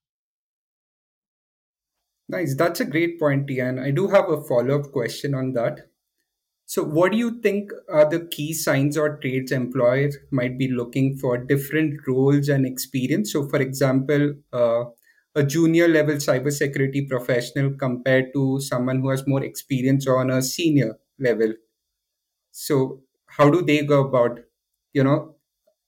Nice. 2.28 2.56
That's 2.56 2.80
a 2.80 2.86
great 2.86 3.20
point, 3.20 3.48
Tian. 3.48 3.80
I 3.80 3.90
do 3.92 4.08
have 4.08 4.30
a 4.30 4.42
follow 4.44 4.80
up 4.80 4.92
question 4.92 5.34
on 5.34 5.54
that. 5.54 5.88
So, 6.68 6.84
what 6.84 7.12
do 7.12 7.18
you 7.18 7.42
think 7.42 7.72
are 7.92 8.08
the 8.08 8.28
key 8.28 8.54
signs 8.54 8.96
or 8.96 9.18
traits 9.18 9.52
employers 9.52 10.18
might 10.30 10.60
be 10.60 10.68
looking 10.68 11.18
for 11.18 11.36
different 11.40 12.00
roles 12.08 12.48
and 12.48 12.64
experience? 12.64 13.34
So, 13.34 13.48
for 13.48 13.60
example, 13.60 14.36
uh, 14.54 14.84
a 15.34 15.44
junior 15.44 15.88
level 15.88 16.16
cybersecurity 16.18 17.10
professional 17.10 17.72
compared 17.74 18.34
to 18.34 18.60
someone 18.62 19.02
who 19.02 19.10
has 19.10 19.26
more 19.26 19.44
experience 19.44 20.08
on 20.08 20.30
a 20.30 20.44
senior 20.44 21.00
level. 21.18 21.54
So, 22.52 23.02
how 23.26 23.50
do 23.50 23.64
they 23.64 23.84
go 23.84 24.06
about 24.08 24.42
you 24.94 25.04
know 25.04 25.36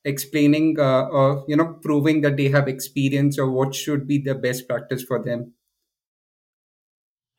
explaining 0.03 0.79
uh, 0.79 1.05
or 1.07 1.45
you 1.47 1.55
know 1.55 1.79
proving 1.81 2.21
that 2.21 2.37
they 2.37 2.49
have 2.49 2.67
experience 2.67 3.37
or 3.37 3.49
what 3.49 3.75
should 3.75 4.07
be 4.07 4.17
the 4.17 4.35
best 4.35 4.67
practice 4.67 5.03
for 5.03 5.21
them 5.21 5.53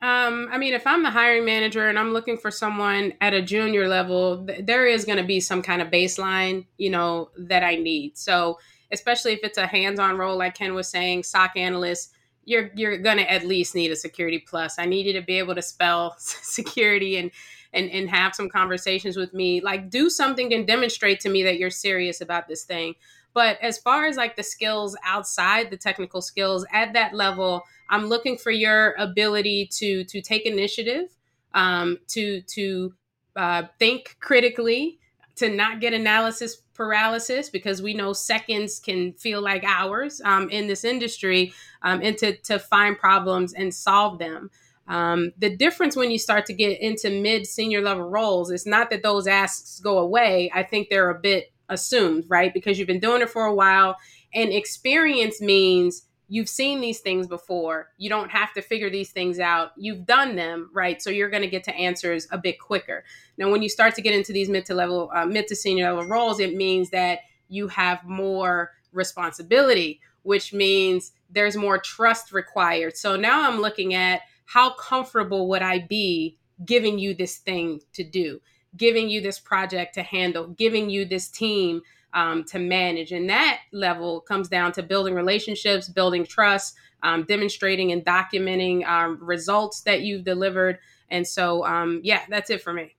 um, 0.02 0.48
I 0.50 0.58
mean, 0.58 0.74
if 0.74 0.84
I'm 0.84 1.04
the 1.04 1.10
hiring 1.10 1.44
manager 1.44 1.88
and 1.88 1.96
I'm 1.96 2.12
looking 2.12 2.36
for 2.36 2.50
someone 2.50 3.12
at 3.20 3.34
a 3.34 3.40
junior 3.40 3.86
level, 3.86 4.44
th- 4.44 4.66
there 4.66 4.84
is 4.84 5.04
going 5.04 5.18
to 5.18 5.24
be 5.24 5.38
some 5.38 5.62
kind 5.62 5.80
of 5.80 5.92
baseline, 5.92 6.66
you 6.76 6.90
know, 6.90 7.30
that 7.38 7.62
I 7.62 7.76
need. 7.76 8.18
So, 8.18 8.58
especially 8.90 9.32
if 9.34 9.44
it's 9.44 9.58
a 9.58 9.66
hands-on 9.68 10.18
role, 10.18 10.36
like 10.36 10.56
Ken 10.56 10.74
was 10.74 10.88
saying, 10.88 11.22
SOC 11.22 11.52
analyst, 11.56 12.10
you're 12.44 12.72
you're 12.74 12.98
going 12.98 13.18
to 13.18 13.32
at 13.32 13.46
least 13.46 13.76
need 13.76 13.92
a 13.92 13.96
security 13.96 14.40
plus. 14.40 14.76
I 14.76 14.86
need 14.86 15.06
you 15.06 15.12
to 15.12 15.22
be 15.22 15.38
able 15.38 15.54
to 15.54 15.62
spell 15.62 16.16
security 16.18 17.16
and 17.16 17.30
and 17.72 17.90
and 17.90 18.10
have 18.10 18.34
some 18.34 18.48
conversations 18.48 19.16
with 19.16 19.32
me 19.32 19.60
like 19.60 19.90
do 19.90 20.10
something 20.10 20.52
and 20.52 20.66
demonstrate 20.66 21.20
to 21.20 21.28
me 21.28 21.42
that 21.42 21.58
you're 21.58 21.70
serious 21.70 22.20
about 22.20 22.48
this 22.48 22.64
thing. 22.64 22.94
But 23.34 23.58
as 23.62 23.78
far 23.78 24.04
as 24.04 24.16
like 24.16 24.36
the 24.36 24.42
skills 24.42 24.96
outside 25.04 25.70
the 25.70 25.76
technical 25.78 26.20
skills 26.20 26.66
at 26.72 26.92
that 26.92 27.14
level 27.14 27.64
i'm 27.92 28.06
looking 28.06 28.36
for 28.36 28.50
your 28.50 28.94
ability 28.98 29.68
to 29.70 30.02
to 30.04 30.20
take 30.20 30.44
initiative 30.44 31.08
um, 31.54 31.98
to 32.08 32.40
to 32.42 32.94
uh, 33.36 33.64
think 33.78 34.16
critically 34.20 34.98
to 35.36 35.48
not 35.48 35.80
get 35.80 35.92
analysis 35.92 36.62
paralysis 36.74 37.48
because 37.50 37.82
we 37.82 37.94
know 37.94 38.12
seconds 38.12 38.78
can 38.80 39.12
feel 39.14 39.42
like 39.42 39.62
hours 39.64 40.20
um, 40.24 40.48
in 40.50 40.66
this 40.66 40.84
industry 40.84 41.52
um, 41.82 42.00
and 42.02 42.16
to, 42.18 42.34
to 42.38 42.58
find 42.58 42.98
problems 42.98 43.52
and 43.52 43.74
solve 43.74 44.18
them 44.18 44.50
um, 44.88 45.32
the 45.38 45.54
difference 45.54 45.96
when 45.96 46.10
you 46.10 46.18
start 46.18 46.46
to 46.46 46.52
get 46.52 46.80
into 46.80 47.10
mid 47.10 47.46
senior 47.46 47.80
level 47.80 48.08
roles 48.08 48.50
is 48.50 48.66
not 48.66 48.90
that 48.90 49.02
those 49.02 49.26
asks 49.26 49.80
go 49.80 49.98
away. 49.98 50.50
I 50.54 50.62
think 50.62 50.88
they're 50.88 51.10
a 51.10 51.18
bit 51.18 51.52
assumed, 51.68 52.24
right? 52.28 52.52
Because 52.52 52.78
you've 52.78 52.88
been 52.88 53.00
doing 53.00 53.22
it 53.22 53.30
for 53.30 53.44
a 53.44 53.54
while. 53.54 53.96
And 54.34 54.50
experience 54.50 55.40
means 55.40 56.06
you've 56.28 56.48
seen 56.48 56.80
these 56.80 57.00
things 57.00 57.26
before. 57.26 57.90
You 57.98 58.08
don't 58.08 58.30
have 58.30 58.52
to 58.54 58.62
figure 58.62 58.90
these 58.90 59.10
things 59.10 59.38
out. 59.38 59.72
You've 59.76 60.06
done 60.06 60.34
them, 60.34 60.70
right? 60.72 61.00
So 61.00 61.10
you're 61.10 61.30
going 61.30 61.42
to 61.42 61.48
get 61.48 61.64
to 61.64 61.74
answers 61.74 62.26
a 62.30 62.38
bit 62.38 62.58
quicker. 62.58 63.04
Now, 63.36 63.50
when 63.50 63.62
you 63.62 63.68
start 63.68 63.94
to 63.96 64.02
get 64.02 64.14
into 64.14 64.32
these 64.32 64.48
mid 64.48 64.64
to 64.66 64.74
level, 64.74 65.10
uh, 65.14 65.26
mid 65.26 65.46
to 65.48 65.56
senior 65.56 65.92
level 65.92 66.08
roles, 66.08 66.40
it 66.40 66.54
means 66.54 66.90
that 66.90 67.20
you 67.48 67.68
have 67.68 68.04
more 68.04 68.72
responsibility, 68.92 70.00
which 70.22 70.52
means 70.52 71.12
there's 71.30 71.56
more 71.56 71.78
trust 71.78 72.32
required. 72.32 72.96
So 72.96 73.16
now 73.16 73.48
I'm 73.48 73.60
looking 73.60 73.94
at 73.94 74.22
how 74.52 74.74
comfortable 74.74 75.48
would 75.48 75.62
I 75.62 75.78
be 75.78 76.38
giving 76.64 76.98
you 76.98 77.14
this 77.14 77.38
thing 77.38 77.80
to 77.94 78.04
do? 78.04 78.40
giving 78.76 79.08
you 79.08 79.20
this 79.20 79.38
project 79.38 79.94
to 79.94 80.02
handle, 80.02 80.46
giving 80.48 80.90
you 80.90 81.04
this 81.04 81.28
team 81.28 81.82
um, 82.14 82.44
to 82.44 82.58
manage. 82.58 83.12
And 83.12 83.28
that 83.30 83.60
level 83.72 84.20
comes 84.20 84.48
down 84.48 84.72
to 84.72 84.82
building 84.82 85.14
relationships, 85.14 85.88
building 85.88 86.24
trust, 86.24 86.74
um, 87.02 87.24
demonstrating 87.24 87.92
and 87.92 88.04
documenting 88.04 88.86
um, 88.86 89.18
results 89.20 89.82
that 89.82 90.02
you've 90.02 90.24
delivered. 90.24 90.78
And 91.10 91.26
so, 91.26 91.64
um, 91.64 92.00
yeah, 92.02 92.22
that's 92.28 92.50
it 92.50 92.62
for 92.62 92.72
me. 92.72 92.94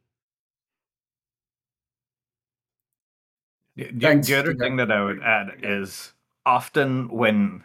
The, 3.75 3.89
the 3.91 4.35
other 4.37 4.53
thing 4.53 4.75
that 4.75 4.91
I 4.91 5.03
would 5.03 5.21
add 5.23 5.47
is 5.63 6.13
often 6.45 7.09
when 7.09 7.63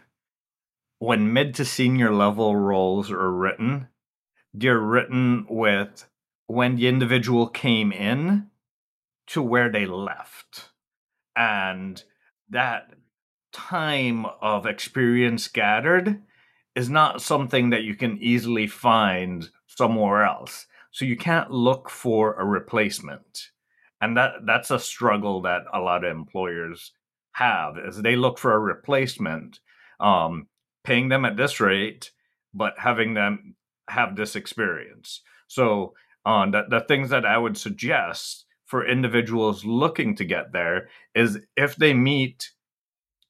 when 0.99 1.33
mid 1.33 1.55
to 1.55 1.65
senior 1.65 2.13
level 2.13 2.55
roles 2.55 3.09
are 3.09 3.31
written, 3.31 3.87
they're 4.53 4.79
written 4.79 5.45
with 5.49 6.05
when 6.47 6.75
the 6.75 6.87
individual 6.87 7.47
came 7.47 7.91
in 7.91 8.47
to 9.27 9.41
where 9.41 9.69
they 9.69 9.85
left. 9.85 10.69
And 11.35 12.03
that 12.49 12.93
time 13.51 14.25
of 14.41 14.65
experience 14.65 15.47
gathered 15.47 16.21
is 16.75 16.89
not 16.89 17.21
something 17.21 17.69
that 17.69 17.83
you 17.83 17.95
can 17.95 18.17
easily 18.21 18.67
find 18.67 19.49
somewhere 19.67 20.23
else. 20.23 20.65
So 20.91 21.05
you 21.05 21.15
can't 21.15 21.51
look 21.51 21.89
for 21.89 22.33
a 22.33 22.45
replacement. 22.45 23.49
And 24.01 24.17
that 24.17 24.45
that's 24.45 24.71
a 24.71 24.79
struggle 24.79 25.41
that 25.41 25.63
a 25.73 25.79
lot 25.79 26.03
of 26.03 26.11
employers 26.11 26.93
have 27.33 27.77
is 27.77 28.01
they 28.01 28.15
look 28.15 28.37
for 28.37 28.53
a 28.53 28.59
replacement, 28.59 29.59
um, 29.99 30.47
paying 30.83 31.09
them 31.09 31.25
at 31.25 31.37
this 31.37 31.59
rate, 31.59 32.11
but 32.53 32.73
having 32.77 33.13
them 33.13 33.55
have 33.89 34.15
this 34.15 34.35
experience. 34.35 35.21
So 35.47 35.93
uh, 36.25 36.49
the, 36.49 36.63
the 36.69 36.81
things 36.81 37.09
that 37.09 37.25
I 37.25 37.37
would 37.37 37.57
suggest 37.57 38.45
for 38.65 38.87
individuals 38.87 39.65
looking 39.65 40.15
to 40.15 40.25
get 40.25 40.53
there 40.53 40.89
is 41.15 41.39
if 41.57 41.75
they 41.75 41.93
meet 41.93 42.51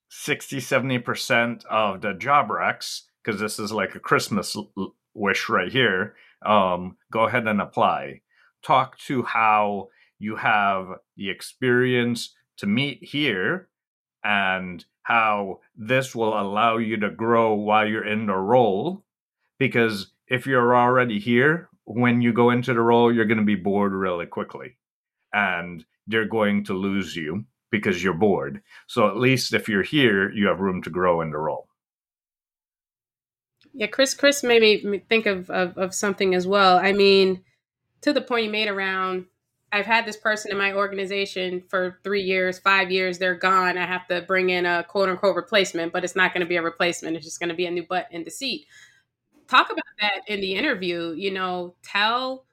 60 0.09 0.57
70% 0.57 1.65
of 1.67 2.01
the 2.01 2.13
job 2.13 2.49
recs 2.49 3.03
because 3.23 3.39
this 3.39 3.59
is 3.59 3.71
like 3.71 3.95
a 3.95 3.99
christmas 3.99 4.55
l- 4.55 4.95
wish 5.13 5.47
right 5.47 5.71
here 5.71 6.15
um, 6.45 6.97
go 7.11 7.21
ahead 7.21 7.47
and 7.47 7.61
apply 7.61 8.21
talk 8.63 8.97
to 8.97 9.23
how 9.23 9.87
you 10.17 10.35
have 10.35 10.87
the 11.15 11.29
experience 11.29 12.35
to 12.57 12.65
meet 12.65 13.01
here 13.03 13.69
and 14.23 14.83
how 15.09 15.59
this 15.75 16.15
will 16.15 16.39
allow 16.39 16.77
you 16.77 16.97
to 16.97 17.09
grow 17.09 17.53
while 17.55 17.87
you're 17.87 18.05
in 18.05 18.27
the 18.27 18.35
role 18.35 19.03
because 19.57 20.11
if 20.27 20.45
you're 20.45 20.75
already 20.75 21.19
here 21.19 21.67
when 21.85 22.21
you 22.21 22.31
go 22.31 22.51
into 22.51 22.73
the 22.73 22.79
role 22.79 23.13
you're 23.13 23.25
going 23.25 23.39
to 23.39 23.43
be 23.43 23.55
bored 23.55 23.91
really 23.91 24.27
quickly 24.27 24.77
and 25.33 25.83
they're 26.07 26.27
going 26.27 26.63
to 26.65 26.73
lose 26.73 27.15
you 27.15 27.45
because 27.71 28.03
you're 28.03 28.13
bored. 28.13 28.61
So 28.87 29.07
at 29.07 29.17
least 29.17 29.53
if 29.53 29.69
you're 29.69 29.83
here, 29.83 30.31
you 30.31 30.47
have 30.47 30.59
room 30.59 30.81
to 30.83 30.89
grow 30.89 31.21
in 31.21 31.31
the 31.31 31.37
role. 31.37 31.67
Yeah, 33.73 33.87
Chris, 33.87 34.13
Chris 34.13 34.43
made 34.43 34.83
me 34.83 34.99
think 35.07 35.25
of, 35.27 35.49
of, 35.49 35.77
of 35.77 35.93
something 35.93 36.33
as 36.33 36.47
well. 36.47 36.77
I 36.77 36.91
mean, 36.91 37.43
to 38.01 38.11
the 38.11 38.21
point 38.21 38.45
you 38.45 38.51
made 38.51 38.67
around, 38.67 39.25
I've 39.71 39.85
had 39.85 40.05
this 40.05 40.17
person 40.17 40.51
in 40.51 40.57
my 40.57 40.73
organization 40.73 41.63
for 41.69 41.99
three 42.03 42.23
years, 42.23 42.59
five 42.59 42.91
years, 42.91 43.19
they're 43.19 43.35
gone. 43.35 43.77
I 43.77 43.85
have 43.85 44.07
to 44.07 44.21
bring 44.21 44.49
in 44.49 44.65
a 44.65 44.83
quote 44.83 45.09
unquote 45.09 45.35
replacement, 45.35 45.93
but 45.93 46.03
it's 46.03 46.15
not 46.15 46.33
going 46.33 46.41
to 46.41 46.49
be 46.49 46.55
a 46.55 46.61
replacement. 46.61 47.15
It's 47.15 47.25
just 47.25 47.39
going 47.39 47.49
to 47.49 47.55
be 47.55 47.65
a 47.65 47.71
new 47.71 47.85
butt 47.85 48.07
in 48.11 48.23
the 48.23 48.31
seat. 48.31 48.65
Talk 49.47 49.71
about 49.71 49.85
that 49.99 50.21
in 50.27 50.41
the 50.41 50.55
interview. 50.55 51.13
You 51.15 51.31
know, 51.31 51.75
tell 51.83 52.45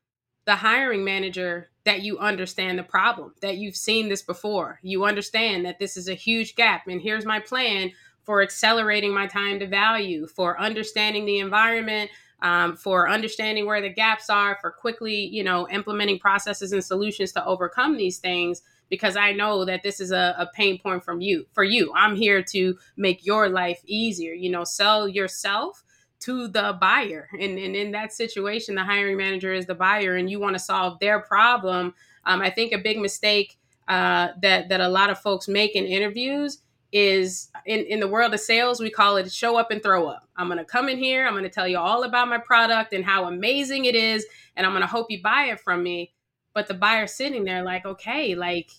the 0.46 0.56
hiring 0.56 1.04
manager 1.04 1.68
that 1.84 2.02
you 2.02 2.18
understand 2.18 2.78
the 2.78 2.82
problem, 2.82 3.34
that 3.42 3.56
you've 3.56 3.76
seen 3.76 4.08
this 4.08 4.22
before. 4.22 4.78
You 4.82 5.04
understand 5.04 5.66
that 5.66 5.78
this 5.78 5.96
is 5.96 6.08
a 6.08 6.14
huge 6.14 6.54
gap. 6.54 6.86
And 6.86 7.00
here's 7.00 7.24
my 7.24 7.40
plan 7.40 7.92
for 8.24 8.42
accelerating 8.42 9.14
my 9.14 9.26
time 9.26 9.60
to 9.60 9.66
value, 9.66 10.26
for 10.26 10.60
understanding 10.60 11.24
the 11.24 11.38
environment, 11.38 12.10
um, 12.42 12.76
for 12.76 13.08
understanding 13.08 13.66
where 13.66 13.80
the 13.80 13.88
gaps 13.88 14.28
are, 14.30 14.58
for 14.60 14.70
quickly, 14.70 15.26
you 15.26 15.42
know, 15.42 15.68
implementing 15.68 16.18
processes 16.18 16.72
and 16.72 16.84
solutions 16.84 17.32
to 17.32 17.44
overcome 17.44 17.96
these 17.96 18.18
things. 18.18 18.62
Because 18.88 19.16
I 19.16 19.32
know 19.32 19.64
that 19.64 19.82
this 19.82 19.98
is 19.98 20.12
a, 20.12 20.36
a 20.38 20.48
pain 20.54 20.78
point 20.78 21.02
from 21.02 21.20
you. 21.20 21.46
For 21.52 21.64
you, 21.64 21.92
I'm 21.94 22.14
here 22.14 22.40
to 22.44 22.78
make 22.96 23.26
your 23.26 23.48
life 23.48 23.80
easier. 23.84 24.32
You 24.32 24.50
know, 24.50 24.62
sell 24.62 25.08
yourself 25.08 25.82
to 26.20 26.48
the 26.48 26.76
buyer. 26.80 27.28
And, 27.32 27.58
and 27.58 27.74
in 27.74 27.90
that 27.92 28.12
situation, 28.12 28.74
the 28.74 28.84
hiring 28.84 29.16
manager 29.16 29.52
is 29.52 29.66
the 29.66 29.74
buyer 29.74 30.16
and 30.16 30.30
you 30.30 30.38
want 30.38 30.54
to 30.54 30.60
solve 30.60 30.98
their 31.00 31.20
problem. 31.20 31.94
Um, 32.24 32.40
I 32.40 32.50
think 32.50 32.72
a 32.72 32.78
big 32.78 32.98
mistake 32.98 33.58
uh, 33.88 34.28
that, 34.40 34.68
that 34.68 34.80
a 34.80 34.88
lot 34.88 35.10
of 35.10 35.18
folks 35.18 35.48
make 35.48 35.74
in 35.74 35.84
interviews 35.84 36.58
is 36.96 37.50
in, 37.66 37.80
in 37.80 38.00
the 38.00 38.08
world 38.08 38.32
of 38.32 38.40
sales, 38.40 38.80
we 38.80 38.88
call 38.88 39.18
it 39.18 39.30
show 39.30 39.58
up 39.58 39.70
and 39.70 39.82
throw 39.82 40.06
up. 40.06 40.26
I'm 40.34 40.48
going 40.48 40.58
to 40.58 40.64
come 40.64 40.88
in 40.88 40.96
here, 40.96 41.26
I'm 41.26 41.34
going 41.34 41.44
to 41.44 41.50
tell 41.50 41.68
you 41.68 41.78
all 41.78 42.04
about 42.04 42.28
my 42.28 42.38
product 42.38 42.94
and 42.94 43.04
how 43.04 43.26
amazing 43.26 43.84
it 43.84 43.94
is, 43.94 44.24
and 44.56 44.64
I'm 44.66 44.72
going 44.72 44.80
to 44.80 44.88
hope 44.88 45.10
you 45.10 45.22
buy 45.22 45.48
it 45.50 45.60
from 45.60 45.82
me. 45.82 46.14
But 46.54 46.68
the 46.68 46.74
buyer's 46.74 47.12
sitting 47.12 47.44
there 47.44 47.62
like, 47.62 47.84
okay, 47.84 48.34
like, 48.34 48.70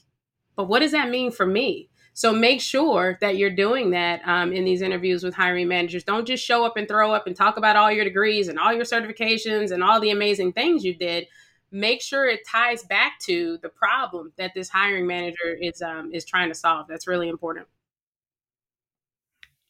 but 0.55 0.67
what 0.67 0.79
does 0.79 0.93
that 0.93 1.11
mean 1.11 1.31
for 1.31 1.45
me? 1.45 1.89
So 2.15 2.33
make 2.33 2.59
sure 2.59 3.19
that 3.21 3.37
you're 3.37 3.51
doing 3.51 3.91
that 3.91 4.21
um, 4.27 4.51
in 4.51 4.65
these 4.65 4.81
interviews 4.81 5.23
with 5.23 5.35
hiring 5.35 5.67
managers. 5.67 6.03
Don't 6.03 6.25
just 6.25 6.43
show 6.43 6.65
up 6.65 6.75
and 6.75 6.87
throw 6.87 7.13
up 7.13 7.27
and 7.27 7.35
talk 7.35 7.57
about 7.57 7.75
all 7.75 7.91
your 7.91 8.03
degrees 8.03 8.47
and 8.47 8.57
all 8.57 8.73
your 8.73 8.85
certifications 8.85 9.71
and 9.71 9.83
all 9.83 9.99
the 9.99 10.09
amazing 10.09 10.53
things 10.53 10.83
you 10.83 10.95
did. 10.95 11.27
Make 11.69 12.01
sure 12.01 12.25
it 12.25 12.39
ties 12.47 12.81
back 12.81 13.19
to 13.25 13.59
the 13.61 13.69
problem 13.69 14.33
that 14.37 14.55
this 14.55 14.69
hiring 14.69 15.05
manager 15.05 15.55
is 15.61 15.83
um, 15.83 16.11
is 16.11 16.25
trying 16.25 16.49
to 16.49 16.55
solve. 16.55 16.87
That's 16.87 17.05
really 17.05 17.29
important. 17.29 17.67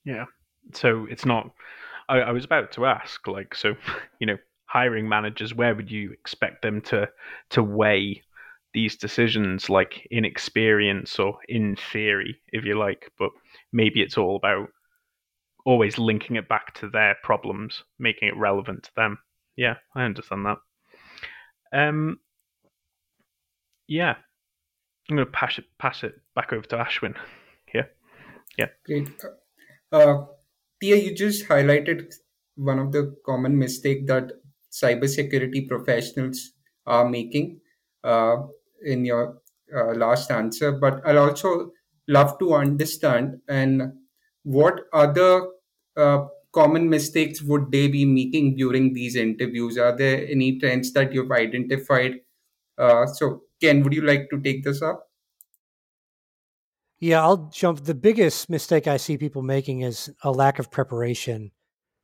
Yeah. 0.08 0.26
So 0.74 1.06
it's 1.10 1.26
not. 1.26 1.52
I, 2.08 2.20
I 2.20 2.32
was 2.32 2.46
about 2.46 2.72
to 2.74 2.86
ask, 2.86 3.28
like, 3.28 3.54
so 3.54 3.76
you 4.20 4.26
know, 4.26 4.38
hiring 4.66 5.08
managers, 5.08 5.54
where 5.54 5.76
would 5.76 5.92
you 5.92 6.12
expect 6.12 6.62
them 6.62 6.82
to 6.84 7.10
to 7.50 7.62
weigh 7.62 8.24
these 8.74 8.96
decisions 8.96 9.70
like 9.70 10.08
in 10.12 10.24
experience 10.24 11.20
or 11.20 11.38
in 11.50 11.76
theory, 11.92 12.40
if 12.54 12.64
you 12.64 12.78
like, 12.78 13.12
but 13.20 13.32
maybe 13.74 14.02
it's 14.02 14.18
all 14.18 14.38
about 14.38 14.70
always 15.66 15.98
linking 15.98 16.38
it 16.38 16.48
back 16.48 16.74
to 16.76 16.90
their 16.90 17.18
problems, 17.24 17.84
making 18.00 18.30
it 18.30 18.38
relevant 18.38 18.84
to 18.84 18.92
them. 18.96 19.18
Yeah, 19.58 19.76
I 19.94 20.04
understand 20.04 20.46
that. 20.46 20.58
Um, 21.74 22.20
yeah, 23.88 24.16
I'm 25.10 25.16
going 25.18 25.26
to 25.26 25.32
pass 25.32 25.58
it 25.58 25.66
pass 25.78 26.04
it 26.04 26.16
back 26.34 26.54
over 26.54 26.66
to 26.68 26.78
Ashwin. 26.78 27.16
Here, 27.66 27.90
yeah. 28.58 28.68
Great. 28.86 29.10
Uh, 29.92 30.26
Tia, 30.82 30.96
you 30.96 31.14
just 31.16 31.48
highlighted 31.48 32.14
one 32.56 32.80
of 32.80 32.92
the 32.92 33.16
common 33.26 33.58
mistake 33.58 34.08
that 34.08 34.32
cybersecurity 34.72 35.68
professionals 35.68 36.52
are 36.86 37.08
making. 37.10 37.60
Uh, 38.04 38.44
in 38.86 39.04
your 39.04 39.42
uh, 39.76 39.92
last 39.94 40.30
answer, 40.32 40.72
but 40.72 41.02
I'll 41.06 41.18
also 41.18 41.72
love 42.08 42.38
to 42.40 42.54
understand 42.54 43.42
and 43.50 43.92
what 44.44 44.82
other 44.94 45.48
uh, 45.98 46.28
common 46.54 46.88
mistakes 46.88 47.42
would 47.42 47.72
they 47.72 47.88
be 47.88 48.06
making 48.06 48.56
during 48.56 48.94
these 48.94 49.16
interviews? 49.16 49.78
Are 49.78 49.98
there 49.98 50.26
any 50.30 50.60
trends 50.60 50.94
that 50.94 51.12
you've 51.12 51.32
identified? 51.32 52.22
Uh, 52.78 53.08
so, 53.08 53.44
Ken, 53.62 53.84
would 53.84 53.94
you 53.94 54.04
like 54.04 54.30
to 54.32 54.42
take 54.42 54.64
this 54.64 54.82
up? 54.82 55.07
Yeah, 57.00 57.22
I'll 57.22 57.50
jump. 57.54 57.84
The 57.84 57.94
biggest 57.94 58.50
mistake 58.50 58.88
I 58.88 58.98
see 58.98 59.18
people 59.18 59.44
making 59.44 59.82
is 59.82 60.12
a 60.24 60.32
lack 60.32 60.58
of 60.60 60.72
preparation 60.72 61.52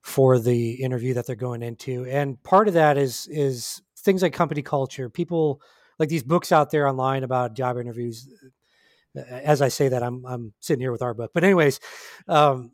for 0.04 0.38
the 0.40 0.74
interview 0.74 1.14
that 1.16 1.26
they're 1.26 1.36
going 1.36 1.64
into, 1.64 2.06
and 2.06 2.42
part 2.44 2.68
of 2.68 2.76
that 2.76 2.98
is 2.98 3.28
is 3.32 3.82
things 4.00 4.22
like 4.22 4.34
company 4.34 4.62
culture. 4.62 5.10
People 5.10 5.62
like 5.98 6.10
these 6.10 6.24
books 6.24 6.52
out 6.52 6.70
there 6.72 6.88
online 6.88 7.24
about 7.24 7.56
job 7.56 7.78
interviews. 7.78 8.28
As 9.16 9.62
I 9.62 9.70
say 9.70 9.90
that, 9.90 10.04
I'm 10.04 10.26
I'm 10.26 10.54
sitting 10.60 10.82
here 10.82 10.92
with 10.92 11.02
our 11.04 11.14
book, 11.14 11.32
but 11.34 11.44
anyways, 11.44 11.80
um, 12.28 12.72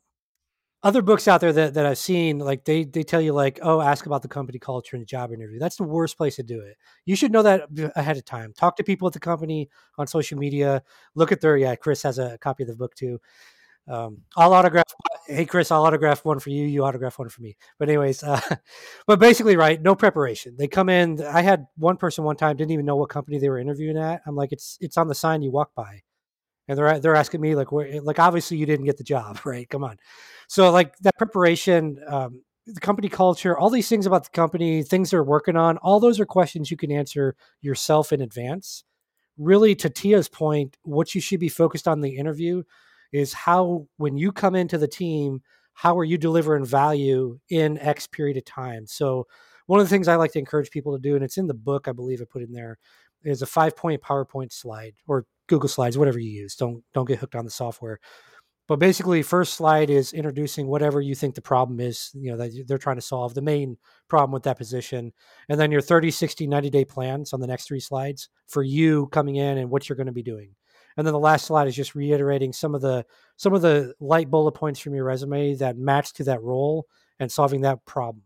other 0.82 1.02
books 1.02 1.28
out 1.28 1.42
there 1.42 1.52
that, 1.52 1.74
that 1.74 1.86
I've 1.86 1.98
seen, 1.98 2.40
like 2.40 2.64
they 2.64 2.86
they 2.86 3.04
tell 3.04 3.20
you 3.20 3.34
like, 3.34 3.60
oh, 3.62 3.82
ask 3.82 4.06
about 4.06 4.22
the 4.22 4.28
company 4.30 4.60
culture 4.60 4.96
in 4.96 5.02
the 5.02 5.06
job 5.06 5.34
interview. 5.34 5.60
That's 5.60 5.76
the 5.76 5.84
worst 5.84 6.18
place 6.18 6.38
to 6.38 6.44
do 6.44 6.62
it. 6.62 6.78
You 7.06 7.16
should 7.16 7.32
know 7.32 7.44
that 7.44 7.68
ahead 7.96 8.18
of 8.18 8.26
time. 8.26 8.54
Talk 8.54 8.78
to 8.78 8.84
people 8.84 9.08
at 9.08 9.14
the 9.14 9.20
company 9.20 9.70
on 9.98 10.08
social 10.08 10.38
media. 10.38 10.82
Look 11.16 11.32
at 11.32 11.42
their 11.42 11.58
yeah. 11.58 11.76
Chris 11.76 12.04
has 12.04 12.18
a 12.18 12.38
copy 12.38 12.64
of 12.64 12.70
the 12.70 12.76
book 12.76 12.96
too. 12.96 13.20
Um, 13.90 14.20
I'll 14.38 14.54
autograph. 14.54 14.86
Hey, 15.28 15.46
Chris, 15.46 15.72
I'll 15.72 15.84
autograph 15.84 16.24
one 16.24 16.40
for 16.40 16.50
you. 16.50 16.66
You 16.66 16.86
autograph 16.86 17.20
one 17.20 17.30
for 17.30 17.42
me. 17.42 17.58
But 17.78 17.90
anyways, 17.90 18.24
uh, 18.24 18.40
but 19.08 19.20
basically, 19.20 19.58
right? 19.58 19.82
No 19.82 19.96
preparation. 19.96 20.56
They 20.58 20.68
come 20.68 20.90
in. 20.90 21.22
I 21.24 21.42
had 21.42 21.68
one 21.76 21.98
person 21.98 22.24
one 22.24 22.36
time 22.36 22.56
didn't 22.56 22.72
even 22.72 22.86
know 22.86 22.96
what 22.96 23.10
company 23.10 23.40
they 23.40 23.50
were 23.50 23.60
interviewing 23.60 23.98
at. 23.98 24.22
I'm 24.26 24.36
like, 24.36 24.52
it's 24.52 24.78
it's 24.80 24.98
on 24.98 25.08
the 25.08 25.16
sign 25.16 25.42
you 25.42 25.52
walk 25.52 25.74
by, 25.76 26.04
and 26.70 26.78
they're 26.78 27.00
they're 27.00 27.16
asking 27.16 27.42
me 27.42 27.56
like, 27.56 27.74
where, 27.74 28.02
like 28.02 28.20
obviously 28.20 28.56
you 28.56 28.66
didn't 28.66 28.86
get 28.86 28.96
the 28.98 29.04
job, 29.04 29.40
right? 29.46 29.70
Come 29.70 29.84
on. 29.84 29.98
So 30.48 30.72
like 30.72 30.98
that 31.00 31.18
preparation, 31.18 32.00
um, 32.08 32.42
the 32.66 32.80
company 32.80 33.10
culture, 33.10 33.58
all 33.58 33.70
these 33.70 33.90
things 33.90 34.06
about 34.06 34.24
the 34.24 34.30
company, 34.30 34.84
things 34.84 35.12
they're 35.12 35.24
working 35.24 35.58
on, 35.58 35.78
all 35.80 36.00
those 36.00 36.22
are 36.22 36.26
questions 36.26 36.72
you 36.72 36.78
can 36.78 36.92
answer 36.92 37.36
yourself 37.62 38.14
in 38.14 38.22
advance 38.22 38.86
really 39.40 39.74
to 39.74 39.90
Tia's 39.90 40.28
point, 40.28 40.78
what 40.84 41.16
you 41.16 41.22
should 41.22 41.40
be 41.40 41.50
focused 41.50 41.88
on 41.88 42.02
the 42.02 42.18
interview 42.18 42.62
is 43.12 43.34
how 43.34 43.88
when 43.98 44.18
you 44.18 44.32
come 44.32 44.54
into 44.54 44.78
the 44.78 44.88
team, 44.88 45.42
how 45.74 45.98
are 45.98 46.04
you 46.04 46.18
delivering 46.18 46.66
value 46.66 47.40
in 47.50 47.80
X 47.80 48.06
period 48.06 48.38
of 48.38 48.46
time? 48.46 48.86
So 48.86 49.26
one 49.66 49.80
of 49.80 49.86
the 49.86 49.90
things 49.90 50.08
I 50.08 50.16
like 50.16 50.34
to 50.34 50.40
encourage 50.40 50.70
people 50.70 50.96
to 50.96 51.02
do, 51.02 51.16
and 51.16 51.24
it's 51.24 51.38
in 51.38 51.48
the 51.48 51.54
book, 51.54 51.88
I 51.88 51.94
believe 51.94 52.22
I 52.22 52.26
put 52.26 52.44
in 52.44 52.52
there, 52.52 52.78
is 53.24 53.42
a 53.42 53.48
five 53.48 53.76
point 53.76 54.02
PowerPoint 54.02 54.52
slide 54.52 54.94
or 55.08 55.26
Google 55.50 55.70
Slides, 55.70 55.98
whatever 55.98 56.20
you 56.20 56.32
use. 56.32 56.56
Don't 56.56 56.84
don't 56.94 57.08
get 57.08 57.20
hooked 57.20 57.36
on 57.36 57.46
the 57.46 57.52
software. 57.52 58.00
But 58.70 58.78
basically, 58.78 59.24
first 59.24 59.56
slide 59.56 59.90
is 59.90 60.14
introducing 60.14 60.68
whatever 60.68 61.02
you 61.02 61.16
think 61.16 61.34
the 61.34 61.42
problem 61.42 61.80
is, 61.80 62.12
you 62.14 62.30
know, 62.30 62.38
that 62.38 62.66
they're 62.68 62.78
trying 62.78 62.98
to 62.98 63.02
solve, 63.02 63.34
the 63.34 63.42
main 63.42 63.78
problem 64.08 64.32
with 64.32 64.44
that 64.44 64.60
position. 64.60 65.12
And 65.50 65.60
then 65.60 65.72
your 65.72 65.82
30, 65.82 66.12
60, 66.12 66.46
90 66.46 66.70
day 66.70 66.86
plans 66.86 67.34
on 67.34 67.40
the 67.40 67.48
next 67.48 67.68
three 67.68 67.80
slides 67.80 68.30
for 68.48 68.62
you 68.62 69.08
coming 69.08 69.38
in 69.38 69.58
and 69.58 69.72
what 69.72 69.90
you're 69.90 69.96
going 69.96 70.06
to 70.06 70.14
be 70.14 70.22
doing. 70.22 70.54
And 70.98 71.08
then 71.08 71.14
the 71.14 71.20
last 71.20 71.46
slide 71.46 71.68
is 71.68 71.76
just 71.76 71.96
reiterating 71.96 72.54
some 72.54 72.76
of 72.76 72.82
the 72.82 73.06
some 73.38 73.56
of 73.56 73.64
the 73.64 73.96
light 74.00 74.30
bullet 74.30 74.52
points 74.52 74.80
from 74.80 74.94
your 74.94 75.06
resume 75.06 75.56
that 75.56 75.78
match 75.78 76.14
to 76.14 76.24
that 76.26 76.44
role 76.44 76.86
and 77.20 77.32
solving 77.32 77.62
that 77.62 77.84
problem. 77.86 78.24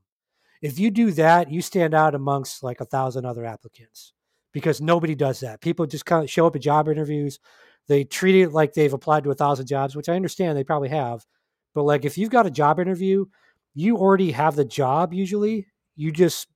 If 0.62 0.78
you 0.78 0.92
do 0.92 1.12
that, 1.12 1.50
you 1.52 1.62
stand 1.62 1.94
out 1.94 2.16
amongst 2.16 2.64
like 2.64 2.82
a 2.82 2.86
thousand 2.86 3.26
other 3.26 3.46
applicants 3.46 4.12
because 4.54 4.80
nobody 4.80 5.16
does 5.16 5.42
that. 5.42 5.62
People 5.62 5.86
just 5.86 6.06
kind 6.06 6.24
of 6.24 6.30
show 6.30 6.48
up 6.48 6.56
at 6.56 6.62
job 6.62 6.88
interviews 6.88 7.39
they 7.88 8.04
treat 8.04 8.42
it 8.42 8.52
like 8.52 8.74
they've 8.74 8.94
applied 8.94 9.24
to 9.24 9.32
a 9.32 9.36
thousand 9.36 9.68
jobs, 9.68 9.96
which 9.96 10.10
I 10.10 10.16
understand 10.16 10.58
they 10.58 10.63
probably 10.63 10.89
have. 10.89 11.26
But 11.74 11.84
like 11.84 12.06
if 12.06 12.18
you've 12.18 12.30
got 12.30 12.46
a 12.46 12.52
job 12.52 12.80
interview, 12.80 13.26
you 13.74 13.98
already 13.98 14.32
have 14.32 14.56
the 14.56 14.66
job 14.66 15.13
usually. 15.13 15.68
You 15.96 16.12
just 16.12 16.48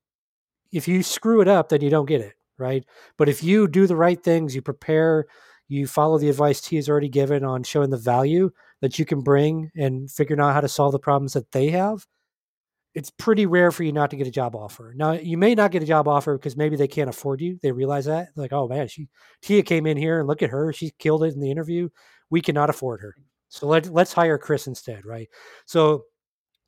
if 0.72 0.88
you 0.88 1.04
screw 1.04 1.42
it 1.42 1.48
up, 1.48 1.70
then 1.70 1.82
you 1.82 1.90
don't 1.90 2.06
get 2.06 2.22
it, 2.22 2.34
right? 2.58 2.86
But 3.18 3.30
if 3.30 3.44
you 3.44 3.68
do 3.68 3.88
the 3.88 3.96
right 3.96 4.22
things, 4.22 4.56
you 4.56 4.62
prepare, 4.62 5.26
you 5.68 5.88
follow 5.88 6.18
the 6.18 6.30
advice 6.30 6.62
T 6.62 6.76
has 6.76 6.90
already 6.90 7.10
given 7.10 7.44
on 7.44 7.64
showing 7.64 7.90
the 7.90 7.98
value 7.98 8.52
that 8.82 9.00
you 9.00 9.06
can 9.06 9.22
bring 9.22 9.72
and 9.76 10.10
figuring 10.12 10.40
out 10.40 10.54
how 10.54 10.62
to 10.62 10.68
solve 10.68 10.92
the 10.92 11.00
problems 11.00 11.34
that 11.34 11.52
they 11.52 11.70
have, 11.70 12.06
it's 12.98 13.12
pretty 13.12 13.46
rare 13.46 13.72
for 13.72 13.84
you 13.84 13.92
not 13.92 14.10
to 14.10 14.16
get 14.16 14.26
a 14.26 14.32
job 14.32 14.56
offer. 14.56 14.92
Now, 14.98 15.12
you 15.12 15.38
may 15.38 15.54
not 15.54 15.70
get 15.70 15.84
a 15.84 15.86
job 15.86 16.08
offer 16.08 16.36
because 16.36 16.58
maybe 16.58 16.76
they 16.76 16.88
can't 16.88 17.12
afford 17.12 17.42
you. 17.42 17.60
They 17.62 17.72
realize 17.72 18.06
that, 18.06 18.30
like, 18.36 18.52
oh 18.52 18.68
man, 18.68 18.88
she 18.88 19.08
Tia 19.44 19.62
came 19.62 19.86
in 19.86 19.98
here 19.98 20.18
and 20.18 20.28
look 20.28 20.42
at 20.42 20.50
her, 20.50 20.74
she 20.74 20.92
killed 20.98 21.24
it 21.24 21.36
in 21.36 21.40
the 21.40 21.52
interview. 21.52 21.90
We 22.32 22.42
cannot 22.42 22.72
afford 22.72 23.02
her, 23.02 23.14
so 23.50 23.68
let 23.68 23.86
let's 23.94 24.14
hire 24.14 24.40
Chris 24.40 24.66
instead, 24.66 25.06
right? 25.06 25.30
So 25.68 26.06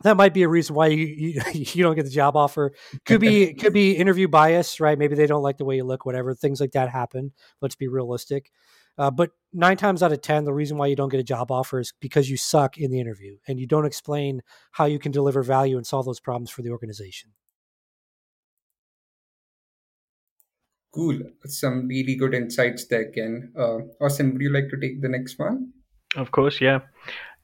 that 0.03 0.17
might 0.17 0.35
be 0.35 0.43
a 0.43 0.47
reason 0.47 0.75
why 0.75 0.87
you, 0.87 1.07
you, 1.07 1.41
you 1.53 1.83
don't 1.83 1.95
get 1.95 2.05
the 2.05 2.11
job 2.11 2.35
offer. 2.35 2.73
Could 3.07 3.21
be 3.21 3.55
could 3.55 3.73
be 3.73 3.93
interview 3.93 4.27
bias, 4.27 4.79
right? 4.79 4.99
Maybe 4.99 5.15
they 5.15 5.25
don't 5.25 5.41
like 5.41 5.57
the 5.57 5.65
way 5.65 5.77
you 5.77 5.83
look, 5.83 6.05
whatever. 6.05 6.35
Things 6.35 6.61
like 6.61 6.73
that 6.73 6.89
happen. 6.89 7.31
Let's 7.59 7.75
be 7.75 7.87
realistic. 7.87 8.51
Uh, 8.99 9.09
but 9.09 9.31
nine 9.53 9.77
times 9.77 10.03
out 10.03 10.11
of 10.11 10.21
10, 10.21 10.43
the 10.43 10.53
reason 10.53 10.77
why 10.77 10.85
you 10.85 10.95
don't 10.95 11.07
get 11.07 11.21
a 11.21 11.23
job 11.23 11.51
offer 11.51 11.79
is 11.79 11.93
because 12.01 12.29
you 12.29 12.35
suck 12.35 12.77
in 12.77 12.91
the 12.91 12.99
interview 12.99 13.37
and 13.47 13.57
you 13.57 13.65
don't 13.65 13.85
explain 13.85 14.41
how 14.73 14.83
you 14.83 14.99
can 14.99 15.13
deliver 15.13 15.41
value 15.41 15.77
and 15.77 15.87
solve 15.87 16.05
those 16.05 16.19
problems 16.19 16.49
for 16.49 16.63
the 16.63 16.69
organization. 16.69 17.31
Cool. 20.93 21.19
Some 21.45 21.87
really 21.87 22.15
good 22.15 22.33
insights 22.33 22.87
there, 22.87 23.09
Ken. 23.11 23.53
Uh, 23.57 23.77
Austin, 24.01 24.33
would 24.33 24.41
you 24.41 24.51
like 24.51 24.69
to 24.69 24.77
take 24.77 25.01
the 25.01 25.07
next 25.07 25.39
one? 25.39 25.71
Of 26.17 26.31
course, 26.31 26.59
yeah. 26.59 26.79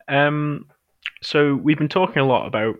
Um, 0.10 0.65
so 1.22 1.56
we've 1.56 1.78
been 1.78 1.88
talking 1.88 2.22
a 2.22 2.28
lot 2.28 2.48
about 2.48 2.76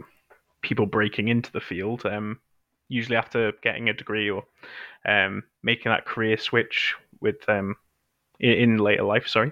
people 0.62 0.86
breaking 0.86 1.30
into 1.30 1.52
the 1.52 1.62
field, 1.62 2.06
um, 2.06 2.42
usually 2.90 3.16
after 3.16 3.54
getting 3.64 3.88
a 3.88 3.94
degree 3.94 4.30
or 4.30 4.44
um, 5.08 5.44
making 5.64 5.92
that 5.92 6.06
career 6.06 6.36
switch 6.36 6.96
with 7.22 7.48
um, 7.48 7.76
in 8.40 8.78
later 8.78 9.04
life. 9.04 9.28
Sorry. 9.28 9.52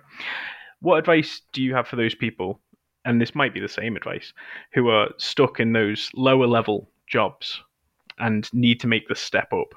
What 0.81 0.97
advice 0.97 1.41
do 1.53 1.61
you 1.61 1.73
have 1.75 1.87
for 1.87 1.95
those 1.95 2.15
people? 2.15 2.59
And 3.05 3.21
this 3.21 3.35
might 3.35 3.53
be 3.53 3.59
the 3.59 3.67
same 3.67 3.95
advice 3.95 4.33
who 4.73 4.89
are 4.89 5.09
stuck 5.17 5.59
in 5.59 5.73
those 5.73 6.09
lower 6.15 6.47
level 6.47 6.89
jobs 7.07 7.61
and 8.19 8.51
need 8.53 8.79
to 8.79 8.87
make 8.87 9.07
the 9.07 9.15
step 9.15 9.51
up 9.51 9.73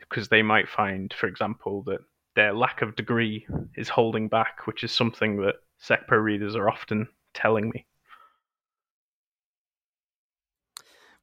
because 0.00 0.28
they 0.28 0.42
might 0.42 0.68
find, 0.68 1.14
for 1.18 1.26
example, 1.26 1.82
that 1.84 2.00
their 2.34 2.52
lack 2.52 2.82
of 2.82 2.96
degree 2.96 3.46
is 3.76 3.88
holding 3.88 4.28
back, 4.28 4.66
which 4.66 4.84
is 4.84 4.92
something 4.92 5.36
that 5.42 5.56
SecPro 5.82 6.22
readers 6.22 6.56
are 6.56 6.68
often 6.68 7.08
telling 7.34 7.70
me. 7.70 7.86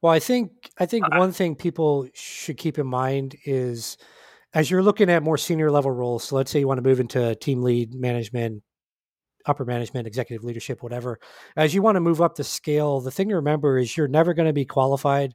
Well, 0.02 0.12
I 0.12 0.18
think 0.18 0.70
I 0.78 0.86
think 0.86 1.04
uh, 1.04 1.18
one 1.18 1.32
thing 1.32 1.54
people 1.54 2.08
should 2.14 2.56
keep 2.56 2.78
in 2.78 2.86
mind 2.86 3.36
is 3.44 3.98
as 4.52 4.70
you're 4.70 4.82
looking 4.82 5.10
at 5.10 5.22
more 5.22 5.38
senior 5.38 5.70
level 5.70 5.90
roles, 5.90 6.24
so 6.24 6.36
let's 6.36 6.50
say 6.50 6.58
you 6.58 6.68
want 6.68 6.78
to 6.78 6.88
move 6.88 7.00
into 7.00 7.34
team 7.36 7.62
lead 7.62 7.94
management, 7.94 8.62
upper 9.46 9.64
management, 9.64 10.06
executive 10.06 10.44
leadership, 10.44 10.82
whatever, 10.82 11.18
as 11.56 11.74
you 11.74 11.82
want 11.82 11.96
to 11.96 12.00
move 12.00 12.20
up 12.20 12.34
the 12.34 12.44
scale, 12.44 13.00
the 13.00 13.10
thing 13.10 13.28
to 13.28 13.36
remember 13.36 13.78
is 13.78 13.96
you're 13.96 14.08
never 14.08 14.34
going 14.34 14.48
to 14.48 14.52
be 14.52 14.64
qualified 14.64 15.34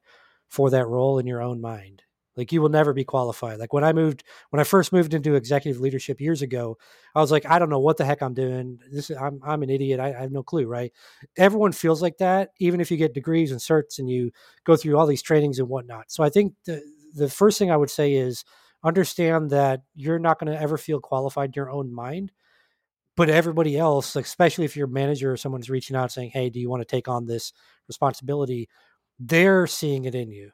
for 0.49 0.69
that 0.69 0.87
role 0.87 1.19
in 1.19 1.27
your 1.27 1.41
own 1.41 1.61
mind. 1.61 2.03
Like 2.37 2.51
you 2.51 2.61
will 2.61 2.69
never 2.69 2.93
be 2.93 3.05
qualified. 3.05 3.59
Like 3.59 3.71
when 3.71 3.85
I 3.85 3.93
moved, 3.93 4.23
when 4.49 4.59
I 4.59 4.65
first 4.65 4.91
moved 4.91 5.13
into 5.13 5.35
executive 5.35 5.79
leadership 5.79 6.19
years 6.19 6.41
ago, 6.41 6.77
I 7.15 7.21
was 7.21 7.31
like, 7.31 7.45
I 7.45 7.59
don't 7.59 7.69
know 7.69 7.79
what 7.79 7.95
the 7.95 8.05
heck 8.05 8.21
I'm 8.21 8.33
doing. 8.33 8.77
This 8.91 9.09
I'm 9.09 9.39
I'm 9.41 9.63
an 9.63 9.69
idiot. 9.69 10.01
I, 10.01 10.09
I 10.09 10.21
have 10.21 10.33
no 10.33 10.43
clue, 10.43 10.67
right? 10.67 10.91
Everyone 11.37 11.71
feels 11.71 12.01
like 12.01 12.17
that, 12.17 12.49
even 12.59 12.81
if 12.81 12.91
you 12.91 12.97
get 12.97 13.13
degrees 13.13 13.51
and 13.51 13.61
certs 13.61 13.99
and 13.99 14.09
you 14.09 14.31
go 14.65 14.75
through 14.75 14.97
all 14.97 15.07
these 15.07 15.21
trainings 15.21 15.59
and 15.59 15.69
whatnot. 15.69 16.11
So 16.11 16.23
I 16.23 16.29
think 16.29 16.53
the 16.65 16.81
the 17.15 17.29
first 17.29 17.57
thing 17.57 17.71
I 17.71 17.77
would 17.77 17.89
say 17.89 18.13
is 18.13 18.43
understand 18.85 19.49
that 19.49 19.81
you're 19.95 20.19
not 20.19 20.39
going 20.39 20.51
to 20.51 20.61
ever 20.61 20.77
feel 20.77 20.99
qualified 20.99 21.49
in 21.49 21.53
your 21.55 21.71
own 21.71 21.93
mind 21.93 22.31
but 23.17 23.29
everybody 23.29 23.77
else 23.77 24.15
especially 24.15 24.65
if 24.65 24.77
your 24.77 24.87
manager 24.87 25.31
or 25.31 25.37
someone's 25.37 25.69
reaching 25.69 25.95
out 25.95 26.11
saying 26.11 26.29
hey 26.29 26.49
do 26.49 26.59
you 26.59 26.69
want 26.69 26.81
to 26.81 26.85
take 26.85 27.07
on 27.07 27.25
this 27.25 27.51
responsibility? 27.87 28.69
they're 29.19 29.65
seeing 29.65 30.03
it 30.03 30.13
in 30.13 30.29
you. 30.29 30.51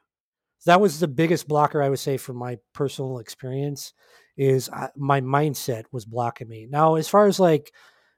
That 0.66 0.80
was 0.80 1.00
the 1.00 1.08
biggest 1.08 1.48
blocker 1.48 1.82
i 1.82 1.88
would 1.88 1.98
say 1.98 2.16
from 2.16 2.36
my 2.36 2.58
personal 2.72 3.18
experience 3.18 3.92
is 4.36 4.70
I, 4.70 4.88
my 4.96 5.20
mindset 5.20 5.84
was 5.92 6.04
blocking 6.04 6.48
me. 6.48 6.66
Now 6.70 6.94
as 6.94 7.08
far 7.08 7.26
as 7.26 7.40
like 7.40 7.72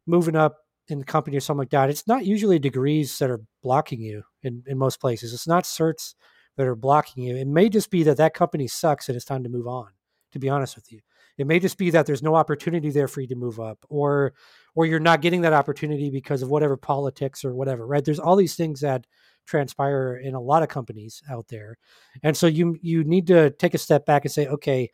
moving 0.06 0.36
up 0.36 0.58
in 0.88 0.98
the 0.98 1.04
company 1.04 1.36
or 1.36 1.40
something 1.40 1.60
like 1.60 1.70
that 1.70 1.88
it's 1.88 2.06
not 2.06 2.26
usually 2.26 2.58
degrees 2.58 3.18
that 3.18 3.30
are 3.30 3.40
blocking 3.62 4.00
you 4.00 4.22
in, 4.42 4.62
in 4.66 4.78
most 4.78 5.00
places. 5.00 5.32
It's 5.32 5.48
not 5.48 5.64
certs 5.64 6.14
that 6.56 6.66
are 6.66 6.76
blocking 6.76 7.24
you. 7.24 7.36
It 7.36 7.46
may 7.46 7.68
just 7.68 7.90
be 7.90 8.02
that 8.04 8.18
that 8.18 8.34
company 8.34 8.68
sucks 8.68 9.08
and 9.08 9.16
it's 9.16 9.24
time 9.24 9.42
to 9.44 9.48
move 9.48 9.66
on 9.66 9.88
to 10.34 10.40
be 10.40 10.48
honest 10.48 10.74
with 10.74 10.92
you. 10.92 11.00
It 11.38 11.46
may 11.46 11.60
just 11.60 11.78
be 11.78 11.90
that 11.90 12.06
there's 12.06 12.22
no 12.22 12.34
opportunity 12.34 12.90
there 12.90 13.06
for 13.06 13.20
you 13.20 13.28
to 13.28 13.36
move 13.36 13.60
up 13.60 13.84
or 13.88 14.34
or 14.74 14.84
you're 14.84 14.98
not 14.98 15.22
getting 15.22 15.42
that 15.42 15.52
opportunity 15.52 16.10
because 16.10 16.42
of 16.42 16.50
whatever 16.50 16.76
politics 16.76 17.44
or 17.44 17.54
whatever, 17.54 17.86
right? 17.86 18.04
There's 18.04 18.18
all 18.18 18.34
these 18.34 18.56
things 18.56 18.80
that 18.80 19.06
transpire 19.46 20.16
in 20.16 20.34
a 20.34 20.40
lot 20.40 20.64
of 20.64 20.68
companies 20.68 21.22
out 21.30 21.46
there. 21.48 21.78
And 22.24 22.36
so 22.36 22.48
you 22.48 22.76
you 22.82 23.04
need 23.04 23.28
to 23.28 23.50
take 23.50 23.74
a 23.74 23.78
step 23.78 24.06
back 24.06 24.24
and 24.24 24.32
say, 24.32 24.48
okay, 24.48 24.90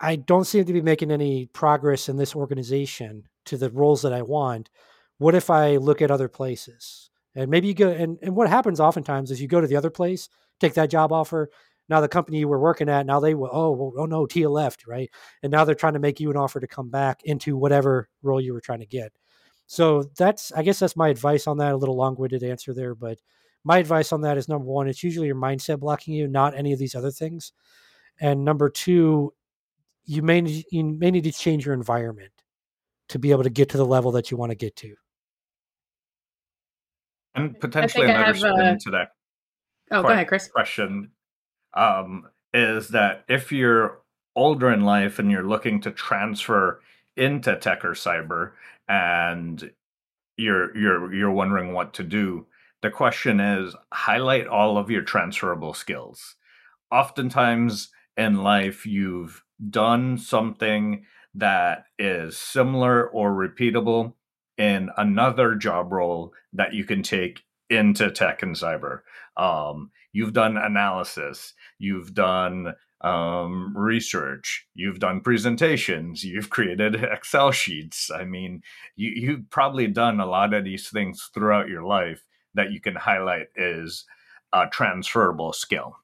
I 0.00 0.16
don't 0.16 0.46
seem 0.46 0.64
to 0.64 0.72
be 0.72 0.80
making 0.80 1.10
any 1.10 1.46
progress 1.52 2.08
in 2.08 2.16
this 2.16 2.34
organization 2.34 3.24
to 3.44 3.58
the 3.58 3.70
roles 3.70 4.00
that 4.02 4.14
I 4.14 4.22
want. 4.22 4.70
What 5.18 5.34
if 5.34 5.50
I 5.50 5.76
look 5.76 6.00
at 6.00 6.10
other 6.10 6.28
places? 6.28 7.10
And 7.34 7.50
maybe 7.50 7.68
you 7.68 7.74
go 7.74 7.90
and, 7.90 8.18
and 8.22 8.34
what 8.34 8.48
happens 8.48 8.80
oftentimes 8.80 9.30
is 9.30 9.42
you 9.42 9.48
go 9.48 9.60
to 9.60 9.66
the 9.66 9.76
other 9.76 9.90
place, 9.90 10.30
take 10.60 10.72
that 10.74 10.90
job 10.90 11.12
offer, 11.12 11.50
now 11.88 12.00
the 12.00 12.08
company 12.08 12.38
you 12.38 12.48
were 12.48 12.58
working 12.58 12.88
at 12.88 13.06
now 13.06 13.20
they 13.20 13.34
will 13.34 13.50
oh 13.52 13.70
well, 13.70 13.92
oh 13.98 14.06
no 14.06 14.26
tia 14.26 14.48
left 14.48 14.86
right? 14.86 15.10
And 15.42 15.50
now 15.50 15.64
they're 15.64 15.74
trying 15.74 15.92
to 15.94 15.98
make 15.98 16.20
you 16.20 16.30
an 16.30 16.36
offer 16.36 16.60
to 16.60 16.66
come 16.66 16.90
back 16.90 17.20
into 17.24 17.56
whatever 17.56 18.08
role 18.22 18.40
you 18.40 18.52
were 18.52 18.60
trying 18.60 18.80
to 18.80 18.86
get. 18.86 19.12
So 19.66 20.04
that's 20.16 20.52
i 20.52 20.62
guess 20.62 20.78
that's 20.78 20.96
my 20.96 21.08
advice 21.08 21.46
on 21.46 21.58
that 21.58 21.72
a 21.72 21.76
little 21.76 21.96
long-winded 21.96 22.42
answer 22.42 22.74
there 22.74 22.94
but 22.94 23.18
my 23.64 23.78
advice 23.78 24.12
on 24.12 24.20
that 24.22 24.36
is 24.36 24.48
number 24.48 24.66
one 24.66 24.88
it's 24.88 25.02
usually 25.02 25.26
your 25.26 25.36
mindset 25.36 25.80
blocking 25.80 26.14
you 26.14 26.28
not 26.28 26.54
any 26.54 26.72
of 26.72 26.78
these 26.78 26.94
other 26.94 27.10
things. 27.10 27.52
And 28.20 28.44
number 28.44 28.70
two 28.70 29.32
you 30.04 30.22
may 30.22 30.64
you 30.70 30.84
may 30.84 31.10
need 31.10 31.24
to 31.24 31.32
change 31.32 31.66
your 31.66 31.74
environment 31.74 32.32
to 33.08 33.18
be 33.18 33.30
able 33.30 33.42
to 33.42 33.50
get 33.50 33.68
to 33.70 33.76
the 33.76 33.86
level 33.86 34.12
that 34.12 34.30
you 34.30 34.36
want 34.36 34.50
to 34.50 34.56
get 34.56 34.76
to. 34.76 34.94
And 37.34 37.58
potentially 37.58 38.04
another 38.04 38.24
have, 38.24 38.38
spin 38.38 38.52
uh... 38.52 38.76
to 38.80 38.90
that 38.92 39.08
Oh, 39.90 40.02
go 40.02 40.08
ahead, 40.08 40.28
Chris. 40.28 40.48
Question 40.48 41.10
um, 41.74 42.28
is 42.52 42.88
that 42.88 43.24
if 43.28 43.52
you're 43.52 44.00
older 44.36 44.70
in 44.70 44.82
life 44.82 45.18
and 45.18 45.30
you're 45.30 45.46
looking 45.46 45.80
to 45.80 45.90
transfer 45.90 46.80
into 47.16 47.56
tech 47.56 47.84
or 47.84 47.92
cyber 47.92 48.52
and 48.88 49.70
you're 50.36 50.76
you're 50.76 51.14
you're 51.14 51.30
wondering 51.30 51.72
what 51.72 51.94
to 51.94 52.02
do 52.02 52.44
the 52.84 52.90
question 52.90 53.40
is 53.40 53.74
highlight 53.94 54.46
all 54.46 54.76
of 54.76 54.90
your 54.90 55.00
transferable 55.00 55.72
skills. 55.72 56.36
Oftentimes 56.92 57.88
in 58.14 58.42
life 58.42 58.84
you've 58.84 59.42
done 59.70 60.18
something 60.18 61.06
that 61.34 61.86
is 61.98 62.36
similar 62.36 63.08
or 63.08 63.32
repeatable 63.32 64.12
in 64.58 64.90
another 64.98 65.54
job 65.54 65.94
role 65.94 66.34
that 66.52 66.74
you 66.74 66.84
can 66.84 67.02
take 67.02 67.44
into 67.70 68.10
tech 68.10 68.42
and 68.42 68.54
cyber. 68.54 69.00
Um, 69.38 69.90
you've 70.12 70.34
done 70.34 70.58
analysis 70.58 71.54
you've 71.78 72.14
done 72.14 72.74
um, 73.00 73.76
research, 73.76 74.66
you've 74.74 74.98
done 74.98 75.20
presentations, 75.20 76.24
you've 76.24 76.50
created 76.50 76.94
Excel 77.02 77.50
sheets. 77.50 78.10
I 78.10 78.24
mean, 78.24 78.62
you, 78.96 79.10
you've 79.14 79.50
probably 79.50 79.86
done 79.86 80.20
a 80.20 80.26
lot 80.26 80.54
of 80.54 80.64
these 80.64 80.88
things 80.88 81.30
throughout 81.34 81.68
your 81.68 81.82
life 81.82 82.24
that 82.54 82.72
you 82.72 82.80
can 82.80 82.96
highlight 82.96 83.48
as 83.58 84.04
a 84.52 84.66
transferable 84.70 85.52
skill. 85.52 85.96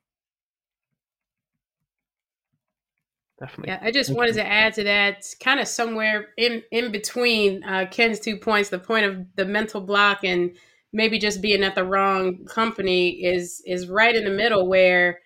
Definitely. 3.39 3.73
Yeah, 3.73 3.79
I 3.81 3.91
just 3.91 4.15
wanted 4.15 4.35
to 4.35 4.47
add 4.47 4.75
to 4.75 4.85
that, 4.85 5.25
kind 5.43 5.61
of 5.61 5.67
somewhere 5.67 6.29
in 6.37 6.63
in 6.71 6.93
between 6.93 7.65
uh, 7.65 7.87
Ken's 7.91 8.21
two 8.21 8.37
points, 8.37 8.69
the 8.69 8.79
point 8.79 9.07
of 9.07 9.25
the 9.37 9.47
mental 9.47 9.81
block 9.81 10.25
and 10.25 10.55
maybe 10.93 11.19
just 11.19 11.41
being 11.41 11.63
at 11.63 11.75
the 11.75 11.85
wrong 11.85 12.45
company 12.45 13.11
is 13.25 13.63
is 13.65 13.89
right 13.89 14.15
in 14.15 14.25
the 14.25 14.31
middle 14.31 14.69
where 14.69 15.21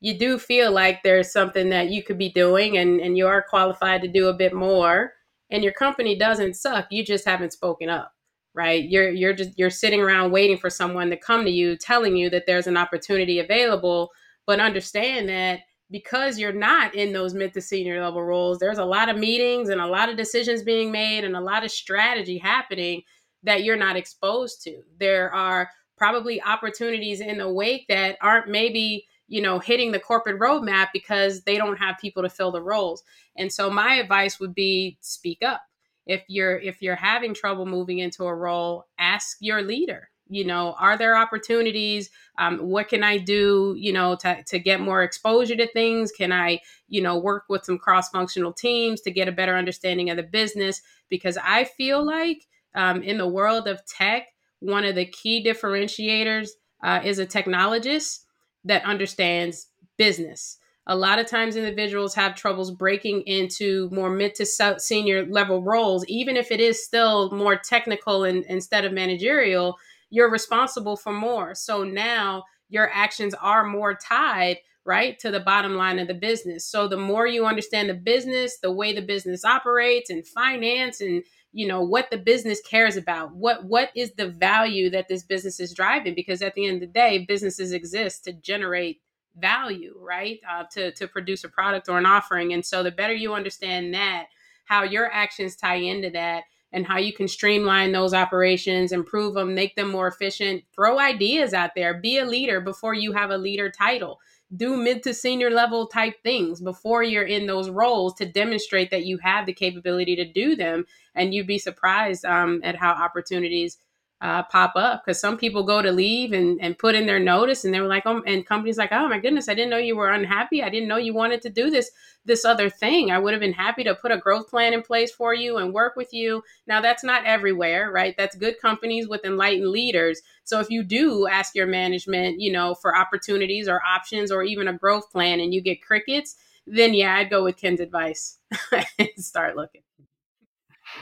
you 0.00 0.18
do 0.18 0.38
feel 0.38 0.72
like 0.72 1.02
there's 1.02 1.32
something 1.32 1.68
that 1.70 1.90
you 1.90 2.02
could 2.02 2.18
be 2.18 2.30
doing 2.30 2.78
and, 2.78 3.00
and 3.00 3.16
you 3.16 3.26
are 3.26 3.42
qualified 3.42 4.02
to 4.02 4.08
do 4.08 4.28
a 4.28 4.34
bit 4.34 4.54
more 4.54 5.12
and 5.50 5.62
your 5.62 5.72
company 5.72 6.16
doesn't 6.16 6.54
suck 6.54 6.86
you 6.90 7.04
just 7.04 7.24
haven't 7.24 7.52
spoken 7.52 7.88
up 7.88 8.12
right? 8.54 8.88
You're 8.88 9.10
you're 9.10 9.32
just 9.32 9.58
you're 9.58 9.70
sitting 9.70 10.00
around 10.00 10.32
waiting 10.32 10.58
for 10.58 10.70
someone 10.70 11.10
to 11.10 11.16
come 11.16 11.44
to 11.44 11.50
you 11.50 11.76
telling 11.76 12.16
you 12.16 12.30
that 12.30 12.46
there's 12.46 12.66
an 12.66 12.76
opportunity 12.76 13.38
available 13.38 14.10
but 14.46 14.60
understand 14.60 15.28
that 15.28 15.60
because 15.90 16.38
you're 16.38 16.52
not 16.52 16.94
in 16.94 17.12
those 17.12 17.34
mid 17.34 17.52
to 17.54 17.60
senior 17.60 18.02
level 18.02 18.22
roles 18.22 18.58
there's 18.58 18.78
a 18.78 18.84
lot 18.84 19.08
of 19.08 19.18
meetings 19.18 19.68
and 19.68 19.80
a 19.80 19.86
lot 19.86 20.08
of 20.08 20.16
decisions 20.16 20.62
being 20.62 20.90
made 20.90 21.24
and 21.24 21.36
a 21.36 21.40
lot 21.40 21.64
of 21.64 21.70
strategy 21.70 22.38
happening 22.38 23.02
that 23.42 23.64
you're 23.64 23.76
not 23.76 23.96
exposed 23.96 24.62
to. 24.62 24.82
There 24.98 25.32
are 25.32 25.70
probably 25.96 26.42
opportunities 26.42 27.20
in 27.20 27.38
the 27.38 27.50
wake 27.50 27.86
that 27.88 28.16
aren't 28.20 28.48
maybe 28.48 29.06
you 29.30 29.40
know 29.40 29.58
hitting 29.58 29.92
the 29.92 29.98
corporate 29.98 30.38
roadmap 30.38 30.88
because 30.92 31.42
they 31.44 31.56
don't 31.56 31.78
have 31.78 31.96
people 31.98 32.22
to 32.22 32.28
fill 32.28 32.52
the 32.52 32.62
roles. 32.62 33.02
And 33.36 33.50
so 33.50 33.70
my 33.70 33.94
advice 33.94 34.38
would 34.38 34.54
be 34.54 34.98
speak 35.00 35.38
up. 35.42 35.62
If 36.06 36.24
you're 36.28 36.58
if 36.58 36.82
you're 36.82 36.96
having 36.96 37.32
trouble 37.32 37.64
moving 37.64 37.98
into 38.00 38.24
a 38.24 38.34
role 38.34 38.86
ask 38.98 39.38
your 39.40 39.62
leader 39.62 40.10
you 40.30 40.44
know 40.44 40.74
are 40.78 40.96
there 40.96 41.16
opportunities? 41.16 42.08
Um, 42.38 42.58
what 42.58 42.88
can 42.88 43.02
i 43.02 43.18
do 43.18 43.74
you 43.76 43.92
know 43.92 44.16
to, 44.16 44.42
to 44.44 44.58
get 44.58 44.80
more 44.80 45.02
exposure 45.02 45.56
to 45.56 45.66
things? 45.72 46.12
Can 46.12 46.32
i 46.32 46.60
you 46.88 47.02
know 47.02 47.18
work 47.18 47.44
with 47.48 47.64
some 47.64 47.78
cross-functional 47.78 48.52
teams 48.52 49.00
to 49.02 49.10
get 49.10 49.28
a 49.28 49.32
better 49.32 49.56
understanding 49.56 50.08
of 50.08 50.16
the 50.16 50.22
business? 50.22 50.80
Because 51.08 51.36
i 51.44 51.64
feel 51.64 52.04
like 52.04 52.46
um, 52.74 53.02
in 53.02 53.18
the 53.18 53.28
world 53.28 53.66
of 53.66 53.84
tech 53.84 54.28
one 54.60 54.84
of 54.84 54.94
the 54.94 55.06
key 55.06 55.44
differentiators 55.44 56.50
uh, 56.82 57.00
is 57.04 57.18
a 57.18 57.26
technologist 57.26 58.20
that 58.64 58.84
understands 58.84 59.66
business. 59.96 60.58
A 60.86 60.96
lot 60.96 61.18
of 61.18 61.26
times, 61.26 61.56
individuals 61.56 62.14
have 62.14 62.34
troubles 62.34 62.70
breaking 62.70 63.22
into 63.22 63.88
more 63.92 64.10
mid 64.10 64.34
to 64.36 64.46
senior 64.78 65.26
level 65.26 65.62
roles, 65.62 66.04
even 66.06 66.36
if 66.36 66.50
it 66.50 66.60
is 66.60 66.84
still 66.84 67.30
more 67.30 67.56
technical 67.56 68.24
and 68.24 68.44
instead 68.46 68.84
of 68.84 68.92
managerial. 68.92 69.76
You're 70.08 70.30
responsible 70.30 70.96
for 70.96 71.12
more. 71.12 71.54
So 71.54 71.84
now 71.84 72.44
your 72.68 72.90
actions 72.92 73.34
are 73.34 73.64
more 73.64 73.94
tied 73.94 74.58
right 74.86 75.18
to 75.18 75.30
the 75.30 75.40
bottom 75.40 75.74
line 75.74 75.98
of 75.98 76.08
the 76.08 76.14
business 76.14 76.64
so 76.64 76.88
the 76.88 76.96
more 76.96 77.26
you 77.26 77.44
understand 77.44 77.90
the 77.90 77.94
business 77.94 78.58
the 78.62 78.72
way 78.72 78.94
the 78.94 79.02
business 79.02 79.44
operates 79.44 80.08
and 80.08 80.26
finance 80.26 81.02
and 81.02 81.22
you 81.52 81.66
know 81.66 81.82
what 81.82 82.10
the 82.10 82.18
business 82.18 82.60
cares 82.60 82.96
about 82.96 83.34
what 83.34 83.64
what 83.64 83.90
is 83.96 84.12
the 84.12 84.28
value 84.28 84.90
that 84.90 85.08
this 85.08 85.24
business 85.24 85.60
is 85.60 85.74
driving? 85.74 86.14
Because 86.14 86.42
at 86.42 86.54
the 86.54 86.66
end 86.66 86.76
of 86.76 86.80
the 86.80 86.86
day 86.92 87.24
businesses 87.26 87.72
exist 87.72 88.24
to 88.24 88.32
generate 88.32 89.00
value 89.36 89.94
right? 90.00 90.38
Uh, 90.48 90.64
to 90.72 90.92
to 90.92 91.06
produce 91.08 91.44
a 91.44 91.48
product 91.48 91.88
or 91.88 91.98
an 91.98 92.06
offering. 92.06 92.52
And 92.52 92.64
so 92.64 92.82
the 92.82 92.90
better 92.90 93.14
you 93.14 93.34
understand 93.34 93.94
that 93.94 94.26
how 94.64 94.84
your 94.84 95.10
actions 95.12 95.56
tie 95.56 95.76
into 95.76 96.10
that 96.10 96.44
and 96.72 96.86
how 96.86 96.98
you 96.98 97.12
can 97.12 97.26
streamline 97.26 97.92
those 97.92 98.14
operations 98.14 98.92
improve 98.92 99.34
them 99.34 99.54
make 99.54 99.74
them 99.74 99.90
more 99.90 100.06
efficient 100.06 100.62
throw 100.74 101.00
ideas 101.00 101.52
out 101.52 101.70
there 101.74 101.94
be 101.94 102.18
a 102.18 102.24
leader 102.24 102.60
before 102.60 102.94
you 102.94 103.12
have 103.12 103.30
a 103.30 103.38
leader 103.38 103.70
title 103.70 104.20
do 104.54 104.76
mid 104.76 105.02
to 105.04 105.14
senior 105.14 105.50
level 105.50 105.86
type 105.86 106.22
things 106.22 106.60
before 106.60 107.02
you're 107.02 107.24
in 107.24 107.46
those 107.46 107.70
roles 107.70 108.14
to 108.14 108.26
demonstrate 108.26 108.90
that 108.90 109.04
you 109.04 109.18
have 109.18 109.46
the 109.46 109.52
capability 109.52 110.16
to 110.16 110.24
do 110.24 110.56
them. 110.56 110.84
And 111.14 111.32
you'd 111.32 111.46
be 111.46 111.58
surprised 111.58 112.24
um, 112.24 112.60
at 112.64 112.76
how 112.76 112.92
opportunities 112.92 113.78
uh, 114.20 114.42
pop 114.44 114.72
up 114.76 115.02
because 115.02 115.18
some 115.18 115.38
people 115.38 115.62
go 115.62 115.80
to 115.80 115.90
leave 115.90 116.32
and, 116.32 116.60
and 116.60 116.76
put 116.76 116.94
in 116.94 117.06
their 117.06 117.18
notice 117.18 117.64
and 117.64 117.72
they 117.72 117.80
were 117.80 117.86
like 117.86 118.02
oh 118.04 118.22
and 118.26 118.44
companies 118.44 118.76
like 118.76 118.92
oh 118.92 119.08
my 119.08 119.18
goodness 119.18 119.48
i 119.48 119.54
didn't 119.54 119.70
know 119.70 119.78
you 119.78 119.96
were 119.96 120.10
unhappy. 120.10 120.62
I 120.62 120.68
didn't 120.68 120.88
know 120.88 120.96
you 120.96 121.14
wanted 121.14 121.40
to 121.42 121.50
do 121.50 121.70
this 121.70 121.90
this 122.24 122.44
other 122.44 122.68
thing. 122.68 123.10
I 123.10 123.18
would 123.18 123.32
have 123.32 123.40
been 123.40 123.52
happy 123.52 123.82
to 123.84 123.94
put 123.94 124.12
a 124.12 124.18
growth 124.18 124.48
plan 124.48 124.74
in 124.74 124.82
place 124.82 125.10
for 125.10 125.32
you 125.32 125.56
and 125.56 125.72
work 125.72 125.96
with 125.96 126.12
you. 126.12 126.42
Now 126.66 126.80
that's 126.80 127.02
not 127.02 127.24
everywhere 127.24 127.90
right? 127.90 128.14
That's 128.16 128.36
good 128.36 128.60
companies 128.60 129.08
with 129.08 129.24
enlightened 129.24 129.70
leaders. 129.70 130.20
So 130.44 130.60
if 130.60 130.68
you 130.68 130.82
do 130.82 131.26
ask 131.26 131.54
your 131.54 131.66
management 131.66 132.40
you 132.40 132.52
know 132.52 132.74
for 132.74 132.96
opportunities 132.96 133.68
or 133.68 133.80
options 133.84 134.30
or 134.30 134.42
even 134.42 134.68
a 134.68 134.76
growth 134.76 135.10
plan 135.10 135.40
and 135.40 135.54
you 135.54 135.60
get 135.60 135.82
crickets 135.82 136.36
then 136.66 136.94
yeah 136.94 137.16
i'd 137.16 137.30
go 137.30 137.44
with 137.44 137.56
ken's 137.56 137.80
advice 137.80 138.38
and 138.98 139.08
start 139.16 139.56
looking. 139.56 139.82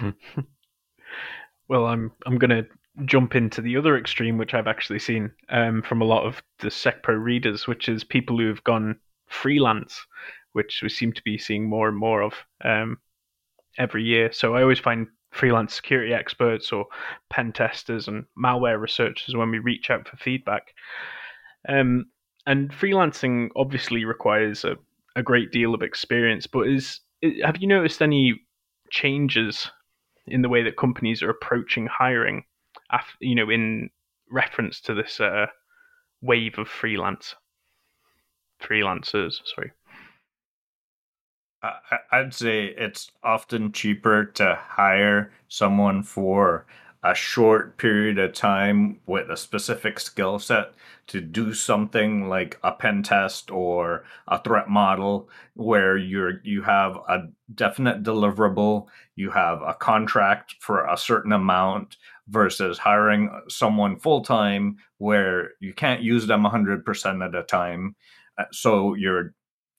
Well 1.69 1.85
i'm 1.85 2.13
i'm 2.25 2.39
to 2.39 2.67
jump 3.05 3.35
into 3.35 3.61
the 3.61 3.77
other 3.77 3.97
extreme, 3.97 4.39
which 4.39 4.55
I've 4.55 4.67
actually 4.67 4.99
seen 4.99 5.31
um, 5.51 5.83
from 5.83 6.01
a 6.01 6.07
lot 6.07 6.25
of 6.25 6.43
the 6.61 6.69
SecPro 6.69 7.23
readers, 7.23 7.67
which 7.67 7.89
is 7.89 8.05
people 8.05 8.39
who 8.39 8.49
have 8.49 8.65
gone 8.65 8.99
freelance, 9.27 10.05
which 10.53 10.81
we 10.83 10.89
seem 10.89 11.13
to 11.13 11.23
be 11.23 11.39
seeing 11.39 11.69
more 11.69 11.89
and 11.89 11.97
more 11.97 12.23
of 12.23 12.35
um, 12.65 12.99
every 13.79 14.03
year. 14.03 14.33
So 14.33 14.55
I 14.55 14.63
always 14.63 14.79
find 14.79 15.07
freelance 15.31 15.75
security 15.75 16.15
experts 16.15 16.73
or 16.73 16.87
pen 17.31 17.53
testers 17.53 18.09
and 18.09 18.25
malware 18.37 18.81
researchers 18.81 19.37
when 19.37 19.51
we 19.51 19.59
reach 19.59 19.91
out 19.91 20.09
for 20.09 20.17
feedback. 20.17 20.75
Um, 21.69 22.07
and 22.47 22.71
freelancing 22.71 23.51
obviously 23.57 24.05
requires 24.05 24.65
a, 24.65 24.77
a 25.17 25.23
great 25.23 25.53
deal 25.53 25.75
of 25.75 25.83
experience, 25.83 26.47
but 26.47 26.69
is 26.69 27.01
have 27.45 27.59
you 27.59 27.67
noticed 27.67 28.01
any 28.01 28.41
changes 28.91 29.71
in 30.27 30.43
the 30.43 30.49
way 30.49 30.63
that 30.63 30.77
companies 30.77 31.23
are 31.23 31.31
approaching 31.31 31.87
hiring 31.87 32.45
after, 32.91 33.13
you 33.21 33.35
know, 33.35 33.51
in 33.51 33.91
reference 34.31 34.81
to 34.83 34.95
this 34.95 35.21
uh, 35.21 35.47
wave 36.21 36.59
of 36.59 36.69
freelance 36.69 37.35
freelancers. 38.61 39.41
Sorry. 39.45 39.73
I'd 42.13 42.35
say 42.35 42.67
it's 42.67 43.11
often 43.25 43.73
cheaper 43.73 44.25
to 44.25 44.59
hire 44.61 45.33
someone 45.49 46.05
for 46.05 46.67
a 47.03 47.15
short 47.15 47.79
period 47.79 48.19
of 48.19 48.33
time 48.33 49.01
with 49.07 49.31
a 49.31 49.37
specific 49.37 50.01
skill 50.01 50.39
set 50.39 50.73
to 51.07 51.21
do 51.21 51.55
something 51.55 52.29
like 52.29 52.59
a 52.63 52.73
pen 52.73 53.03
test 53.03 53.51
or 53.51 54.05
a 54.27 54.41
threat 54.43 54.69
model 54.69 55.29
where 55.55 55.97
you're 55.97 56.41
you 56.43 56.63
have 56.63 56.97
a 57.09 57.29
definite 57.55 58.03
deliverable 58.03 58.87
you 59.15 59.31
have 59.31 59.63
a 59.63 59.75
contract 59.75 60.57
for 60.59 60.85
a 60.87 60.97
certain 60.97 61.33
amount 61.33 61.97
versus 62.29 62.79
hiring 62.79 63.31
someone 63.49 63.99
full 63.99 64.23
time 64.23 64.77
where 64.99 65.51
you 65.61 65.73
can't 65.73 66.03
use 66.03 66.27
them 66.27 66.43
100% 66.43 67.25
at 67.25 67.35
a 67.35 67.43
time. 67.45 67.97
Uh, 68.39 68.45
so 68.53 68.95
you're 68.95 69.35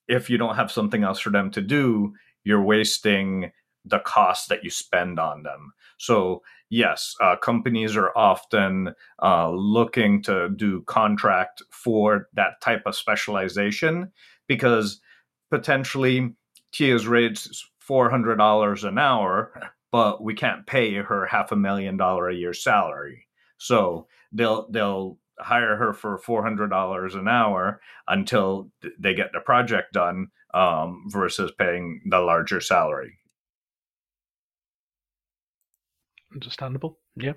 if 0.08 0.30
you 0.30 0.38
don't 0.38 0.56
have 0.56 0.72
something 0.72 1.04
else 1.04 1.20
for 1.20 1.30
them 1.30 1.52
to 1.52 1.62
do, 1.62 2.14
you're 2.44 2.64
wasting 2.64 3.52
the 3.86 4.00
cost 4.00 4.50
that 4.50 4.64
you 4.64 4.70
spend 4.70 5.20
on 5.20 5.44
them. 5.44 5.72
So 5.98 6.42
yes, 6.70 7.16
uh, 7.22 7.36
companies 7.36 7.96
are 7.96 8.12
often 8.18 8.94
uh, 9.22 9.52
looking 9.52 10.24
to 10.24 10.50
do 10.50 10.82
contract 10.82 11.62
for 11.70 12.28
that 12.34 12.60
type 12.62 12.84
of 12.86 12.96
specialization 12.96 14.12
because 14.48 15.00
potentially 15.52 16.34
Tia's 16.72 17.08
rates 17.08 17.70
four 17.80 18.10
hundred 18.10 18.38
dollars 18.38 18.84
an 18.84 18.98
hour 18.98 19.52
but 19.92 20.24
we 20.24 20.34
can't 20.34 20.68
pay 20.68 20.96
her 20.96 21.26
half 21.26 21.52
a 21.52 21.56
million 21.56 21.98
dollar 21.98 22.30
a 22.30 22.36
year 22.36 22.54
salary. 22.54 23.28
So 23.58 24.08
they'll 24.32 24.70
they'll 24.70 25.18
hire 25.40 25.76
her 25.76 25.94
for 25.94 26.18
four 26.18 26.44
hundred 26.44 26.70
dollars 26.70 27.16
an 27.16 27.28
hour 27.28 27.82
until 28.08 28.72
they 28.98 29.14
get 29.14 29.32
the 29.34 29.40
project 29.40 29.94
done, 29.94 30.28
um, 30.54 31.06
versus 31.08 31.52
paying 31.58 32.02
the 32.06 32.20
larger 32.20 32.62
salary. 32.62 33.18
Understandable. 36.34 37.00
Yeah, 37.16 37.34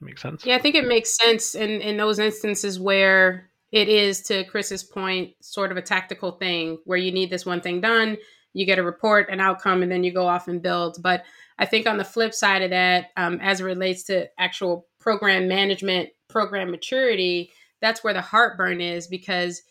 makes 0.00 0.20
sense. 0.20 0.44
Yeah, 0.44 0.56
I 0.56 0.58
think 0.58 0.74
it 0.74 0.86
makes 0.86 1.16
sense 1.16 1.54
in 1.54 1.80
in 1.80 1.96
those 1.96 2.18
instances 2.18 2.78
where 2.78 3.50
it 3.70 3.88
is, 3.88 4.22
to 4.22 4.44
Chris's 4.44 4.82
point, 4.82 5.34
sort 5.40 5.70
of 5.70 5.76
a 5.76 5.82
tactical 5.82 6.32
thing 6.32 6.78
where 6.84 6.98
you 6.98 7.12
need 7.12 7.28
this 7.30 7.44
one 7.44 7.60
thing 7.60 7.82
done, 7.82 8.16
you 8.54 8.64
get 8.64 8.78
a 8.78 8.82
report, 8.82 9.28
an 9.28 9.40
outcome, 9.40 9.82
and 9.82 9.92
then 9.92 10.04
you 10.04 10.12
go 10.12 10.26
off 10.26 10.48
and 10.48 10.62
build. 10.62 10.96
But 11.02 11.24
I 11.58 11.66
think 11.66 11.86
on 11.86 11.98
the 11.98 12.04
flip 12.04 12.34
side 12.34 12.62
of 12.62 12.70
that, 12.70 13.10
um, 13.16 13.40
as 13.40 13.60
it 13.60 13.64
relates 13.64 14.04
to 14.04 14.28
actual 14.38 14.86
program 15.00 15.48
management, 15.48 16.10
program 16.28 16.70
maturity, 16.70 17.50
that's 17.80 18.04
where 18.04 18.14
the 18.14 18.20
heartburn 18.20 18.80
is 18.80 19.06
because 19.06 19.62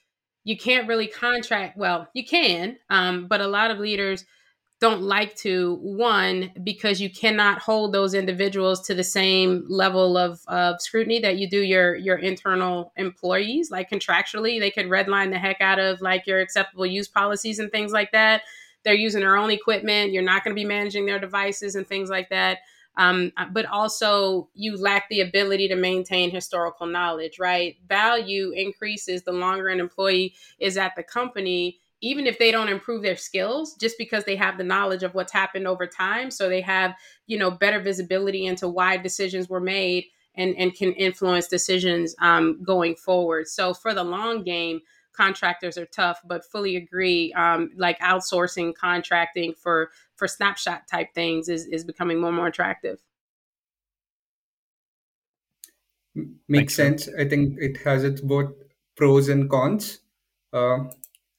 you 0.44 0.58
can't 0.58 0.88
really 0.88 1.08
contract. 1.08 1.78
Well, 1.78 2.08
you 2.14 2.26
can, 2.26 2.78
um, 2.90 3.28
but 3.28 3.42
a 3.42 3.48
lot 3.48 3.72
of 3.72 3.80
leaders 3.80 4.26
don't 4.80 5.02
like 5.02 5.36
to 5.36 5.80
one 5.82 6.52
because 6.64 7.02
you 7.02 7.10
cannot 7.10 7.60
hold 7.60 7.94
those 7.94 8.14
individuals 8.14 8.82
to 8.82 8.94
the 8.94 9.04
same 9.04 9.66
level 9.68 10.18
of, 10.18 10.40
of 10.48 10.80
scrutiny 10.82 11.20
that 11.20 11.38
you 11.38 11.50
do 11.50 11.62
your 11.62 11.96
your 11.96 12.18
internal 12.18 12.94
employees 12.96 13.72
like 13.72 13.90
contractually 13.90 14.60
they 14.60 14.70
could 14.70 14.86
redline 14.86 15.32
the 15.32 15.40
heck 15.40 15.60
out 15.62 15.80
of 15.80 16.00
like 16.02 16.28
your 16.28 16.40
acceptable 16.40 16.86
use 16.86 17.08
policies 17.08 17.58
and 17.58 17.72
things 17.72 17.92
like 17.92 18.12
that 18.12 18.44
they're 18.88 18.96
using 18.96 19.20
their 19.20 19.36
own 19.36 19.52
equipment. 19.52 20.14
You're 20.14 20.24
not 20.24 20.46
going 20.46 20.56
to 20.56 20.60
be 20.60 20.66
managing 20.66 21.06
their 21.06 21.20
devices 21.20 21.76
and 21.76 21.86
things 21.86 22.10
like 22.10 22.30
that. 22.30 22.60
Um, 22.96 23.34
but 23.52 23.66
also 23.66 24.50
you 24.54 24.78
lack 24.78 25.10
the 25.10 25.20
ability 25.20 25.68
to 25.68 25.76
maintain 25.76 26.32
historical 26.32 26.88
knowledge 26.88 27.38
right? 27.38 27.76
Value 27.86 28.52
increases 28.56 29.24
the 29.24 29.34
longer 29.34 29.68
an 29.68 29.82
employee 29.82 30.36
is 30.58 30.78
at 30.78 30.96
the 30.96 31.04
company 31.04 31.80
even 32.00 32.28
if 32.28 32.38
they 32.40 32.52
don't 32.52 32.70
improve 32.70 33.02
their 33.02 33.18
skills 33.18 33.76
just 33.76 33.98
because 33.98 34.24
they 34.24 34.36
have 34.36 34.58
the 34.58 34.64
knowledge 34.64 35.02
of 35.04 35.16
what's 35.16 35.34
happened 35.34 35.68
over 35.68 35.86
time. 35.86 36.32
So 36.32 36.48
they 36.48 36.62
have 36.62 36.96
you 37.28 37.38
know 37.38 37.52
better 37.52 37.82
visibility 37.82 38.46
into 38.46 38.70
why 38.70 38.96
decisions 38.98 39.50
were 39.50 39.60
made 39.60 40.06
and 40.36 40.56
and 40.58 40.74
can 40.74 40.94
influence 40.94 41.48
decisions 41.48 42.16
um, 42.22 42.64
going 42.64 42.96
forward. 42.96 43.48
So 43.48 43.74
for 43.74 43.94
the 43.94 44.04
long 44.04 44.44
game 44.44 44.80
contractors 45.18 45.78
are 45.78 45.88
tough 45.88 46.20
but 46.26 46.46
fully 46.46 46.76
agree 46.76 47.34
um, 47.34 47.72
like 47.76 48.00
outsourcing 48.00 48.74
contracting 48.76 49.54
for 49.54 49.90
for 50.16 50.28
snapshot 50.28 50.88
type 50.88 51.14
things 51.16 51.50
is 51.50 51.66
is 51.68 51.84
becoming 51.84 52.20
more 52.20 52.30
and 52.30 52.38
more 52.38 52.48
attractive 52.48 53.00
makes 56.48 56.76
sense 56.76 57.10
i 57.20 57.26
think 57.26 57.58
it 57.60 57.78
has 57.84 58.04
its 58.04 58.22
both 58.22 58.52
pros 58.96 59.28
and 59.30 59.50
cons 59.50 60.00
uh, 60.54 60.78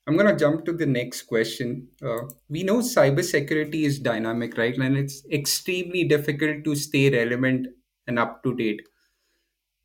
I'm 0.08 0.16
going 0.16 0.26
to 0.26 0.36
jump 0.36 0.64
to 0.64 0.72
the 0.72 0.86
next 0.86 1.22
question. 1.22 1.88
Uh, 2.02 2.20
we 2.48 2.62
know 2.62 2.78
cybersecurity 2.78 3.84
is 3.84 3.98
dynamic, 3.98 4.56
right? 4.56 4.74
And 4.74 4.96
it's 4.96 5.22
extremely 5.30 6.04
difficult 6.04 6.64
to 6.64 6.74
stay 6.76 7.10
relevant 7.10 7.66
and 8.06 8.18
up 8.18 8.42
to 8.44 8.54
date. 8.54 8.80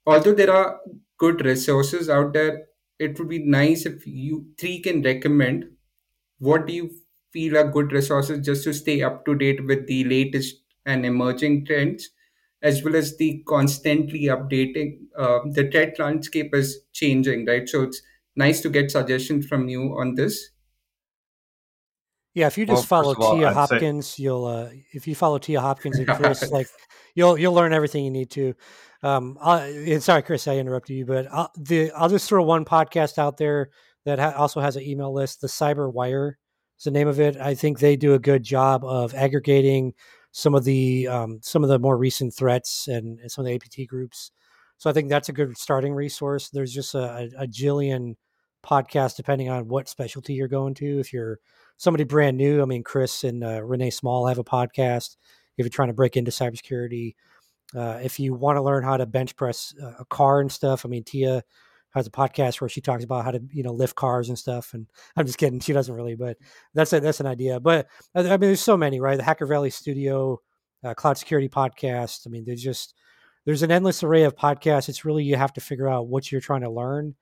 Although 0.06 0.34
there 0.34 0.54
are 0.54 0.80
good 1.18 1.44
resources 1.44 2.10
out 2.10 2.32
there, 2.32 2.68
it 3.00 3.18
would 3.20 3.30
be 3.30 3.40
nice 3.40 3.86
if 3.86 4.06
you 4.06 4.48
three 4.60 4.80
can 4.80 5.02
recommend 5.02 5.66
what 6.40 6.68
do 6.68 6.74
you 6.74 6.92
feel 7.32 7.58
are 7.58 7.68
good 7.70 7.92
resources 7.92 8.46
just 8.46 8.64
to 8.64 8.74
stay 8.74 9.02
up 9.02 9.26
to 9.26 9.36
date 9.36 9.66
with 9.66 9.88
the 9.88 10.04
latest 10.06 10.56
and 10.86 11.06
emerging 11.06 11.66
trends, 11.66 12.10
as 12.62 12.84
well 12.84 12.96
as 12.96 13.18
the 13.18 13.44
constantly 13.48 14.24
updating. 14.24 15.00
Uh, 15.18 15.40
the 15.52 15.70
threat 15.72 15.98
landscape 16.00 16.54
is 16.54 16.80
changing, 16.94 17.46
right? 17.46 17.68
So 17.68 17.84
it's 17.84 18.02
nice 18.36 18.62
to 18.62 18.70
get 18.70 18.92
suggestions 18.92 19.48
from 19.48 19.68
you 19.68 19.96
on 19.98 20.16
this. 20.16 20.50
Yeah, 22.36 22.48
if 22.48 22.58
you 22.58 22.66
just 22.66 22.90
well, 22.90 23.04
follow 23.04 23.16
all, 23.16 23.36
Tia 23.38 23.50
I'd 23.50 23.54
Hopkins, 23.54 24.08
say... 24.08 24.24
you'll 24.24 24.46
uh, 24.46 24.70
if 24.92 25.08
you 25.08 25.14
follow 25.14 25.38
Tia 25.38 25.62
Hopkins 25.62 26.00
and 26.00 26.08
Chris, 26.08 26.52
like 26.52 26.68
you'll 27.14 27.38
you'll 27.38 27.54
learn 27.54 27.74
everything 27.74 28.06
you 28.06 28.12
need 28.12 28.32
to. 28.32 28.56
Um, 29.04 29.38
i 29.42 30.00
sorry, 30.00 30.24
Chris, 30.24 30.48
I 30.48 30.58
interrupted 30.58 30.96
you, 30.96 31.06
but 31.06 31.28
I'll, 31.32 31.52
the 31.58 31.92
I'll 31.92 32.10
just 32.10 32.28
throw 32.28 32.42
one 32.44 32.64
podcast 32.64 33.18
out 33.18 33.38
there 33.38 33.70
that 34.06 34.18
ha- 34.18 34.34
also 34.38 34.62
has 34.62 34.78
an 34.78 34.84
email 34.84 35.14
list. 35.14 35.42
The 35.42 35.48
Cyber 35.48 35.92
Wire 35.92 36.40
is 36.78 36.86
the 36.86 36.92
name 36.92 37.10
of 37.10 37.20
it. 37.20 37.36
I 37.36 37.54
think 37.54 37.80
they 37.80 37.98
do 37.98 38.14
a 38.14 38.20
good 38.20 38.44
job 38.44 38.86
of 38.86 39.14
aggregating 39.14 39.94
some 40.32 40.56
of 40.56 40.64
the 40.64 41.08
um, 41.10 41.40
some 41.42 41.64
of 41.64 41.70
the 41.70 41.80
more 41.80 41.98
recent 41.98 42.34
threats 42.34 42.88
and, 42.88 43.20
and, 43.20 43.30
some 43.30 43.46
of 43.46 43.50
the 43.50 43.56
APT 43.56 43.90
groups. 43.90 44.32
So 44.78 44.90
I 44.90 44.94
think 44.94 45.10
that's 45.10 45.30
a 45.30 45.34
good 45.34 45.58
starting 45.58 45.94
resource. 45.94 46.50
There's 46.50 46.74
just 46.74 46.96
a, 46.96 47.30
a, 47.38 47.44
a 47.44 47.48
jillion 47.48 48.16
podcast 48.66 49.18
depending 49.18 49.50
on 49.50 49.68
what 49.68 49.90
specialty 49.90 50.34
you're 50.34 50.48
going 50.48 50.74
to. 50.76 51.00
If 51.00 51.12
you're 51.12 51.40
somebody 51.76 52.06
brand 52.06 52.38
new, 52.38 52.62
I 52.62 52.66
mean, 52.66 52.84
Chris 52.84 53.26
and 53.26 53.44
uh, 53.44 53.64
Renee 53.64 53.90
Small 53.90 54.28
have 54.28 54.40
a 54.40 54.44
podcast. 54.46 55.18
If 55.58 55.66
you're 55.66 55.70
trying 55.70 55.90
to 55.90 55.94
break 55.94 56.18
into 56.18 56.32
cybersecurity, 56.32 57.16
uh, 57.76 58.00
if 58.04 58.20
you 58.20 58.34
want 58.34 58.58
to 58.58 58.62
learn 58.62 58.84
how 58.84 58.98
to 58.98 59.06
bench 59.06 59.36
press 59.36 59.74
a 60.00 60.06
car 60.06 60.42
and 60.42 60.52
stuff, 60.52 60.86
I 60.86 60.90
mean, 60.90 61.04
Tia 61.04 61.44
has 61.94 62.08
a 62.08 62.12
podcast 62.12 62.60
where 62.60 62.70
she 62.70 62.82
talks 62.82 63.04
about 63.04 63.24
how 63.24 63.32
to 63.32 63.42
you 63.52 63.64
know 63.64 63.74
lift 63.74 63.96
cars 63.96 64.30
and 64.30 64.38
stuff. 64.38 64.74
And 64.74 64.88
I'm 65.16 65.26
just 65.26 65.38
kidding, 65.38 65.60
she 65.60 65.74
doesn't 65.74 65.94
really, 65.94 66.16
but 66.16 66.38
that's 66.74 66.94
a, 66.94 67.00
that's 67.00 67.20
an 67.20 67.28
idea. 67.28 67.60
But 67.60 67.88
I 68.16 68.24
mean, 68.24 68.40
there's 68.40 68.62
so 68.62 68.78
many, 68.78 69.00
right? 69.00 69.18
The 69.18 69.24
Hacker 69.24 69.46
Valley 69.46 69.70
Studio, 69.70 70.40
uh, 70.84 70.94
Cloud 70.94 71.18
Security 71.18 71.50
Podcast. 71.50 72.28
I 72.28 72.30
mean, 72.30 72.46
there's 72.46 72.64
just 72.64 72.96
there's 73.46 73.64
an 73.64 73.72
endless 73.72 74.04
array 74.04 74.24
of 74.24 74.36
podcasts. 74.36 74.90
It's 74.90 75.06
really 75.06 75.24
you 75.24 75.36
have 75.36 75.54
to 75.54 75.62
figure 75.62 75.90
out 75.90 76.08
what 76.08 76.32
you're 76.32 76.42
trying 76.42 76.62
to 76.62 76.70
learn 76.70 77.16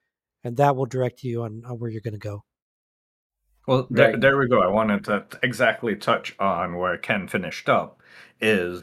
and 0.44 0.58
that 0.58 0.76
will 0.76 0.86
direct 0.86 1.24
you 1.24 1.44
on, 1.44 1.64
on 1.66 1.80
where 1.80 1.90
you're 1.90 2.02
going 2.02 2.14
to 2.14 2.20
go. 2.20 2.44
Well, 3.68 3.88
there, 3.90 4.18
there 4.18 4.38
we 4.38 4.48
go. 4.48 4.62
I 4.62 4.68
wanted 4.68 5.06
to 5.06 5.26
exactly 5.44 5.96
touch 5.96 6.36
on 6.40 6.78
where 6.78 6.98
Ken 6.98 7.28
finished 7.28 7.70
up. 7.70 8.02
Is 8.40 8.82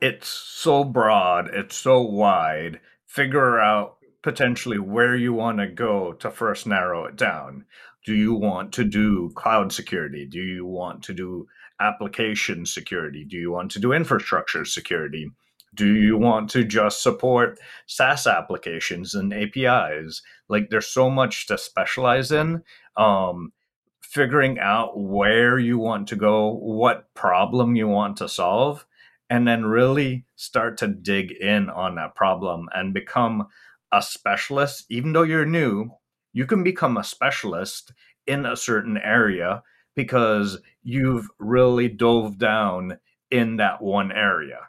it's 0.00 0.28
so 0.28 0.84
broad, 0.84 1.48
it's 1.52 1.76
so 1.76 2.02
wide. 2.02 2.80
Figure 3.06 3.60
out 3.60 3.96
potentially 4.22 4.78
where 4.78 5.14
you 5.14 5.32
want 5.32 5.58
to 5.58 5.66
go 5.66 6.12
to 6.14 6.30
first 6.30 6.66
narrow 6.66 7.04
it 7.04 7.16
down. 7.16 7.64
Do 8.04 8.14
you 8.14 8.34
want 8.34 8.72
to 8.74 8.84
do 8.84 9.30
cloud 9.34 9.72
security? 9.72 10.26
Do 10.26 10.40
you 10.40 10.66
want 10.66 11.02
to 11.04 11.14
do 11.14 11.46
application 11.80 12.66
security? 12.66 13.24
Do 13.24 13.36
you 13.36 13.50
want 13.50 13.70
to 13.72 13.80
do 13.80 13.92
infrastructure 13.92 14.64
security? 14.64 15.30
Do 15.74 15.94
you 15.94 16.16
want 16.16 16.50
to 16.50 16.64
just 16.64 17.02
support 17.02 17.58
SaaS 17.86 18.26
applications 18.26 19.14
and 19.14 19.32
APIs? 19.32 20.22
Like 20.48 20.70
there's 20.70 20.86
so 20.86 21.10
much 21.10 21.46
to 21.48 21.58
specialize 21.58 22.30
in. 22.30 22.62
Um, 22.96 23.52
figuring 24.00 24.60
out 24.60 24.96
where 24.96 25.58
you 25.58 25.76
want 25.78 26.06
to 26.08 26.16
go, 26.16 26.52
what 26.52 27.12
problem 27.14 27.74
you 27.74 27.88
want 27.88 28.16
to 28.18 28.28
solve, 28.28 28.86
and 29.34 29.48
then 29.48 29.66
really 29.66 30.24
start 30.36 30.78
to 30.78 30.86
dig 30.86 31.32
in 31.32 31.68
on 31.68 31.96
that 31.96 32.14
problem 32.14 32.68
and 32.72 32.94
become 32.94 33.48
a 33.90 34.00
specialist. 34.00 34.86
Even 34.88 35.12
though 35.12 35.24
you're 35.24 35.44
new, 35.44 35.90
you 36.32 36.46
can 36.46 36.62
become 36.62 36.96
a 36.96 37.02
specialist 37.02 37.92
in 38.28 38.46
a 38.46 38.54
certain 38.54 38.96
area 38.96 39.64
because 39.96 40.58
you've 40.84 41.26
really 41.40 41.88
dove 41.88 42.38
down 42.38 42.96
in 43.28 43.56
that 43.56 43.82
one 43.82 44.12
area 44.12 44.60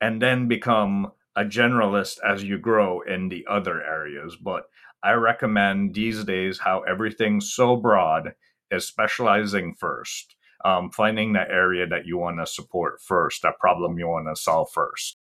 and 0.00 0.22
then 0.22 0.48
become 0.48 1.12
a 1.36 1.44
generalist 1.44 2.16
as 2.26 2.42
you 2.42 2.56
grow 2.56 3.02
in 3.02 3.28
the 3.28 3.44
other 3.46 3.82
areas. 3.82 4.36
But 4.36 4.64
I 5.02 5.12
recommend 5.12 5.94
these 5.94 6.24
days 6.24 6.60
how 6.60 6.80
everything's 6.88 7.52
so 7.52 7.76
broad 7.76 8.32
is 8.70 8.88
specializing 8.88 9.74
first, 9.78 10.34
um, 10.64 10.90
finding 10.90 11.34
that 11.34 11.50
area 11.50 11.86
that 11.86 12.06
you 12.06 12.18
want 12.18 12.38
to 12.38 12.46
support 12.46 13.00
first, 13.00 13.42
that 13.42 13.58
problem 13.58 13.98
you 13.98 14.08
want 14.08 14.26
to 14.34 14.40
solve 14.40 14.68
first. 14.72 15.16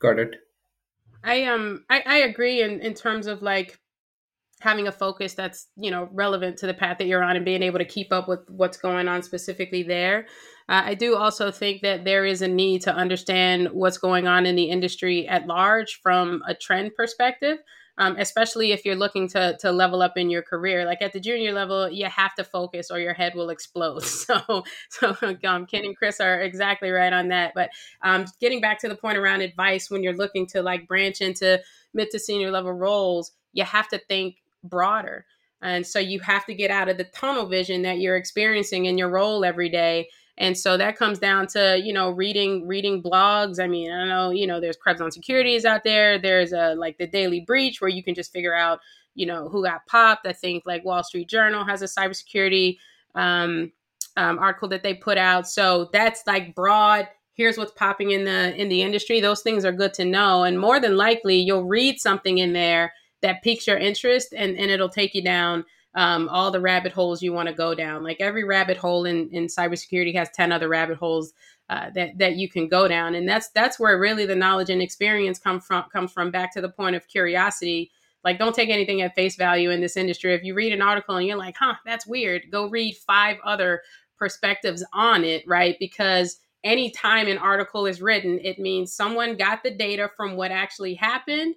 Got 0.00 0.18
it. 0.18 0.36
I 1.22 1.44
um 1.44 1.84
I, 1.88 2.02
I 2.04 2.16
agree 2.18 2.62
in, 2.62 2.80
in 2.80 2.94
terms 2.94 3.26
of 3.26 3.40
like 3.40 3.80
having 4.60 4.86
a 4.86 4.92
focus 4.92 5.34
that's 5.34 5.68
you 5.76 5.90
know 5.90 6.08
relevant 6.12 6.58
to 6.58 6.66
the 6.66 6.74
path 6.74 6.98
that 6.98 7.06
you're 7.06 7.22
on 7.22 7.36
and 7.36 7.44
being 7.44 7.62
able 7.62 7.78
to 7.78 7.84
keep 7.84 8.12
up 8.12 8.28
with 8.28 8.40
what's 8.48 8.76
going 8.76 9.08
on 9.08 9.22
specifically 9.22 9.82
there 9.82 10.26
uh, 10.68 10.82
i 10.84 10.94
do 10.94 11.16
also 11.16 11.50
think 11.50 11.82
that 11.82 12.04
there 12.04 12.24
is 12.24 12.40
a 12.40 12.48
need 12.48 12.80
to 12.80 12.94
understand 12.94 13.68
what's 13.72 13.98
going 13.98 14.26
on 14.26 14.46
in 14.46 14.56
the 14.56 14.70
industry 14.70 15.26
at 15.28 15.46
large 15.46 16.00
from 16.02 16.42
a 16.48 16.54
trend 16.54 16.94
perspective 16.94 17.58
um, 17.98 18.16
especially 18.18 18.72
if 18.72 18.84
you're 18.84 18.96
looking 18.96 19.28
to 19.28 19.56
to 19.60 19.70
level 19.70 20.02
up 20.02 20.16
in 20.16 20.30
your 20.30 20.42
career. 20.42 20.84
Like 20.84 21.02
at 21.02 21.12
the 21.12 21.20
junior 21.20 21.52
level, 21.52 21.88
you 21.88 22.06
have 22.06 22.34
to 22.34 22.44
focus 22.44 22.90
or 22.90 22.98
your 22.98 23.14
head 23.14 23.34
will 23.34 23.50
explode. 23.50 24.04
So, 24.24 24.64
so 24.88 25.16
um, 25.44 25.66
Ken 25.66 25.84
and 25.84 25.96
Chris 25.96 26.18
are 26.20 26.40
exactly 26.40 26.90
right 26.90 27.12
on 27.12 27.28
that. 27.28 27.52
But 27.54 27.70
um, 28.02 28.24
getting 28.40 28.60
back 28.60 28.78
to 28.80 28.88
the 28.88 28.94
point 28.94 29.18
around 29.18 29.42
advice, 29.42 29.90
when 29.90 30.02
you're 30.02 30.16
looking 30.16 30.46
to 30.48 30.62
like 30.62 30.88
branch 30.88 31.20
into 31.20 31.60
mid 31.92 32.10
to 32.10 32.18
senior 32.18 32.50
level 32.50 32.72
roles, 32.72 33.32
you 33.52 33.64
have 33.64 33.88
to 33.88 33.98
think 33.98 34.36
broader. 34.62 35.26
And 35.60 35.86
so 35.86 35.98
you 35.98 36.20
have 36.20 36.46
to 36.46 36.54
get 36.54 36.70
out 36.70 36.88
of 36.88 36.96
the 36.96 37.04
tunnel 37.04 37.46
vision 37.46 37.82
that 37.82 37.98
you're 37.98 38.16
experiencing 38.16 38.86
in 38.86 38.98
your 38.98 39.08
role 39.08 39.44
every 39.44 39.68
day. 39.68 40.08
And 40.36 40.58
so 40.58 40.76
that 40.76 40.96
comes 40.96 41.18
down 41.18 41.46
to, 41.48 41.80
you 41.82 41.92
know, 41.92 42.10
reading 42.10 42.66
reading 42.66 43.02
blogs. 43.02 43.62
I 43.62 43.68
mean, 43.68 43.90
I 43.90 43.98
don't 43.98 44.08
know, 44.08 44.30
you 44.30 44.46
know, 44.46 44.60
there's 44.60 44.76
Krebs 44.76 45.00
on 45.00 45.12
Securities 45.12 45.64
out 45.64 45.84
there. 45.84 46.18
There's 46.18 46.52
a 46.52 46.74
like 46.74 46.98
the 46.98 47.06
Daily 47.06 47.40
Breach 47.40 47.80
where 47.80 47.90
you 47.90 48.02
can 48.02 48.14
just 48.14 48.32
figure 48.32 48.54
out, 48.54 48.80
you 49.14 49.26
know, 49.26 49.48
who 49.48 49.62
got 49.62 49.86
popped. 49.86 50.26
I 50.26 50.32
think 50.32 50.64
like 50.66 50.84
Wall 50.84 51.04
Street 51.04 51.28
Journal 51.28 51.64
has 51.64 51.82
a 51.82 51.86
cybersecurity 51.86 52.78
um, 53.14 53.70
um, 54.16 54.38
article 54.38 54.68
that 54.68 54.82
they 54.82 54.94
put 54.94 55.18
out. 55.18 55.48
So 55.48 55.88
that's 55.92 56.26
like 56.26 56.54
broad. 56.54 57.08
Here's 57.34 57.56
what's 57.56 57.72
popping 57.72 58.10
in 58.10 58.24
the 58.24 58.54
in 58.56 58.68
the 58.68 58.82
industry. 58.82 59.20
Those 59.20 59.42
things 59.42 59.64
are 59.64 59.72
good 59.72 59.94
to 59.94 60.04
know. 60.04 60.42
And 60.42 60.58
more 60.58 60.80
than 60.80 60.96
likely, 60.96 61.36
you'll 61.36 61.64
read 61.64 62.00
something 62.00 62.38
in 62.38 62.52
there 62.52 62.92
that 63.22 63.42
piques 63.42 63.66
your 63.66 63.78
interest 63.78 64.34
and, 64.36 64.56
and 64.58 64.70
it'll 64.70 64.88
take 64.88 65.14
you 65.14 65.22
down 65.22 65.64
um, 65.94 66.28
all 66.28 66.50
the 66.50 66.60
rabbit 66.60 66.92
holes 66.92 67.22
you 67.22 67.32
want 67.32 67.48
to 67.48 67.54
go 67.54 67.74
down. 67.74 68.02
Like 68.02 68.18
every 68.20 68.44
rabbit 68.44 68.76
hole 68.76 69.04
in, 69.04 69.28
in 69.30 69.46
cybersecurity 69.46 70.14
has 70.16 70.30
10 70.30 70.52
other 70.52 70.68
rabbit 70.68 70.98
holes 70.98 71.32
uh, 71.70 71.90
that, 71.94 72.18
that 72.18 72.36
you 72.36 72.48
can 72.48 72.68
go 72.68 72.88
down. 72.88 73.14
And 73.14 73.28
that's, 73.28 73.48
that's 73.50 73.78
where 73.80 73.98
really 73.98 74.26
the 74.26 74.36
knowledge 74.36 74.70
and 74.70 74.82
experience 74.82 75.38
come 75.38 75.60
from, 75.60 75.84
comes 75.92 76.12
from 76.12 76.30
back 76.30 76.52
to 76.54 76.60
the 76.60 76.68
point 76.68 76.96
of 76.96 77.08
curiosity 77.08 77.90
Like, 78.24 78.38
don't 78.38 78.54
take 78.54 78.70
anything 78.70 79.02
at 79.02 79.14
face 79.14 79.36
value 79.36 79.70
in 79.70 79.80
this 79.80 79.96
industry. 79.96 80.34
If 80.34 80.44
you 80.44 80.54
read 80.54 80.72
an 80.72 80.82
article 80.82 81.16
and 81.16 81.26
you're 81.26 81.36
like, 81.36 81.56
huh, 81.58 81.74
that's 81.84 82.06
weird, 82.06 82.44
go 82.50 82.68
read 82.68 82.96
five 82.96 83.36
other 83.44 83.82
perspectives 84.18 84.84
on 84.92 85.24
it, 85.24 85.44
right? 85.46 85.76
Because 85.78 86.38
anytime 86.64 87.28
an 87.28 87.38
article 87.38 87.86
is 87.86 88.02
written, 88.02 88.40
it 88.42 88.58
means 88.58 88.94
someone 88.94 89.36
got 89.36 89.62
the 89.62 89.70
data 89.70 90.10
from 90.16 90.36
what 90.36 90.50
actually 90.50 90.94
happened 90.94 91.54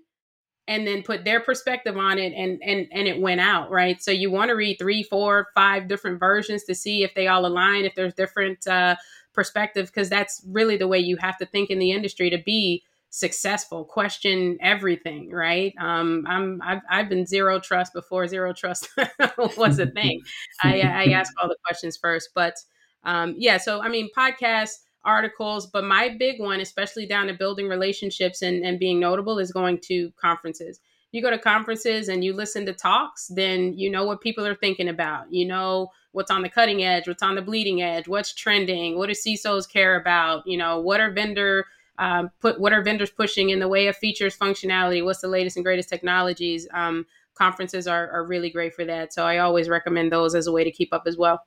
and 0.67 0.85
then 0.85 1.01
put 1.01 1.23
their 1.23 1.39
perspective 1.39 1.97
on 1.97 2.19
it 2.19 2.33
and 2.33 2.61
and 2.61 2.87
and 2.91 3.07
it 3.07 3.19
went 3.19 3.41
out 3.41 3.71
right? 3.71 4.01
So 4.01 4.11
you 4.11 4.29
want 4.29 4.49
to 4.49 4.55
read 4.55 4.77
three 4.77 5.03
four 5.03 5.47
five 5.55 5.87
different 5.87 6.19
versions 6.19 6.63
to 6.65 6.75
see 6.75 7.03
if 7.03 7.13
they 7.15 7.27
all 7.27 7.45
align 7.45 7.85
if 7.85 7.95
there's 7.95 8.13
different 8.13 8.67
uh, 8.67 8.95
perspectives 9.33 9.89
because 9.89 10.09
that's 10.09 10.43
really 10.47 10.77
the 10.77 10.87
way 10.87 10.99
you 10.99 11.17
have 11.17 11.37
to 11.37 11.45
think 11.45 11.69
in 11.69 11.79
the 11.79 11.91
industry 11.91 12.29
to 12.29 12.37
be 12.37 12.83
successful 13.09 13.85
question 13.85 14.57
everything 14.61 15.31
right? 15.31 15.73
Um 15.79 16.25
i'm 16.27 16.61
i've, 16.63 16.81
I've 16.89 17.09
been 17.09 17.25
zero 17.25 17.59
trust 17.59 17.93
before 17.93 18.27
zero 18.27 18.53
trust 18.53 18.89
was 19.57 19.79
a 19.79 19.87
thing. 19.87 20.21
I 20.63 20.81
i 20.81 21.05
ask 21.11 21.33
all 21.41 21.47
the 21.47 21.55
questions 21.65 21.97
first 21.97 22.29
but 22.35 22.55
um 23.03 23.35
yeah 23.37 23.57
so 23.57 23.81
i 23.81 23.87
mean 23.87 24.09
podcasts 24.15 24.79
articles 25.07 25.65
but 25.65 25.85
my 25.85 26.09
big 26.09 26.39
one 26.39 26.59
especially 26.59 27.07
down 27.07 27.27
to 27.27 27.33
building 27.33 27.67
relationships 27.67 28.41
and, 28.41 28.63
and 28.63 28.77
being 28.77 28.99
notable 28.99 29.39
is 29.39 29.51
going 29.51 29.79
to 29.79 30.11
conferences. 30.21 30.79
You 31.13 31.21
go 31.21 31.31
to 31.31 31.39
conferences 31.39 32.09
and 32.09 32.23
you 32.23 32.33
listen 32.33 32.65
to 32.65 32.73
talks 32.73 33.31
then 33.33 33.73
you 33.77 33.89
know 33.89 34.03
what 34.03 34.21
people 34.21 34.45
are 34.45 34.55
thinking 34.55 34.89
about. 34.89 35.31
You 35.31 35.47
know 35.47 35.89
what's 36.11 36.29
on 36.29 36.41
the 36.41 36.49
cutting 36.49 36.83
edge 36.83 37.07
what's 37.07 37.23
on 37.23 37.35
the 37.35 37.41
bleeding 37.41 37.81
edge 37.81 38.07
what's 38.07 38.33
trending 38.33 38.97
what 38.97 39.07
do 39.07 39.13
cisos 39.13 39.67
care 39.67 39.99
about? 39.99 40.45
You 40.45 40.57
know 40.57 40.79
what 40.79 40.99
are 40.99 41.09
vendor 41.09 41.65
um, 41.97 42.29
put 42.41 42.59
what 42.59 42.73
are 42.73 42.83
vendors 42.83 43.09
pushing 43.09 43.49
in 43.49 43.59
the 43.59 43.67
way 43.67 43.87
of 43.87 43.95
features 43.95 44.37
functionality? 44.37 45.03
What's 45.03 45.21
the 45.21 45.29
latest 45.29 45.55
and 45.55 45.65
greatest 45.65 45.89
technologies? 45.89 46.67
Um, 46.73 47.07
conferences 47.33 47.87
are, 47.87 48.09
are 48.11 48.25
really 48.25 48.49
great 48.49 48.73
for 48.73 48.83
that. 48.83 49.13
So 49.13 49.23
i 49.23 49.37
always 49.37 49.69
recommend 49.69 50.11
those 50.11 50.35
as 50.35 50.47
a 50.47 50.51
way 50.51 50.63
to 50.63 50.71
keep 50.71 50.91
up 50.91 51.03
as 51.05 51.17
well. 51.17 51.45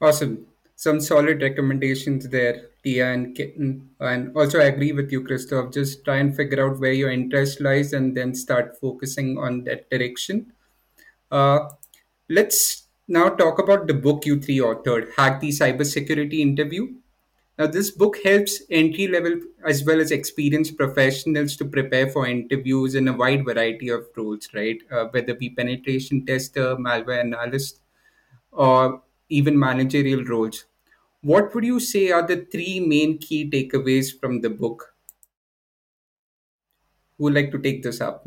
Awesome 0.00 0.51
some 0.76 1.00
solid 1.00 1.42
recommendations 1.42 2.28
there 2.28 2.68
tia 2.82 3.12
and 3.12 3.36
kitten 3.36 3.88
and 4.00 4.36
also 4.36 4.58
i 4.58 4.64
agree 4.64 4.92
with 4.92 5.12
you 5.12 5.22
Christophe. 5.22 5.72
Just 5.72 6.04
try 6.04 6.16
and 6.16 6.34
figure 6.34 6.66
out 6.66 6.80
where 6.80 6.92
your 6.92 7.10
interest 7.10 7.60
lies 7.60 7.92
and 7.92 8.16
then 8.16 8.34
start 8.34 8.78
focusing 8.80 9.38
on 9.38 9.64
that 9.64 9.88
direction. 9.90 10.52
Uh, 11.30 11.68
let's 12.28 12.88
now 13.08 13.28
talk 13.28 13.58
about 13.58 13.86
the 13.86 13.94
book 13.94 14.26
you 14.26 14.40
three 14.40 14.58
authored 14.58 15.08
hack 15.16 15.40
the 15.40 15.50
cybersecurity 15.50 16.40
interview. 16.40 16.94
Now, 17.58 17.66
this 17.66 17.90
book 17.90 18.16
helps 18.24 18.62
entry 18.70 19.06
level 19.06 19.38
as 19.66 19.84
well 19.84 20.00
as 20.00 20.10
experienced 20.10 20.76
professionals 20.76 21.54
to 21.56 21.66
prepare 21.66 22.08
for 22.08 22.26
interviews 22.26 22.94
in 22.94 23.06
a 23.08 23.12
wide 23.12 23.44
variety 23.44 23.90
of 23.90 24.06
roles, 24.16 24.48
right? 24.54 24.80
Uh, 24.90 25.04
whether 25.10 25.34
be 25.34 25.50
penetration 25.50 26.24
tester, 26.24 26.76
malware 26.76 27.20
analyst, 27.20 27.80
or 28.50 29.02
even 29.32 29.58
managerial 29.58 30.24
roles. 30.24 30.66
What 31.22 31.54
would 31.54 31.64
you 31.64 31.80
say 31.80 32.10
are 32.10 32.26
the 32.26 32.46
three 32.52 32.80
main 32.80 33.18
key 33.18 33.48
takeaways 33.50 34.08
from 34.20 34.40
the 34.40 34.50
book? 34.50 34.94
Who 37.16 37.24
would 37.24 37.34
like 37.34 37.50
to 37.52 37.58
take 37.58 37.82
this 37.82 38.00
up? 38.00 38.26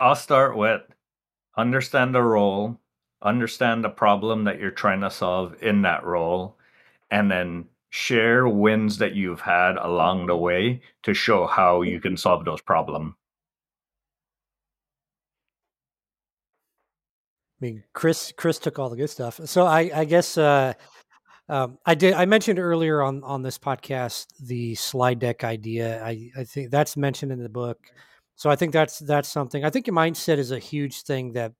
I'll 0.00 0.16
start 0.16 0.56
with 0.56 0.82
understand 1.56 2.14
the 2.14 2.22
role, 2.22 2.80
understand 3.22 3.84
the 3.84 3.90
problem 3.90 4.44
that 4.44 4.58
you're 4.58 4.70
trying 4.70 5.02
to 5.02 5.10
solve 5.10 5.54
in 5.62 5.82
that 5.82 6.04
role, 6.04 6.56
and 7.10 7.30
then 7.30 7.66
share 7.90 8.48
wins 8.48 8.98
that 8.98 9.14
you've 9.14 9.42
had 9.42 9.76
along 9.76 10.26
the 10.26 10.36
way 10.36 10.80
to 11.02 11.14
show 11.14 11.46
how 11.46 11.82
you 11.82 12.00
can 12.00 12.16
solve 12.16 12.44
those 12.44 12.60
problems. 12.60 13.14
Mean, 17.64 17.84
Chris 17.92 18.32
Chris 18.36 18.58
took 18.58 18.78
all 18.78 18.90
the 18.90 18.96
good 18.96 19.10
stuff. 19.10 19.40
So 19.44 19.64
I 19.66 19.90
I 19.94 20.04
guess 20.04 20.36
uh, 20.36 20.74
um, 21.48 21.78
I 21.86 21.94
did 21.94 22.14
I 22.14 22.26
mentioned 22.26 22.58
earlier 22.58 23.02
on 23.02 23.22
on 23.24 23.42
this 23.42 23.58
podcast 23.58 24.26
the 24.40 24.74
slide 24.74 25.18
deck 25.18 25.44
idea. 25.44 26.04
I 26.04 26.30
I 26.36 26.44
think 26.44 26.70
that's 26.70 26.96
mentioned 26.96 27.32
in 27.32 27.42
the 27.42 27.48
book. 27.48 27.78
So 28.36 28.50
I 28.50 28.56
think 28.56 28.72
that's 28.72 28.98
that's 28.98 29.28
something. 29.28 29.64
I 29.64 29.70
think 29.70 29.86
your 29.86 29.96
mindset 29.96 30.38
is 30.38 30.50
a 30.50 30.58
huge 30.58 31.02
thing 31.02 31.32
that 31.32 31.52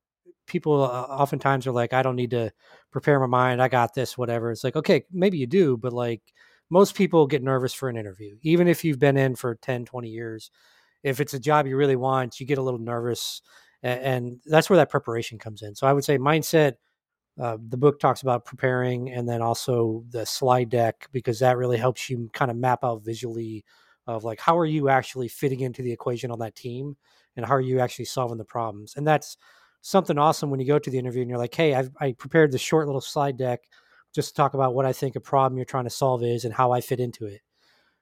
people 0.46 0.82
uh, 0.82 1.02
oftentimes 1.02 1.66
are 1.66 1.72
like, 1.72 1.92
I 1.92 2.02
don't 2.02 2.16
need 2.16 2.30
to 2.30 2.50
prepare 2.90 3.18
my 3.20 3.26
mind. 3.26 3.62
I 3.62 3.68
got 3.68 3.94
this, 3.94 4.18
whatever. 4.18 4.50
It's 4.50 4.64
like, 4.64 4.76
okay, 4.76 5.04
maybe 5.10 5.38
you 5.38 5.46
do, 5.46 5.76
but 5.76 5.92
like 5.92 6.20
most 6.70 6.94
people 6.94 7.26
get 7.26 7.42
nervous 7.42 7.72
for 7.72 7.88
an 7.88 7.96
interview, 7.96 8.36
even 8.42 8.68
if 8.68 8.84
you've 8.84 8.98
been 8.98 9.16
in 9.16 9.36
for 9.36 9.54
10, 9.54 9.84
20 9.84 10.08
years. 10.08 10.50
If 11.02 11.20
it's 11.20 11.34
a 11.34 11.38
job 11.38 11.66
you 11.66 11.76
really 11.76 11.96
want, 11.96 12.40
you 12.40 12.46
get 12.46 12.58
a 12.58 12.62
little 12.62 12.80
nervous. 12.80 13.42
And, 13.84 14.40
that's 14.46 14.70
where 14.70 14.78
that 14.78 14.90
preparation 14.90 15.38
comes 15.38 15.62
in. 15.62 15.74
So 15.74 15.86
I 15.86 15.92
would 15.92 16.04
say 16.04 16.18
mindset. 16.18 16.74
Uh, 17.40 17.58
the 17.68 17.76
book 17.76 17.98
talks 17.98 18.22
about 18.22 18.44
preparing 18.44 19.10
and 19.10 19.28
then 19.28 19.42
also 19.42 20.04
the 20.10 20.24
slide 20.24 20.68
deck 20.68 21.08
because 21.10 21.40
that 21.40 21.56
really 21.56 21.76
helps 21.76 22.08
you 22.08 22.30
kind 22.32 22.48
of 22.48 22.56
map 22.56 22.84
out 22.84 23.02
visually 23.04 23.64
of 24.06 24.22
like 24.22 24.38
how 24.38 24.56
are 24.56 24.64
you 24.64 24.88
actually 24.88 25.26
fitting 25.26 25.58
into 25.58 25.82
the 25.82 25.90
equation 25.90 26.30
on 26.30 26.38
that 26.38 26.54
team 26.54 26.96
and 27.34 27.44
how 27.44 27.56
are 27.56 27.60
you 27.60 27.80
actually 27.80 28.04
solving 28.04 28.38
the 28.38 28.44
problems 28.44 28.94
and 28.96 29.04
that's 29.04 29.36
something 29.84 30.16
awesome 30.16 30.48
when 30.48 30.58
you 30.58 30.66
go 30.66 30.78
to 30.78 30.90
the 30.90 30.98
interview 30.98 31.20
and 31.20 31.28
you're 31.28 31.38
like, 31.38 31.54
hey, 31.54 31.74
I've, 31.74 31.90
I 32.00 32.12
prepared 32.12 32.50
this 32.50 32.62
short 32.62 32.86
little 32.86 33.02
slide 33.02 33.36
deck 33.36 33.64
just 34.14 34.30
to 34.30 34.34
talk 34.34 34.54
about 34.54 34.74
what 34.74 34.86
I 34.86 34.94
think 34.94 35.14
a 35.14 35.20
problem 35.20 35.58
you're 35.58 35.66
trying 35.66 35.84
to 35.84 35.90
solve 35.90 36.24
is 36.24 36.46
and 36.46 36.54
how 36.54 36.72
I 36.72 36.80
fit 36.80 37.00
into 37.00 37.26
it. 37.26 37.42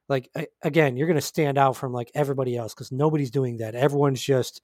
Like 0.09 0.31
again, 0.63 0.97
you're 0.97 1.09
going 1.09 1.17
to 1.17 1.21
stand 1.21 1.59
out 1.59 1.77
from 1.77 1.93
like 1.93 2.11
everybody 2.15 2.57
else 2.57 2.73
because 2.73 2.93
nobody's 2.93 3.33
doing 3.33 3.57
that. 3.57 3.75
Everyone's 3.75 4.23
just 4.23 4.63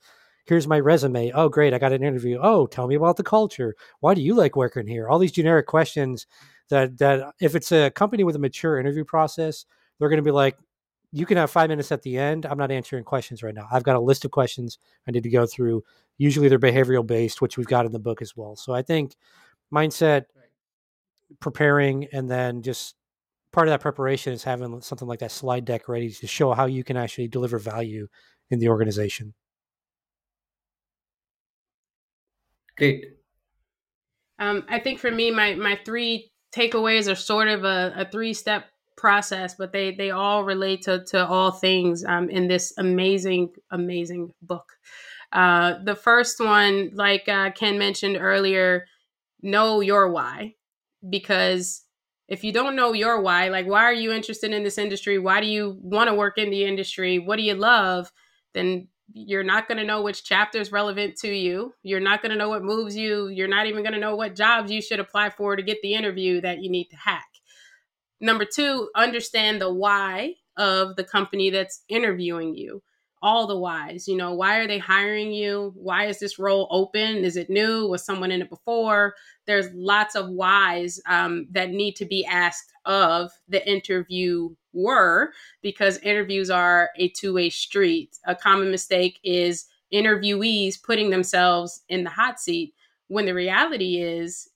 here's 0.49 0.67
my 0.67 0.81
resume. 0.81 1.31
Oh, 1.35 1.51
great, 1.51 1.75
I 1.75 1.79
got 1.79 1.93
an 1.93 2.03
interview. 2.03 2.39
Oh, 2.41 2.67
tell 2.67 2.89
me 2.89 2.95
about 2.95 3.19
the 3.19 3.23
culture. 3.23 3.75
Why 4.01 4.15
do 4.15 4.23
you 4.23 4.35
like 4.35 4.57
working 4.57 4.87
here? 4.87 5.09
All 5.09 5.19
these 5.19 5.33
generic 5.33 5.67
questions 5.67 6.27
that 6.71 6.97
that 6.99 7.35
if 7.41 7.55
it's 7.55 7.71
a 7.71 7.91
company 7.91 8.25
with 8.25 8.35
a 8.35 8.41
mature 8.41 8.81
interview 8.81 9.05
process, 9.05 9.67
they're 9.99 10.09
going 10.09 10.17
to 10.17 10.23
be 10.23 10.31
like, 10.31 10.57
you 11.13 11.27
can 11.27 11.37
have 11.37 11.51
five 11.51 11.69
minutes 11.69 11.93
at 11.93 12.03
the 12.03 12.19
end. 12.19 12.47
I'm 12.47 12.59
not 12.59 12.71
answering 12.71 13.05
questions 13.05 13.43
right 13.43 13.55
now. 13.55 13.67
I've 13.71 13.83
got 13.83 13.97
a 13.97 14.01
list 14.01 14.25
of 14.25 14.31
questions 14.31 14.79
I 15.07 15.11
need 15.11 15.23
to 15.23 15.31
go 15.31 15.47
through. 15.47 15.83
Usually 16.17 16.49
they're 16.49 16.59
behavioral 16.59 17.07
based, 17.07 17.41
which 17.41 17.57
we've 17.57 17.67
got 17.67 17.87
in 17.87 17.93
the 17.93 17.99
book 17.99 18.23
as 18.23 18.37
well. 18.37 18.57
So 18.57 18.73
I 18.73 18.83
think 18.83 19.17
mindset, 19.73 20.25
preparing, 21.41 22.07
and 22.13 22.31
then 22.31 22.63
just 22.63 22.95
part 23.53 23.69
of 23.69 23.73
that 23.73 23.81
preparation 23.81 24.33
is 24.33 24.45
having 24.45 24.81
something 24.81 25.09
like 25.09 25.21
that 25.21 25.31
slide 25.31 25.65
deck 25.65 25.89
ready 25.89 26.11
to 26.11 26.27
show 26.27 26.53
how 26.53 26.67
you 26.67 26.85
can 26.85 26.97
actually 26.97 27.29
deliver 27.29 27.59
value 27.59 28.07
in 28.51 28.59
the 28.59 28.69
organization. 28.69 29.35
Great. 32.79 33.07
Um, 34.39 34.65
I 34.69 34.79
think 34.79 35.01
for 35.01 35.11
me, 35.11 35.31
my 35.31 35.55
my 35.55 35.79
three 35.85 36.31
takeaways 36.55 37.11
are 37.11 37.17
sort 37.17 37.49
of 37.49 37.65
a, 37.65 37.93
a 37.97 38.05
three 38.11 38.33
step 38.33 38.67
process, 38.97 39.55
but 39.57 39.73
they 39.73 39.93
they 39.95 40.11
all 40.11 40.45
relate 40.45 40.83
to 40.83 41.05
to 41.07 41.27
all 41.27 41.51
things 41.51 42.05
um, 42.05 42.31
in 42.31 42.47
this 42.47 42.73
amazing 42.79 43.51
amazing 43.73 44.33
book. 44.43 44.65
Uh, 45.33 45.75
the 45.85 45.97
first 45.97 46.41
one, 46.41 46.91
like 46.95 47.29
uh, 47.29 47.51
Ken 47.51 47.79
mentioned 47.79 48.17
earlier, 48.19 48.87
know 49.43 49.81
your 49.81 50.11
why, 50.11 50.55
because 51.09 51.83
if 52.29 52.45
you 52.45 52.53
don't 52.53 52.77
know 52.77 52.93
your 52.93 53.21
why, 53.21 53.49
like 53.49 53.67
why 53.67 53.83
are 53.83 53.93
you 53.93 54.13
interested 54.13 54.53
in 54.53 54.63
this 54.63 54.79
industry? 54.79 55.19
Why 55.19 55.41
do 55.41 55.47
you 55.47 55.79
want 55.83 56.09
to 56.09 56.15
work 56.15 56.39
in 56.39 56.51
the 56.51 56.65
industry? 56.65 57.19
What 57.19 57.37
do 57.37 57.43
you 57.43 57.55
love? 57.55 58.13
Then 58.55 58.89
you're 59.13 59.45
not 59.45 59.69
going 59.69 59.79
to 59.79 59.85
know 59.85 60.03
which 60.03 60.25
chapter 60.25 60.59
is 60.59 60.73
relevant 60.73 61.17
to 61.17 61.29
you. 61.29 61.75
You're 61.83 62.01
not 62.01 62.23
going 62.23 62.31
to 62.31 62.37
know 62.37 62.49
what 62.49 62.63
moves 62.63 62.97
you. 62.97 63.29
You're 63.29 63.49
not 63.49 63.67
even 63.67 63.83
going 63.83 63.95
to 63.95 64.01
know 64.01 64.17
what 64.17 64.37
jobs 64.37 64.71
you 64.71 64.83
should 64.83 65.01
apply 65.01 65.31
for 65.31 65.57
to 65.57 65.63
get 65.63 65.79
the 65.83 65.95
interview 65.95 66.41
that 66.43 66.63
you 66.63 66.71
need 66.71 66.89
to 66.91 66.97
hack. 66.97 67.27
Number 68.21 68.45
two, 68.45 68.91
understand 68.95 69.61
the 69.61 69.73
why 69.73 70.35
of 70.57 70.97
the 70.97 71.05
company 71.05 71.51
that's 71.51 71.83
interviewing 71.89 72.55
you. 72.55 72.83
All 73.21 73.49
the 73.49 73.59
whys, 73.59 74.07
you 74.07 74.17
know, 74.17 74.35
why 74.35 74.59
are 74.59 74.69
they 74.69 74.79
hiring 74.79 75.33
you? 75.33 75.73
Why 75.75 76.07
is 76.07 76.21
this 76.21 76.39
role 76.39 76.69
open? 76.71 77.25
Is 77.25 77.37
it 77.37 77.51
new? 77.51 77.89
Was 77.89 78.05
someone 78.05 78.31
in 78.31 78.43
it 78.43 78.49
before? 78.49 79.15
There's 79.45 79.67
lots 79.75 80.15
of 80.15 80.29
whys 80.29 81.01
um, 81.09 81.49
that 81.51 81.71
need 81.71 81.97
to 81.97 82.05
be 82.05 82.25
asked 82.25 82.73
of 82.85 83.33
the 83.49 83.67
interviewer 84.79 85.33
because 85.63 85.99
interviews 85.99 86.51
are 86.51 86.91
a 86.97 87.09
two 87.09 87.35
way 87.35 87.51
street. 87.51 88.17
A 88.27 88.35
common 88.35 88.71
mistake 88.71 89.19
is 89.25 89.67
interviewees 89.93 90.83
putting 90.83 91.11
themselves 91.11 91.83
in 91.89 92.05
the 92.05 92.11
hot 92.11 92.39
seat 92.39 92.75
when 93.09 93.25
the 93.25 93.35
reality 93.35 93.97
is 93.97 94.49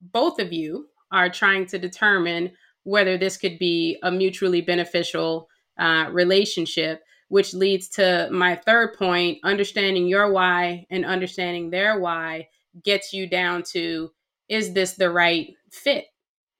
both 0.00 0.38
of 0.38 0.52
you 0.52 0.86
are 1.12 1.30
trying 1.30 1.66
to 1.66 1.78
determine 1.78 2.50
whether 2.82 3.16
this 3.16 3.36
could 3.36 3.58
be 3.58 3.98
a 4.02 4.10
mutually 4.10 4.60
beneficial 4.60 5.48
uh, 5.78 6.06
relationship, 6.10 7.02
which 7.28 7.54
leads 7.54 7.88
to 7.88 8.28
my 8.30 8.56
third 8.56 8.94
point 8.96 9.38
understanding 9.44 10.06
your 10.06 10.32
why 10.32 10.86
and 10.90 11.04
understanding 11.04 11.70
their 11.70 11.98
why 11.98 12.48
gets 12.84 13.12
you 13.12 13.26
down 13.28 13.62
to 13.62 14.10
is 14.48 14.72
this 14.72 14.92
the 14.92 15.10
right 15.10 15.54
fit? 15.70 16.06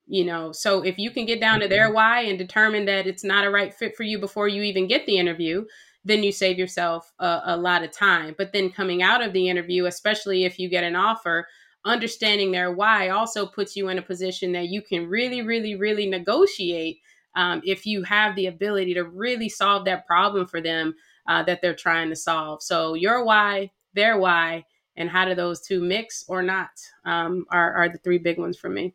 You 0.08 0.24
know, 0.24 0.52
so 0.52 0.82
if 0.82 0.98
you 0.98 1.10
can 1.10 1.26
get 1.26 1.40
down 1.40 1.60
to 1.60 1.68
their 1.68 1.86
mm-hmm. 1.86 1.94
why 1.94 2.20
and 2.22 2.38
determine 2.38 2.84
that 2.84 3.08
it's 3.08 3.24
not 3.24 3.44
a 3.44 3.50
right 3.50 3.74
fit 3.74 3.96
for 3.96 4.04
you 4.04 4.20
before 4.20 4.46
you 4.46 4.62
even 4.62 4.86
get 4.86 5.04
the 5.04 5.18
interview, 5.18 5.64
then 6.04 6.22
you 6.22 6.30
save 6.30 6.58
yourself 6.58 7.12
a, 7.18 7.40
a 7.46 7.56
lot 7.56 7.82
of 7.82 7.90
time. 7.90 8.34
But 8.38 8.52
then 8.52 8.70
coming 8.70 9.02
out 9.02 9.20
of 9.22 9.32
the 9.32 9.48
interview, 9.48 9.86
especially 9.86 10.44
if 10.44 10.60
you 10.60 10.68
get 10.68 10.84
an 10.84 10.94
offer, 10.94 11.48
understanding 11.84 12.52
their 12.52 12.72
why 12.72 13.08
also 13.08 13.46
puts 13.46 13.74
you 13.74 13.88
in 13.88 13.98
a 13.98 14.02
position 14.02 14.52
that 14.52 14.68
you 14.68 14.80
can 14.80 15.08
really, 15.08 15.42
really, 15.42 15.74
really 15.74 16.08
negotiate 16.08 16.98
um, 17.34 17.60
if 17.64 17.84
you 17.84 18.02
have 18.04 18.34
the 18.34 18.46
ability 18.46 18.94
to 18.94 19.04
really 19.04 19.48
solve 19.48 19.84
that 19.84 20.06
problem 20.06 20.46
for 20.46 20.60
them 20.60 20.94
uh, 21.28 21.42
that 21.42 21.60
they're 21.60 21.74
trying 21.74 22.08
to 22.10 22.16
solve. 22.16 22.62
So 22.62 22.94
your 22.94 23.24
why, 23.24 23.72
their 23.94 24.18
why, 24.18 24.64
and 24.96 25.10
how 25.10 25.24
do 25.24 25.34
those 25.34 25.60
two 25.60 25.82
mix 25.82 26.24
or 26.28 26.42
not 26.42 26.70
um, 27.04 27.44
are, 27.50 27.74
are 27.74 27.88
the 27.88 27.98
three 27.98 28.18
big 28.18 28.38
ones 28.38 28.56
for 28.56 28.68
me. 28.68 28.94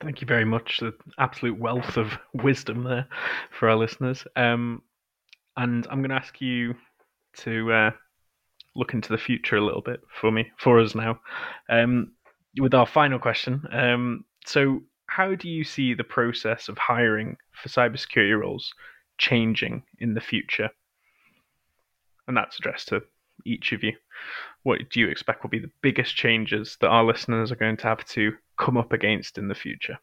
Thank 0.00 0.22
you 0.22 0.26
very 0.26 0.46
much. 0.46 0.78
The 0.80 0.94
absolute 1.18 1.58
wealth 1.58 1.98
of 1.98 2.12
wisdom 2.34 2.84
there 2.84 3.06
for 3.50 3.68
our 3.68 3.76
listeners. 3.76 4.26
Um, 4.34 4.82
and 5.56 5.86
I'm 5.90 5.98
going 6.00 6.10
to 6.10 6.16
ask 6.16 6.40
you 6.40 6.74
to 7.38 7.72
uh, 7.72 7.90
look 8.74 8.94
into 8.94 9.10
the 9.10 9.18
future 9.18 9.56
a 9.56 9.64
little 9.64 9.82
bit 9.82 10.00
for 10.20 10.30
me, 10.30 10.50
for 10.56 10.80
us 10.80 10.94
now, 10.94 11.20
um, 11.68 12.12
with 12.58 12.72
our 12.72 12.86
final 12.86 13.18
question. 13.18 13.62
Um, 13.70 14.24
so, 14.46 14.80
how 15.06 15.34
do 15.34 15.48
you 15.48 15.64
see 15.64 15.92
the 15.92 16.04
process 16.04 16.68
of 16.68 16.78
hiring 16.78 17.36
for 17.52 17.68
cybersecurity 17.68 18.38
roles 18.38 18.72
changing 19.18 19.82
in 19.98 20.14
the 20.14 20.20
future? 20.20 20.70
And 22.26 22.36
that's 22.36 22.58
addressed 22.58 22.88
to 22.88 23.02
each 23.44 23.72
of 23.72 23.82
you. 23.82 23.92
What 24.62 24.88
do 24.88 25.00
you 25.00 25.08
expect 25.08 25.42
will 25.42 25.50
be 25.50 25.58
the 25.58 25.70
biggest 25.82 26.14
changes 26.14 26.76
that 26.80 26.88
our 26.88 27.04
listeners 27.04 27.50
are 27.50 27.56
going 27.56 27.76
to 27.78 27.88
have 27.88 28.04
to 28.06 28.34
come 28.60 28.76
up 28.76 28.92
against 28.92 29.38
in 29.38 29.48
the 29.48 29.54
future? 29.54 29.98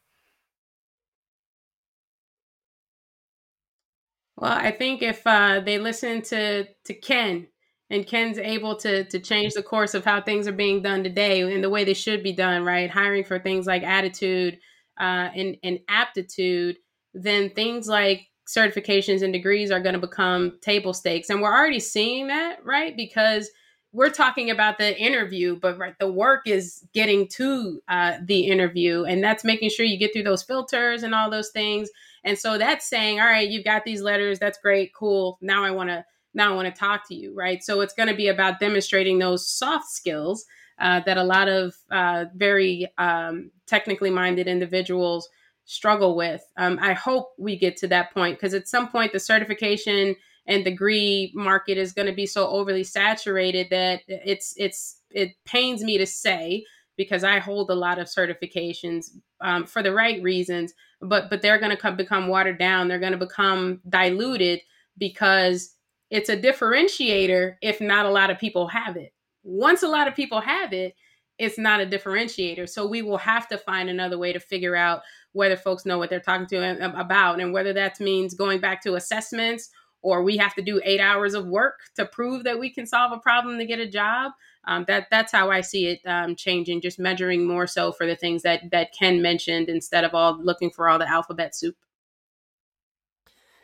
Well, 4.37 4.51
I 4.51 4.71
think 4.71 5.01
if 5.01 5.25
uh, 5.25 5.61
they 5.61 5.79
listen 5.79 6.21
to 6.23 6.65
to 6.85 6.93
Ken 6.93 7.47
and 7.89 8.05
Ken's 8.05 8.37
able 8.37 8.75
to 8.77 9.03
to 9.05 9.19
change 9.19 9.53
the 9.53 9.63
course 9.63 9.93
of 9.93 10.05
how 10.05 10.21
things 10.21 10.47
are 10.47 10.51
being 10.51 10.81
done 10.81 11.03
today 11.03 11.41
and 11.41 11.63
the 11.63 11.69
way 11.69 11.83
they 11.83 11.93
should 11.95 12.23
be 12.23 12.33
done, 12.33 12.63
right? 12.63 12.89
Hiring 12.89 13.23
for 13.23 13.39
things 13.39 13.65
like 13.65 13.83
attitude 13.83 14.59
uh, 14.99 15.29
and 15.35 15.57
and 15.63 15.79
aptitude, 15.89 16.77
then 17.13 17.49
things 17.51 17.87
like 17.87 18.27
certifications 18.47 19.23
and 19.23 19.33
degrees 19.33 19.71
are 19.71 19.81
going 19.81 19.95
to 19.95 19.99
become 19.99 20.59
table 20.61 20.93
stakes, 20.93 21.29
and 21.29 21.41
we're 21.41 21.55
already 21.55 21.79
seeing 21.79 22.27
that, 22.27 22.63
right? 22.63 22.95
Because 22.95 23.49
we're 23.97 24.11
talking 24.11 24.51
about 24.51 24.77
the 24.77 24.95
interview, 24.95 25.55
but 25.55 25.75
right, 25.79 25.97
the 25.97 26.11
work 26.11 26.43
is 26.45 26.85
getting 26.93 27.27
to 27.29 27.81
uh, 27.87 28.17
the 28.23 28.41
interview, 28.41 29.05
and 29.05 29.23
that's 29.23 29.43
making 29.43 29.71
sure 29.71 29.87
you 29.87 29.97
get 29.97 30.13
through 30.13 30.21
those 30.21 30.43
filters 30.43 31.01
and 31.01 31.15
all 31.15 31.31
those 31.31 31.49
things. 31.49 31.89
And 32.23 32.37
so 32.37 32.59
that's 32.59 32.87
saying, 32.87 33.19
all 33.19 33.25
right, 33.25 33.49
you've 33.49 33.65
got 33.65 33.85
these 33.85 34.03
letters, 34.03 34.37
that's 34.37 34.59
great, 34.59 34.93
cool. 34.93 35.39
Now 35.41 35.63
I 35.63 35.71
want 35.71 35.89
to 35.89 36.05
now 36.35 36.51
I 36.51 36.55
want 36.55 36.73
to 36.73 36.79
talk 36.79 37.07
to 37.07 37.15
you, 37.15 37.33
right? 37.33 37.63
So 37.63 37.81
it's 37.81 37.95
going 37.95 38.07
to 38.07 38.15
be 38.15 38.27
about 38.27 38.59
demonstrating 38.59 39.17
those 39.17 39.49
soft 39.49 39.89
skills 39.89 40.45
uh, 40.77 40.99
that 41.07 41.17
a 41.17 41.23
lot 41.23 41.47
of 41.47 41.75
uh, 41.89 42.25
very 42.35 42.93
um, 42.99 43.49
technically 43.65 44.11
minded 44.11 44.47
individuals 44.47 45.27
struggle 45.65 46.15
with. 46.15 46.43
Um, 46.55 46.77
I 46.79 46.93
hope 46.93 47.29
we 47.39 47.57
get 47.57 47.77
to 47.77 47.87
that 47.87 48.13
point 48.13 48.37
because 48.37 48.53
at 48.53 48.67
some 48.67 48.89
point 48.89 49.11
the 49.11 49.19
certification 49.19 50.15
and 50.47 50.65
the 50.65 50.71
degree 50.71 51.31
market 51.35 51.77
is 51.77 51.93
going 51.93 52.07
to 52.07 52.13
be 52.13 52.25
so 52.25 52.47
overly 52.47 52.83
saturated 52.83 53.67
that 53.69 54.01
it's 54.07 54.53
it's 54.57 55.01
it 55.11 55.33
pains 55.45 55.83
me 55.83 55.97
to 55.97 56.05
say 56.05 56.63
because 56.95 57.23
I 57.23 57.39
hold 57.39 57.69
a 57.69 57.75
lot 57.75 57.99
of 57.99 58.07
certifications 58.07 59.11
um, 59.41 59.65
for 59.65 59.83
the 59.83 59.93
right 59.93 60.21
reasons, 60.23 60.73
but 61.01 61.29
but 61.29 61.41
they're 61.41 61.59
going 61.59 61.75
to 61.75 61.91
become 61.91 62.27
watered 62.27 62.57
down. 62.57 62.87
They're 62.87 62.99
going 62.99 63.11
to 63.11 63.17
become 63.17 63.81
diluted 63.87 64.61
because 64.97 65.75
it's 66.09 66.29
a 66.29 66.37
differentiator 66.37 67.55
if 67.61 67.81
not 67.81 68.05
a 68.05 68.11
lot 68.11 68.29
of 68.29 68.39
people 68.39 68.67
have 68.67 68.95
it. 68.95 69.13
Once 69.43 69.83
a 69.83 69.87
lot 69.87 70.07
of 70.07 70.15
people 70.15 70.41
have 70.41 70.73
it, 70.73 70.95
it's 71.37 71.57
not 71.57 71.81
a 71.81 71.85
differentiator. 71.85 72.67
So 72.67 72.87
we 72.87 73.01
will 73.01 73.17
have 73.17 73.47
to 73.49 73.57
find 73.57 73.89
another 73.89 74.17
way 74.17 74.33
to 74.33 74.39
figure 74.39 74.75
out 74.75 75.01
whether 75.33 75.55
folks 75.55 75.85
know 75.85 75.97
what 75.97 76.09
they're 76.09 76.19
talking 76.19 76.47
to 76.47 76.99
about 76.99 77.39
and 77.39 77.53
whether 77.53 77.73
that 77.73 77.99
means 77.99 78.33
going 78.33 78.59
back 78.59 78.81
to 78.83 78.95
assessments 78.95 79.69
or 80.07 80.23
we 80.23 80.37
have 80.37 80.55
to 80.55 80.61
do 80.61 80.79
eight 80.85 81.01
hours 81.01 81.33
of 81.33 81.45
work 81.45 81.79
to 81.93 82.05
prove 82.05 82.45
that 82.45 82.59
we 82.59 82.69
can 82.69 82.85
solve 82.85 83.11
a 83.11 83.19
problem 83.19 83.57
to 83.57 83.65
get 83.65 83.77
a 83.77 83.85
job. 83.85 84.31
Um, 84.63 84.85
that 84.87 85.07
that's 85.11 85.33
how 85.33 85.51
I 85.51 85.59
see 85.59 85.87
it 85.87 85.99
um, 86.05 86.33
changing. 86.33 86.79
Just 86.79 86.97
measuring 86.97 87.45
more 87.45 87.67
so 87.67 87.91
for 87.91 88.07
the 88.07 88.15
things 88.15 88.41
that 88.43 88.61
that 88.71 88.93
Ken 88.97 89.21
mentioned 89.21 89.67
instead 89.67 90.05
of 90.05 90.13
all 90.13 90.41
looking 90.41 90.71
for 90.71 90.87
all 90.87 90.97
the 90.97 91.09
alphabet 91.09 91.53
soup. 91.53 91.75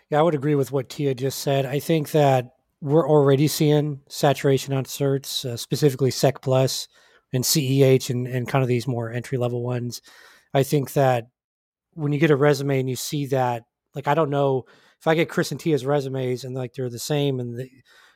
Yeah, 0.09 0.19
I 0.19 0.21
would 0.21 0.35
agree 0.35 0.55
with 0.55 0.73
what 0.73 0.89
Tia 0.89 1.15
just 1.15 1.39
said. 1.39 1.65
I 1.65 1.79
think 1.79 2.11
that 2.11 2.55
we're 2.81 3.07
already 3.07 3.47
seeing 3.47 4.01
saturation 4.09 4.73
on 4.73 4.83
certs, 4.83 5.45
uh, 5.45 5.55
specifically 5.55 6.11
Sec 6.11 6.41
Plus 6.41 6.89
and 7.31 7.45
CEH, 7.45 8.09
and 8.09 8.27
and 8.27 8.49
kind 8.49 8.63
of 8.63 8.67
these 8.67 8.85
more 8.85 9.09
entry 9.09 9.37
level 9.37 9.63
ones. 9.63 10.01
I 10.53 10.63
think 10.63 10.91
that 10.93 11.27
when 11.93 12.11
you 12.11 12.19
get 12.19 12.31
a 12.31 12.35
resume 12.35 12.81
and 12.81 12.89
you 12.89 12.97
see 12.97 13.27
that, 13.27 13.63
like 13.95 14.09
I 14.09 14.13
don't 14.13 14.29
know 14.29 14.65
if 15.03 15.07
I 15.09 15.15
get 15.15 15.27
Chris 15.27 15.51
and 15.51 15.59
Tia's 15.59 15.85
resumes 15.85 16.45
and 16.45 16.55
like 16.55 16.73
they're 16.73 16.89
the 16.89 16.97
same 16.97 17.41
and 17.41 17.69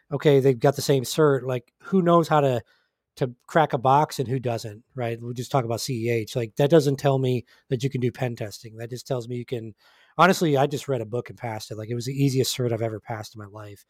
okay, 0.10 0.40
they've 0.40 0.58
got 0.58 0.78
the 0.78 0.82
same 0.82 1.04
cert, 1.04 1.44
like 1.44 1.74
who 1.82 2.02
knows 2.02 2.30
how 2.30 2.40
to 2.40 2.64
to 3.18 3.34
crack 3.46 3.74
a 3.74 3.78
box 3.78 4.20
and 4.20 4.28
who 4.28 4.40
doesn't, 4.40 4.86
right? 4.96 5.22
We 5.22 5.34
just 5.34 5.52
talk 5.52 5.66
about 5.66 5.80
CEH. 5.80 6.34
Like 6.34 6.56
that 6.56 6.70
doesn't 6.70 6.96
tell 6.96 7.20
me 7.20 7.44
that 7.68 7.84
you 7.84 7.90
can 7.90 8.00
do 8.00 8.10
pen 8.10 8.38
testing. 8.38 8.78
That 8.78 8.90
just 8.90 9.06
tells 9.06 9.28
me 9.28 9.36
you 9.36 9.46
can 9.46 9.76
honestly, 10.18 10.56
I 10.56 10.66
just 10.66 10.88
read 10.88 11.02
a 11.02 11.06
book 11.06 11.30
and 11.30 11.38
passed 11.38 11.72
it. 11.72 11.78
Like 11.78 11.90
it 11.90 11.96
was 11.96 12.06
the 12.06 12.14
easiest 12.14 12.58
cert 12.58 12.72
I've 12.72 12.82
ever 12.82 13.02
passed 13.02 13.36
in 13.36 13.40
my 13.40 13.48
life. 13.48 13.86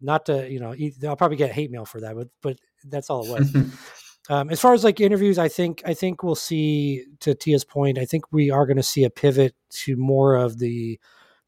Not 0.00 0.24
to, 0.26 0.50
you 0.50 0.58
know, 0.58 0.74
I'll 1.06 1.16
probably 1.16 1.36
get 1.36 1.52
hate 1.52 1.70
mail 1.70 1.84
for 1.84 2.00
that, 2.00 2.16
but 2.16 2.28
but 2.40 2.58
that's 2.84 3.10
all 3.10 3.26
it 3.26 3.40
was. 3.40 3.54
um, 4.30 4.48
as 4.48 4.58
far 4.58 4.72
as 4.72 4.84
like 4.84 5.00
interviews, 5.02 5.38
I 5.38 5.48
think 5.48 5.82
I 5.84 5.92
think 5.92 6.22
we'll 6.22 6.34
see 6.34 7.04
to 7.20 7.34
Tia's 7.34 7.66
point. 7.66 7.98
I 7.98 8.06
think 8.06 8.32
we 8.32 8.50
are 8.50 8.64
going 8.64 8.78
to 8.78 8.82
see 8.82 9.04
a 9.04 9.10
pivot 9.10 9.54
to 9.70 9.98
more 9.98 10.34
of 10.34 10.58
the 10.58 10.98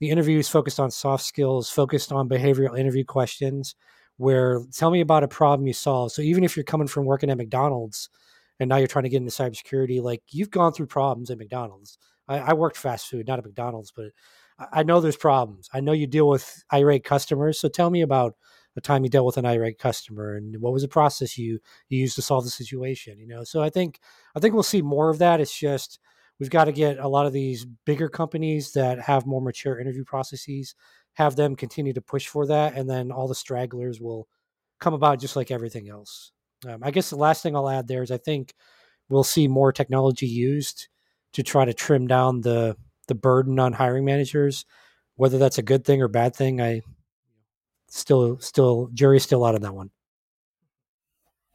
the 0.00 0.10
interview 0.10 0.38
is 0.38 0.48
focused 0.48 0.80
on 0.80 0.90
soft 0.90 1.24
skills, 1.24 1.70
focused 1.70 2.10
on 2.10 2.28
behavioral 2.28 2.78
interview 2.78 3.04
questions. 3.04 3.74
Where 4.16 4.60
tell 4.72 4.90
me 4.90 5.00
about 5.00 5.22
a 5.22 5.28
problem 5.28 5.66
you 5.66 5.72
solve. 5.72 6.12
So 6.12 6.20
even 6.20 6.44
if 6.44 6.54
you're 6.56 6.64
coming 6.64 6.88
from 6.88 7.06
working 7.06 7.30
at 7.30 7.38
McDonald's 7.38 8.10
and 8.58 8.68
now 8.68 8.76
you're 8.76 8.86
trying 8.86 9.04
to 9.04 9.08
get 9.08 9.16
into 9.16 9.30
cybersecurity, 9.30 10.02
like 10.02 10.22
you've 10.30 10.50
gone 10.50 10.72
through 10.72 10.86
problems 10.86 11.30
at 11.30 11.38
McDonald's. 11.38 11.96
I, 12.28 12.38
I 12.38 12.52
worked 12.52 12.76
fast 12.76 13.08
food, 13.08 13.26
not 13.26 13.38
at 13.38 13.46
McDonald's, 13.46 13.92
but 13.92 14.10
I, 14.58 14.80
I 14.80 14.82
know 14.82 15.00
there's 15.00 15.16
problems. 15.16 15.70
I 15.72 15.80
know 15.80 15.92
you 15.92 16.06
deal 16.06 16.28
with 16.28 16.62
irate 16.70 17.04
customers. 17.04 17.58
So 17.58 17.68
tell 17.68 17.88
me 17.88 18.02
about 18.02 18.34
the 18.74 18.80
time 18.80 19.04
you 19.04 19.10
dealt 19.10 19.26
with 19.26 19.36
an 19.36 19.46
irate 19.46 19.78
customer 19.78 20.36
and 20.36 20.60
what 20.60 20.72
was 20.72 20.82
the 20.82 20.88
process 20.88 21.36
you 21.36 21.58
you 21.88 21.98
used 21.98 22.14
to 22.14 22.22
solve 22.22 22.44
the 22.44 22.50
situation 22.50 23.18
you 23.18 23.26
know 23.26 23.42
so 23.42 23.62
i 23.62 23.68
think 23.68 23.98
i 24.36 24.40
think 24.40 24.54
we'll 24.54 24.62
see 24.62 24.80
more 24.80 25.10
of 25.10 25.18
that 25.18 25.40
it's 25.40 25.56
just 25.56 25.98
we've 26.40 26.50
got 26.50 26.64
to 26.64 26.72
get 26.72 26.98
a 26.98 27.06
lot 27.06 27.26
of 27.26 27.32
these 27.32 27.64
bigger 27.84 28.08
companies 28.08 28.72
that 28.72 28.98
have 28.98 29.26
more 29.26 29.42
mature 29.42 29.78
interview 29.78 30.04
processes 30.04 30.74
have 31.14 31.36
them 31.36 31.54
continue 31.54 31.92
to 31.92 32.00
push 32.00 32.26
for 32.26 32.46
that 32.46 32.74
and 32.74 32.88
then 32.88 33.12
all 33.12 33.28
the 33.28 33.34
stragglers 33.34 34.00
will 34.00 34.26
come 34.80 34.94
about 34.94 35.20
just 35.20 35.36
like 35.36 35.50
everything 35.50 35.88
else. 35.88 36.32
Um, 36.66 36.80
i 36.82 36.90
guess 36.90 37.08
the 37.08 37.16
last 37.16 37.42
thing 37.42 37.56
i'll 37.56 37.70
add 37.70 37.88
there 37.88 38.02
is 38.02 38.10
i 38.10 38.18
think 38.18 38.52
we'll 39.08 39.24
see 39.24 39.48
more 39.48 39.72
technology 39.72 40.26
used 40.26 40.88
to 41.32 41.42
try 41.42 41.64
to 41.64 41.72
trim 41.72 42.06
down 42.06 42.42
the 42.42 42.76
the 43.08 43.14
burden 43.14 43.58
on 43.58 43.72
hiring 43.72 44.04
managers. 44.04 44.64
Whether 45.16 45.36
that's 45.36 45.58
a 45.58 45.62
good 45.62 45.84
thing 45.84 46.00
or 46.00 46.08
bad 46.08 46.34
thing 46.34 46.60
i 46.60 46.80
still 47.88 48.38
still 48.38 48.88
jury's 48.94 49.24
still 49.24 49.44
out 49.44 49.54
on 49.54 49.62
that 49.62 49.74
one. 49.74 49.90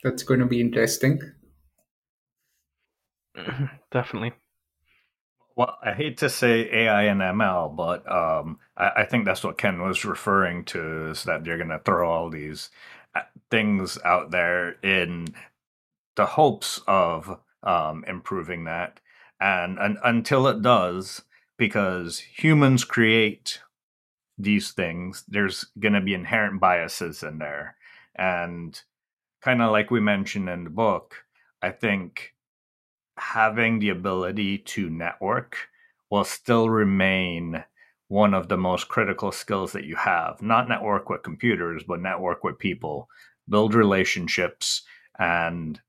That's 0.04 0.22
going 0.22 0.42
to 0.42 0.46
be 0.46 0.62
interesting. 0.62 1.20
Definitely 3.92 4.34
well, 5.56 5.78
I 5.82 5.94
hate 5.94 6.18
to 6.18 6.30
say 6.30 6.70
AI 6.72 7.04
and 7.04 7.22
ML, 7.22 7.76
but 7.76 8.10
um, 8.12 8.60
I, 8.76 8.92
I, 8.98 9.06
think 9.06 9.26
that's 9.26 9.44
what 9.44 9.58
Ken 9.58 9.82
was 9.82 10.04
referring 10.04 10.66
to 10.66 11.12
is 11.12 11.24
that 11.24 11.46
you're 11.46 11.58
going 11.58 11.70
to 11.70 11.80
throw 11.80 12.10
all 12.10 12.30
these 12.30 12.70
uh, 13.16 13.22
things 13.50 13.98
out 14.04 14.32
there 14.32 14.72
in 14.84 15.28
the 16.16 16.26
hopes 16.26 16.82
of 16.88 17.40
um, 17.64 18.04
improving 18.06 18.66
that. 18.66 19.00
And, 19.40 19.80
and 19.80 19.98
until 20.04 20.48
it 20.48 20.62
does, 20.62 21.22
because 21.58 22.20
humans 22.20 22.84
create 22.84 23.62
these 24.38 24.72
things, 24.72 25.24
there's 25.28 25.66
going 25.80 25.94
to 25.94 26.02
be 26.02 26.14
inherent 26.14 26.60
biases 26.60 27.24
in 27.24 27.38
there. 27.38 27.78
And 28.16 28.82
kind 29.42 29.62
of 29.62 29.72
like 29.72 29.90
we 29.90 30.02
mentioned 30.02 30.50
in 30.50 30.66
the 30.66 30.70
book, 30.70 31.26
I 31.62 31.72
think 31.72 32.35
having 33.18 33.80
the 33.80 33.90
ability 33.90 34.60
to 34.60 34.90
network 34.90 35.58
will 36.10 36.24
still 36.24 36.70
remain 36.70 37.64
one 38.08 38.34
of 38.34 38.48
the 38.48 38.58
most 38.58 38.88
critical 38.88 39.32
skills 39.32 39.72
that 39.72 39.86
you 39.86 39.96
have. 39.96 40.42
Not 40.42 40.70
network 40.70 41.10
with 41.10 41.24
computers, 41.24 41.84
but 41.88 42.02
network 42.02 42.44
with 42.44 42.60
people, 42.60 43.10
build 43.50 43.74
relationships, 43.74 44.84
and 45.18 45.80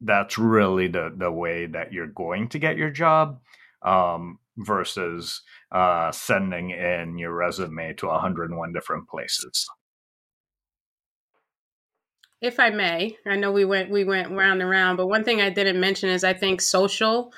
that's 0.00 0.38
really 0.38 0.88
the 0.88 1.12
the 1.16 1.30
way 1.30 1.66
that 1.66 1.92
you're 1.92 2.06
going 2.06 2.48
to 2.50 2.58
get 2.58 2.76
your 2.76 2.90
job. 2.90 3.40
Um, 3.82 4.38
versus 4.58 5.42
uh, 5.72 6.10
sending 6.12 6.70
in 6.70 7.16
your 7.16 7.32
resume 7.32 7.94
to 7.94 8.06
101 8.06 8.72
different 8.72 9.08
places. 9.08 9.68
If 12.40 12.60
I 12.60 12.70
may, 12.70 13.16
I 13.26 13.36
know 13.36 13.50
we 13.50 13.64
went 13.64 13.90
we 13.90 14.04
went 14.04 14.30
round 14.30 14.60
and 14.60 14.70
round, 14.70 14.96
but 14.96 15.08
one 15.08 15.24
thing 15.24 15.40
I 15.40 15.50
didn't 15.50 15.80
mention 15.80 16.08
is 16.08 16.22
I 16.22 16.34
think 16.34 16.60
social 16.60 17.32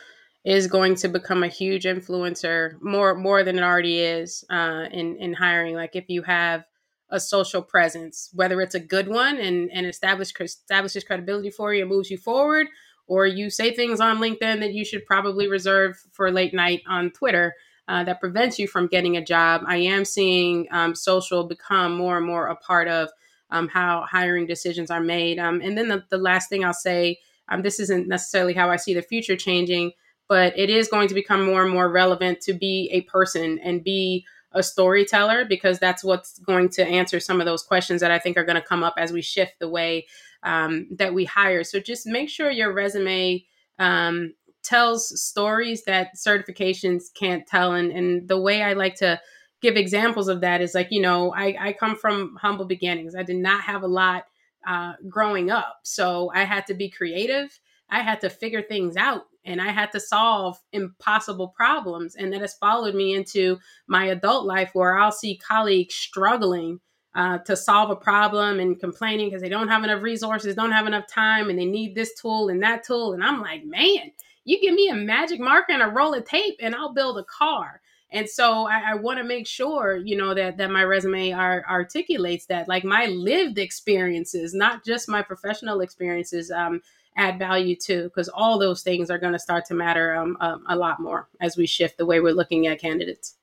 is 0.44 0.66
going 0.66 0.94
to 0.96 1.09
become 1.09 1.42
a 1.42 1.48
huge 1.48 1.84
influencer 1.84 2.72
more 2.82 3.14
more 3.14 3.42
than 3.42 3.59
it 3.59 3.62
already 3.62 4.01
is 4.01 4.44
uh, 4.51 4.86
in 4.90 5.16
in 5.16 5.32
hiring. 5.32 5.74
Like 5.74 5.96
if 5.96 6.05
you 6.09 6.22
have 6.22 6.64
a 7.09 7.18
social 7.18 7.62
presence, 7.62 8.30
whether 8.34 8.61
it's 8.61 8.74
a 8.74 8.80
good 8.80 9.09
one 9.09 9.38
and 9.38 9.70
and 9.72 9.86
establish 9.86 10.32
establishes 10.38 11.05
credibility 11.05 11.51
for 11.51 11.72
you 11.72 11.82
and 11.82 11.90
moves 11.90 12.11
you 12.11 12.18
forward, 12.18 12.66
or 13.07 13.26
you 13.26 13.48
say 13.48 13.74
things 13.74 14.01
on 14.01 14.18
LinkedIn 14.18 14.61
that 14.61 14.74
you 14.74 14.84
should 14.84 15.07
probably 15.07 15.48
reserve 15.48 15.96
for 16.12 16.30
late 16.30 16.53
night 16.53 16.82
on 16.86 17.11
Twitter 17.11 17.55
uh, 17.88 18.05
that 18.05 18.20
prevents 18.20 18.59
you 18.59 18.68
from 18.68 18.86
getting 18.86 19.16
a 19.16 19.24
job. 19.24 19.62
I 19.66 19.78
am 19.78 20.05
seeing 20.05 20.68
um, 20.70 20.94
social 20.94 21.48
become 21.48 21.96
more 21.96 22.18
and 22.18 22.26
more 22.26 22.48
a 22.48 22.57
part 22.57 22.86
of 22.86 23.09
um, 23.51 23.68
how 23.68 24.07
hiring 24.09 24.46
decisions 24.46 24.90
are 24.90 25.01
made. 25.01 25.38
Um, 25.38 25.61
and 25.61 25.76
then 25.76 25.88
the, 25.88 26.05
the, 26.11 26.18
last 26.18 26.48
thing 26.48 26.64
I'll 26.64 26.72
say 26.72 27.18
um, 27.48 27.62
this 27.62 27.80
isn't 27.80 28.09
necessarily 28.09 28.55
how 28.55 28.70
I 28.70 28.76
see 28.76 28.94
the 28.94 29.03
future 29.03 29.36
changing, 29.36 29.92
but 30.28 30.57
it 30.59 30.70
is 30.70 30.88
going 30.88 31.09
to 31.09 31.14
become 31.14 31.44
more 31.44 31.64
and 31.64 31.72
more 31.72 31.90
relevant 31.90 32.40
to 32.42 32.53
be 32.53 32.88
a 32.92 33.03
person 33.03 33.59
and 33.59 33.82
be 33.82 34.24
a 34.53 34.62
storyteller 34.62 35.44
because 35.44 35.78
that's 35.78 36.03
what's 36.03 36.38
going 36.40 36.68
to 36.68 36.84
answer 36.84 37.20
some 37.20 37.40
of 37.40 37.46
those 37.46 37.62
questions 37.62 38.01
that 38.01 38.11
I 38.11 38.18
think 38.18 38.36
are 38.36 38.44
going 38.44 38.61
to 38.61 38.66
come 38.66 38.82
up 38.82 38.94
as 38.96 39.12
we 39.12 39.22
shift 39.22 39.55
the 39.59 39.68
way 39.68 40.07
um, 40.42 40.88
that 40.92 41.14
we 41.14 41.24
hire. 41.24 41.64
So 41.64 41.80
just 41.80 42.07
make 42.07 42.28
sure 42.28 42.51
your 42.51 42.72
resume 42.72 43.44
um, 43.78 44.34
tells 44.62 45.20
stories 45.20 45.84
that 45.84 46.16
certifications 46.16 47.05
can't 47.14 47.46
tell. 47.46 47.72
And, 47.72 47.92
and 47.92 48.28
the 48.28 48.40
way 48.40 48.62
I 48.62 48.72
like 48.72 48.96
to 48.96 49.20
give 49.61 49.76
examples 49.76 50.28
of 50.28 50.40
that 50.40 50.61
is 50.61 50.74
like, 50.74 50.88
you 50.90 51.00
know, 51.00 51.32
I, 51.32 51.56
I 51.58 51.72
come 51.72 51.96
from 51.96 52.36
humble 52.40 52.64
beginnings. 52.64 53.14
I 53.14 53.22
did 53.22 53.36
not 53.36 53.62
have 53.62 53.82
a 53.82 53.88
lot 53.88 54.24
uh, 54.66 54.94
growing 55.08 55.50
up. 55.50 55.80
So 55.82 56.30
I 56.34 56.44
had 56.44 56.66
to 56.66 56.74
be 56.74 56.90
creative. 56.90 57.58
I 57.90 58.00
had 58.00 58.20
to 58.22 58.30
figure 58.30 58.62
things 58.62 58.96
out 58.96 59.24
and 59.44 59.61
I 59.61 59.68
had 59.68 59.92
to 59.92 60.00
solve 60.00 60.58
impossible 60.72 61.48
problems. 61.48 62.14
And 62.14 62.32
that 62.32 62.40
has 62.40 62.54
followed 62.54 62.94
me 62.94 63.14
into 63.14 63.58
my 63.86 64.06
adult 64.06 64.46
life 64.46 64.70
where 64.74 64.96
I'll 64.96 65.12
see 65.12 65.38
colleagues 65.38 65.94
struggling 65.94 66.80
uh, 67.14 67.38
to 67.38 67.56
solve 67.56 67.90
a 67.90 67.96
problem 67.96 68.61
and 68.61 68.78
complaining 68.78 69.28
because 69.28 69.42
they 69.42 69.48
don't 69.48 69.68
have 69.68 69.82
enough 69.82 70.02
resources, 70.02 70.54
don't 70.54 70.70
have 70.72 70.86
enough 70.86 71.06
time, 71.08 71.50
and 71.50 71.58
they 71.58 71.64
need 71.64 71.94
this 71.94 72.14
tool 72.20 72.48
and 72.48 72.62
that 72.62 72.84
tool. 72.84 73.14
And 73.14 73.24
I'm 73.24 73.40
like, 73.40 73.64
man, 73.64 74.12
you 74.44 74.61
give 74.61 74.74
me 74.74 74.88
a 74.88 74.94
magic 74.94 75.40
marker 75.40 75.72
and 75.72 75.82
a 75.82 75.88
roll 75.88 76.14
of 76.14 76.24
tape, 76.24 76.56
and 76.61 76.74
I'll 76.74 76.92
build 76.92 77.18
a 77.18 77.24
car. 77.24 77.80
And 78.12 78.28
so 78.28 78.66
I, 78.66 78.90
I 78.90 78.94
want 78.94 79.18
to 79.18 79.24
make 79.24 79.46
sure, 79.46 79.96
you 79.96 80.16
know, 80.16 80.34
that 80.34 80.56
that 80.56 80.70
my 80.70 80.82
resume 80.82 81.32
are, 81.32 81.64
articulates 81.70 82.46
that, 82.46 82.66
like 82.68 82.84
my 82.84 83.06
lived 83.06 83.58
experiences, 83.58 84.52
not 84.52 84.84
just 84.84 85.08
my 85.08 85.22
professional 85.22 85.80
experiences, 85.80 86.50
um, 86.50 86.82
add 87.16 87.38
value 87.38 87.76
too, 87.76 88.04
because 88.04 88.28
all 88.28 88.58
those 88.58 88.82
things 88.82 89.11
are 89.11 89.18
going 89.18 89.32
to 89.32 89.38
start 89.38 89.64
to 89.66 89.74
matter 89.74 90.16
um, 90.16 90.36
um, 90.40 90.64
a 90.68 90.76
lot 90.76 91.00
more 91.00 91.28
as 91.40 91.56
we 91.56 91.66
shift 91.66 91.98
the 91.98 92.06
way 92.06 92.20
we're 92.20 92.32
looking 92.32 92.66
at 92.66 92.80
candidates. 92.80 93.36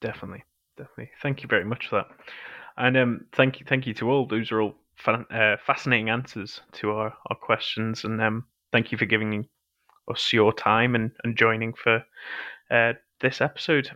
Definitely, 0.00 0.44
definitely. 0.76 1.10
Thank 1.22 1.42
you 1.42 1.48
very 1.48 1.64
much 1.64 1.88
for 1.88 1.96
that, 1.96 2.08
and 2.76 2.96
um, 2.96 3.24
thank 3.32 3.60
you, 3.60 3.66
thank 3.66 3.86
you 3.86 3.94
to 3.94 4.10
all. 4.10 4.26
Those 4.26 4.50
are 4.52 4.60
all 4.62 4.74
fa- 4.96 5.26
uh, 5.30 5.56
fascinating 5.66 6.10
answers 6.10 6.60
to 6.72 6.90
our, 6.90 7.14
our 7.28 7.36
questions, 7.36 8.04
and 8.04 8.20
um, 8.20 8.44
thank 8.72 8.92
you 8.92 8.98
for 8.98 9.06
giving 9.06 9.46
us 10.10 10.32
your 10.32 10.52
time 10.52 10.94
and, 10.94 11.10
and 11.24 11.36
joining 11.36 11.72
for 11.72 12.02
uh, 12.70 12.94
this 13.20 13.40
episode. 13.40 13.90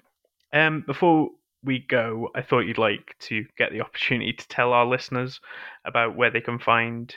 Um, 0.53 0.85
before 0.87 1.31
we 1.63 1.81
go, 1.81 2.29
I 2.35 2.43
thought 2.43 2.61
you'd 2.61 2.79
like 2.79 3.17
to 3.21 3.45
get 3.57 3.73
the 3.73 3.81
opportunity 3.81 4.33
to 4.33 4.49
tell 4.49 4.73
our 4.73 4.87
listeners 4.87 5.41
about 5.85 6.17
where 6.17 6.31
they 6.31 6.41
can 6.41 6.59
find 6.59 7.15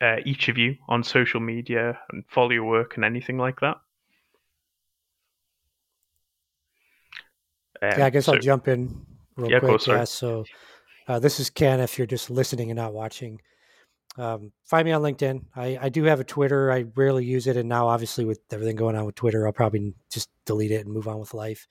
uh, 0.00 0.16
each 0.24 0.48
of 0.48 0.58
you 0.58 0.76
on 0.88 1.02
social 1.02 1.40
media 1.40 1.98
and 2.10 2.24
follow 2.28 2.50
your 2.50 2.64
work 2.64 2.96
and 2.96 3.04
anything 3.04 3.38
like 3.38 3.60
that. 3.60 3.76
Um, 7.80 7.98
yeah, 7.98 8.06
I 8.06 8.10
guess 8.10 8.26
so, 8.26 8.34
I'll 8.34 8.40
jump 8.40 8.68
in 8.68 9.06
real 9.36 9.50
yeah, 9.50 9.58
quick. 9.60 9.70
Course, 9.70 9.86
yeah, 9.86 10.04
so 10.04 10.44
uh, 11.06 11.18
this 11.18 11.40
is 11.40 11.48
Ken. 11.48 11.80
If 11.80 11.96
you're 11.96 12.06
just 12.06 12.28
listening 12.28 12.70
and 12.70 12.76
not 12.76 12.92
watching, 12.92 13.40
um, 14.16 14.52
find 14.64 14.84
me 14.86 14.92
on 14.92 15.02
LinkedIn. 15.02 15.44
I, 15.54 15.78
I 15.82 15.88
do 15.88 16.04
have 16.04 16.20
a 16.20 16.24
Twitter. 16.24 16.72
I 16.72 16.86
rarely 16.96 17.24
use 17.24 17.46
it, 17.46 17.56
and 17.56 17.68
now 17.68 17.88
obviously 17.88 18.24
with 18.24 18.40
everything 18.50 18.76
going 18.76 18.96
on 18.96 19.04
with 19.04 19.14
Twitter, 19.14 19.46
I'll 19.46 19.52
probably 19.52 19.94
just 20.10 20.28
delete 20.46 20.70
it 20.70 20.84
and 20.84 20.94
move 20.94 21.08
on 21.08 21.18
with 21.18 21.34
life. 21.34 21.66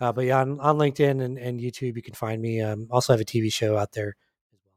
Uh, 0.00 0.12
but 0.12 0.24
yeah, 0.24 0.40
on, 0.40 0.58
on 0.60 0.76
LinkedIn 0.76 1.22
and, 1.22 1.38
and, 1.38 1.60
YouTube, 1.60 1.96
you 1.96 2.02
can 2.02 2.14
find 2.14 2.42
me. 2.42 2.60
Um, 2.60 2.88
also 2.90 3.12
have 3.12 3.20
a 3.20 3.24
TV 3.24 3.52
show 3.52 3.76
out 3.76 3.92
there 3.92 4.08
as 4.08 4.60
well. 4.64 4.72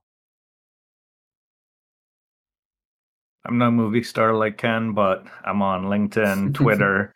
I'm 3.45 3.57
no 3.57 3.71
movie 3.71 4.03
star 4.03 4.35
like 4.35 4.57
Ken, 4.57 4.93
but 4.93 5.25
I'm 5.43 5.61
on 5.63 5.85
LinkedIn, 5.85 6.53
Twitter, 6.53 7.15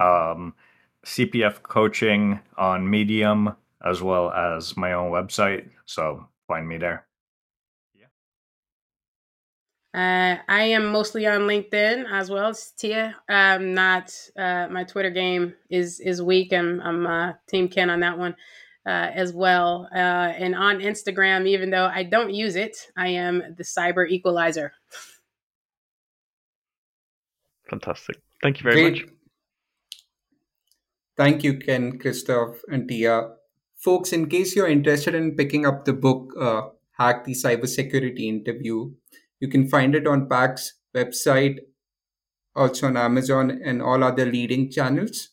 um, 0.00 0.54
CPF 1.04 1.62
coaching 1.62 2.40
on 2.56 2.88
Medium, 2.88 3.54
as 3.84 4.00
well 4.00 4.30
as 4.32 4.76
my 4.76 4.94
own 4.94 5.10
website. 5.10 5.68
So 5.84 6.26
find 6.48 6.66
me 6.66 6.78
there. 6.78 7.06
Uh, 9.94 10.36
I 10.48 10.62
am 10.62 10.86
mostly 10.86 11.26
on 11.26 11.42
LinkedIn 11.42 12.04
as 12.10 12.30
well 12.30 12.48
as 12.48 12.72
Tia. 12.78 13.14
Um, 13.28 13.74
not 13.74 14.10
uh, 14.38 14.68
my 14.70 14.84
Twitter 14.84 15.10
game 15.10 15.54
is 15.68 16.00
is 16.00 16.22
weak. 16.22 16.52
I'm 16.52 16.80
I'm 16.80 17.06
uh, 17.06 17.32
Team 17.46 17.68
Ken 17.68 17.90
on 17.90 18.00
that 18.00 18.18
one 18.18 18.34
uh, 18.86 19.10
as 19.14 19.32
well. 19.32 19.88
Uh, 19.94 19.98
and 19.98 20.54
on 20.54 20.78
Instagram, 20.78 21.46
even 21.46 21.70
though 21.70 21.86
I 21.86 22.04
don't 22.04 22.32
use 22.32 22.56
it, 22.56 22.76
I 22.96 23.08
am 23.08 23.42
the 23.56 23.64
Cyber 23.64 24.08
Equalizer. 24.08 24.72
Fantastic. 27.68 28.16
Thank 28.42 28.58
you 28.58 28.64
very 28.64 28.82
Great. 28.82 29.02
much. 29.02 29.12
Thank 31.16 31.44
you, 31.44 31.58
Ken, 31.58 31.98
Christophe, 31.98 32.62
and 32.68 32.88
Tia. 32.88 33.34
Folks, 33.76 34.12
in 34.12 34.28
case 34.28 34.56
you're 34.56 34.68
interested 34.68 35.14
in 35.14 35.36
picking 35.36 35.66
up 35.66 35.84
the 35.84 35.92
book, 35.92 36.32
uh, 36.40 36.62
Hack 36.92 37.24
the 37.24 37.32
Cybersecurity 37.32 38.26
Interview, 38.26 38.92
you 39.42 39.48
can 39.48 39.68
find 39.68 39.96
it 39.96 40.06
on 40.06 40.28
Packt's 40.28 40.74
website, 40.94 41.58
also 42.54 42.86
on 42.86 42.96
Amazon 42.96 43.60
and 43.64 43.82
all 43.82 44.04
other 44.04 44.24
leading 44.24 44.70
channels. 44.70 45.30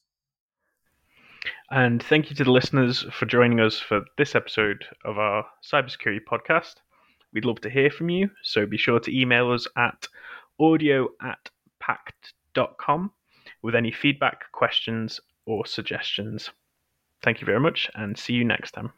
And 1.70 2.01
thank 2.01 2.32
you 2.32 2.36
to 2.38 2.43
the 2.43 2.51
listeners 2.51 3.05
for 3.12 3.28
joining 3.28 3.60
us 3.60 3.80
for 3.80 4.01
this 4.18 4.34
episode 4.34 4.84
of 5.05 5.20
our 5.20 5.45
cybersecurity 5.64 6.22
podcast. 6.28 6.78
We'd 7.32 7.45
love 7.45 7.62
to 7.62 7.70
hear 7.70 7.91
from 7.91 8.10
you, 8.10 8.32
so 8.41 8.66
be 8.66 8.80
sure 8.80 8.99
to 8.99 9.16
email 9.16 9.51
us 9.51 9.68
at 9.78 10.07
audio 10.60 11.10
at 11.22 11.51
packt.com 11.80 13.12
with 13.62 13.76
any 13.76 13.91
feedback, 13.91 14.51
questions, 14.51 15.20
or 15.45 15.68
suggestions. 15.68 16.49
Thank 17.22 17.41
you 17.41 17.45
very 17.45 17.60
much, 17.60 17.91
and 17.93 18.18
see 18.18 18.34
you 18.34 18.43
next 18.43 18.72
time. 18.72 18.91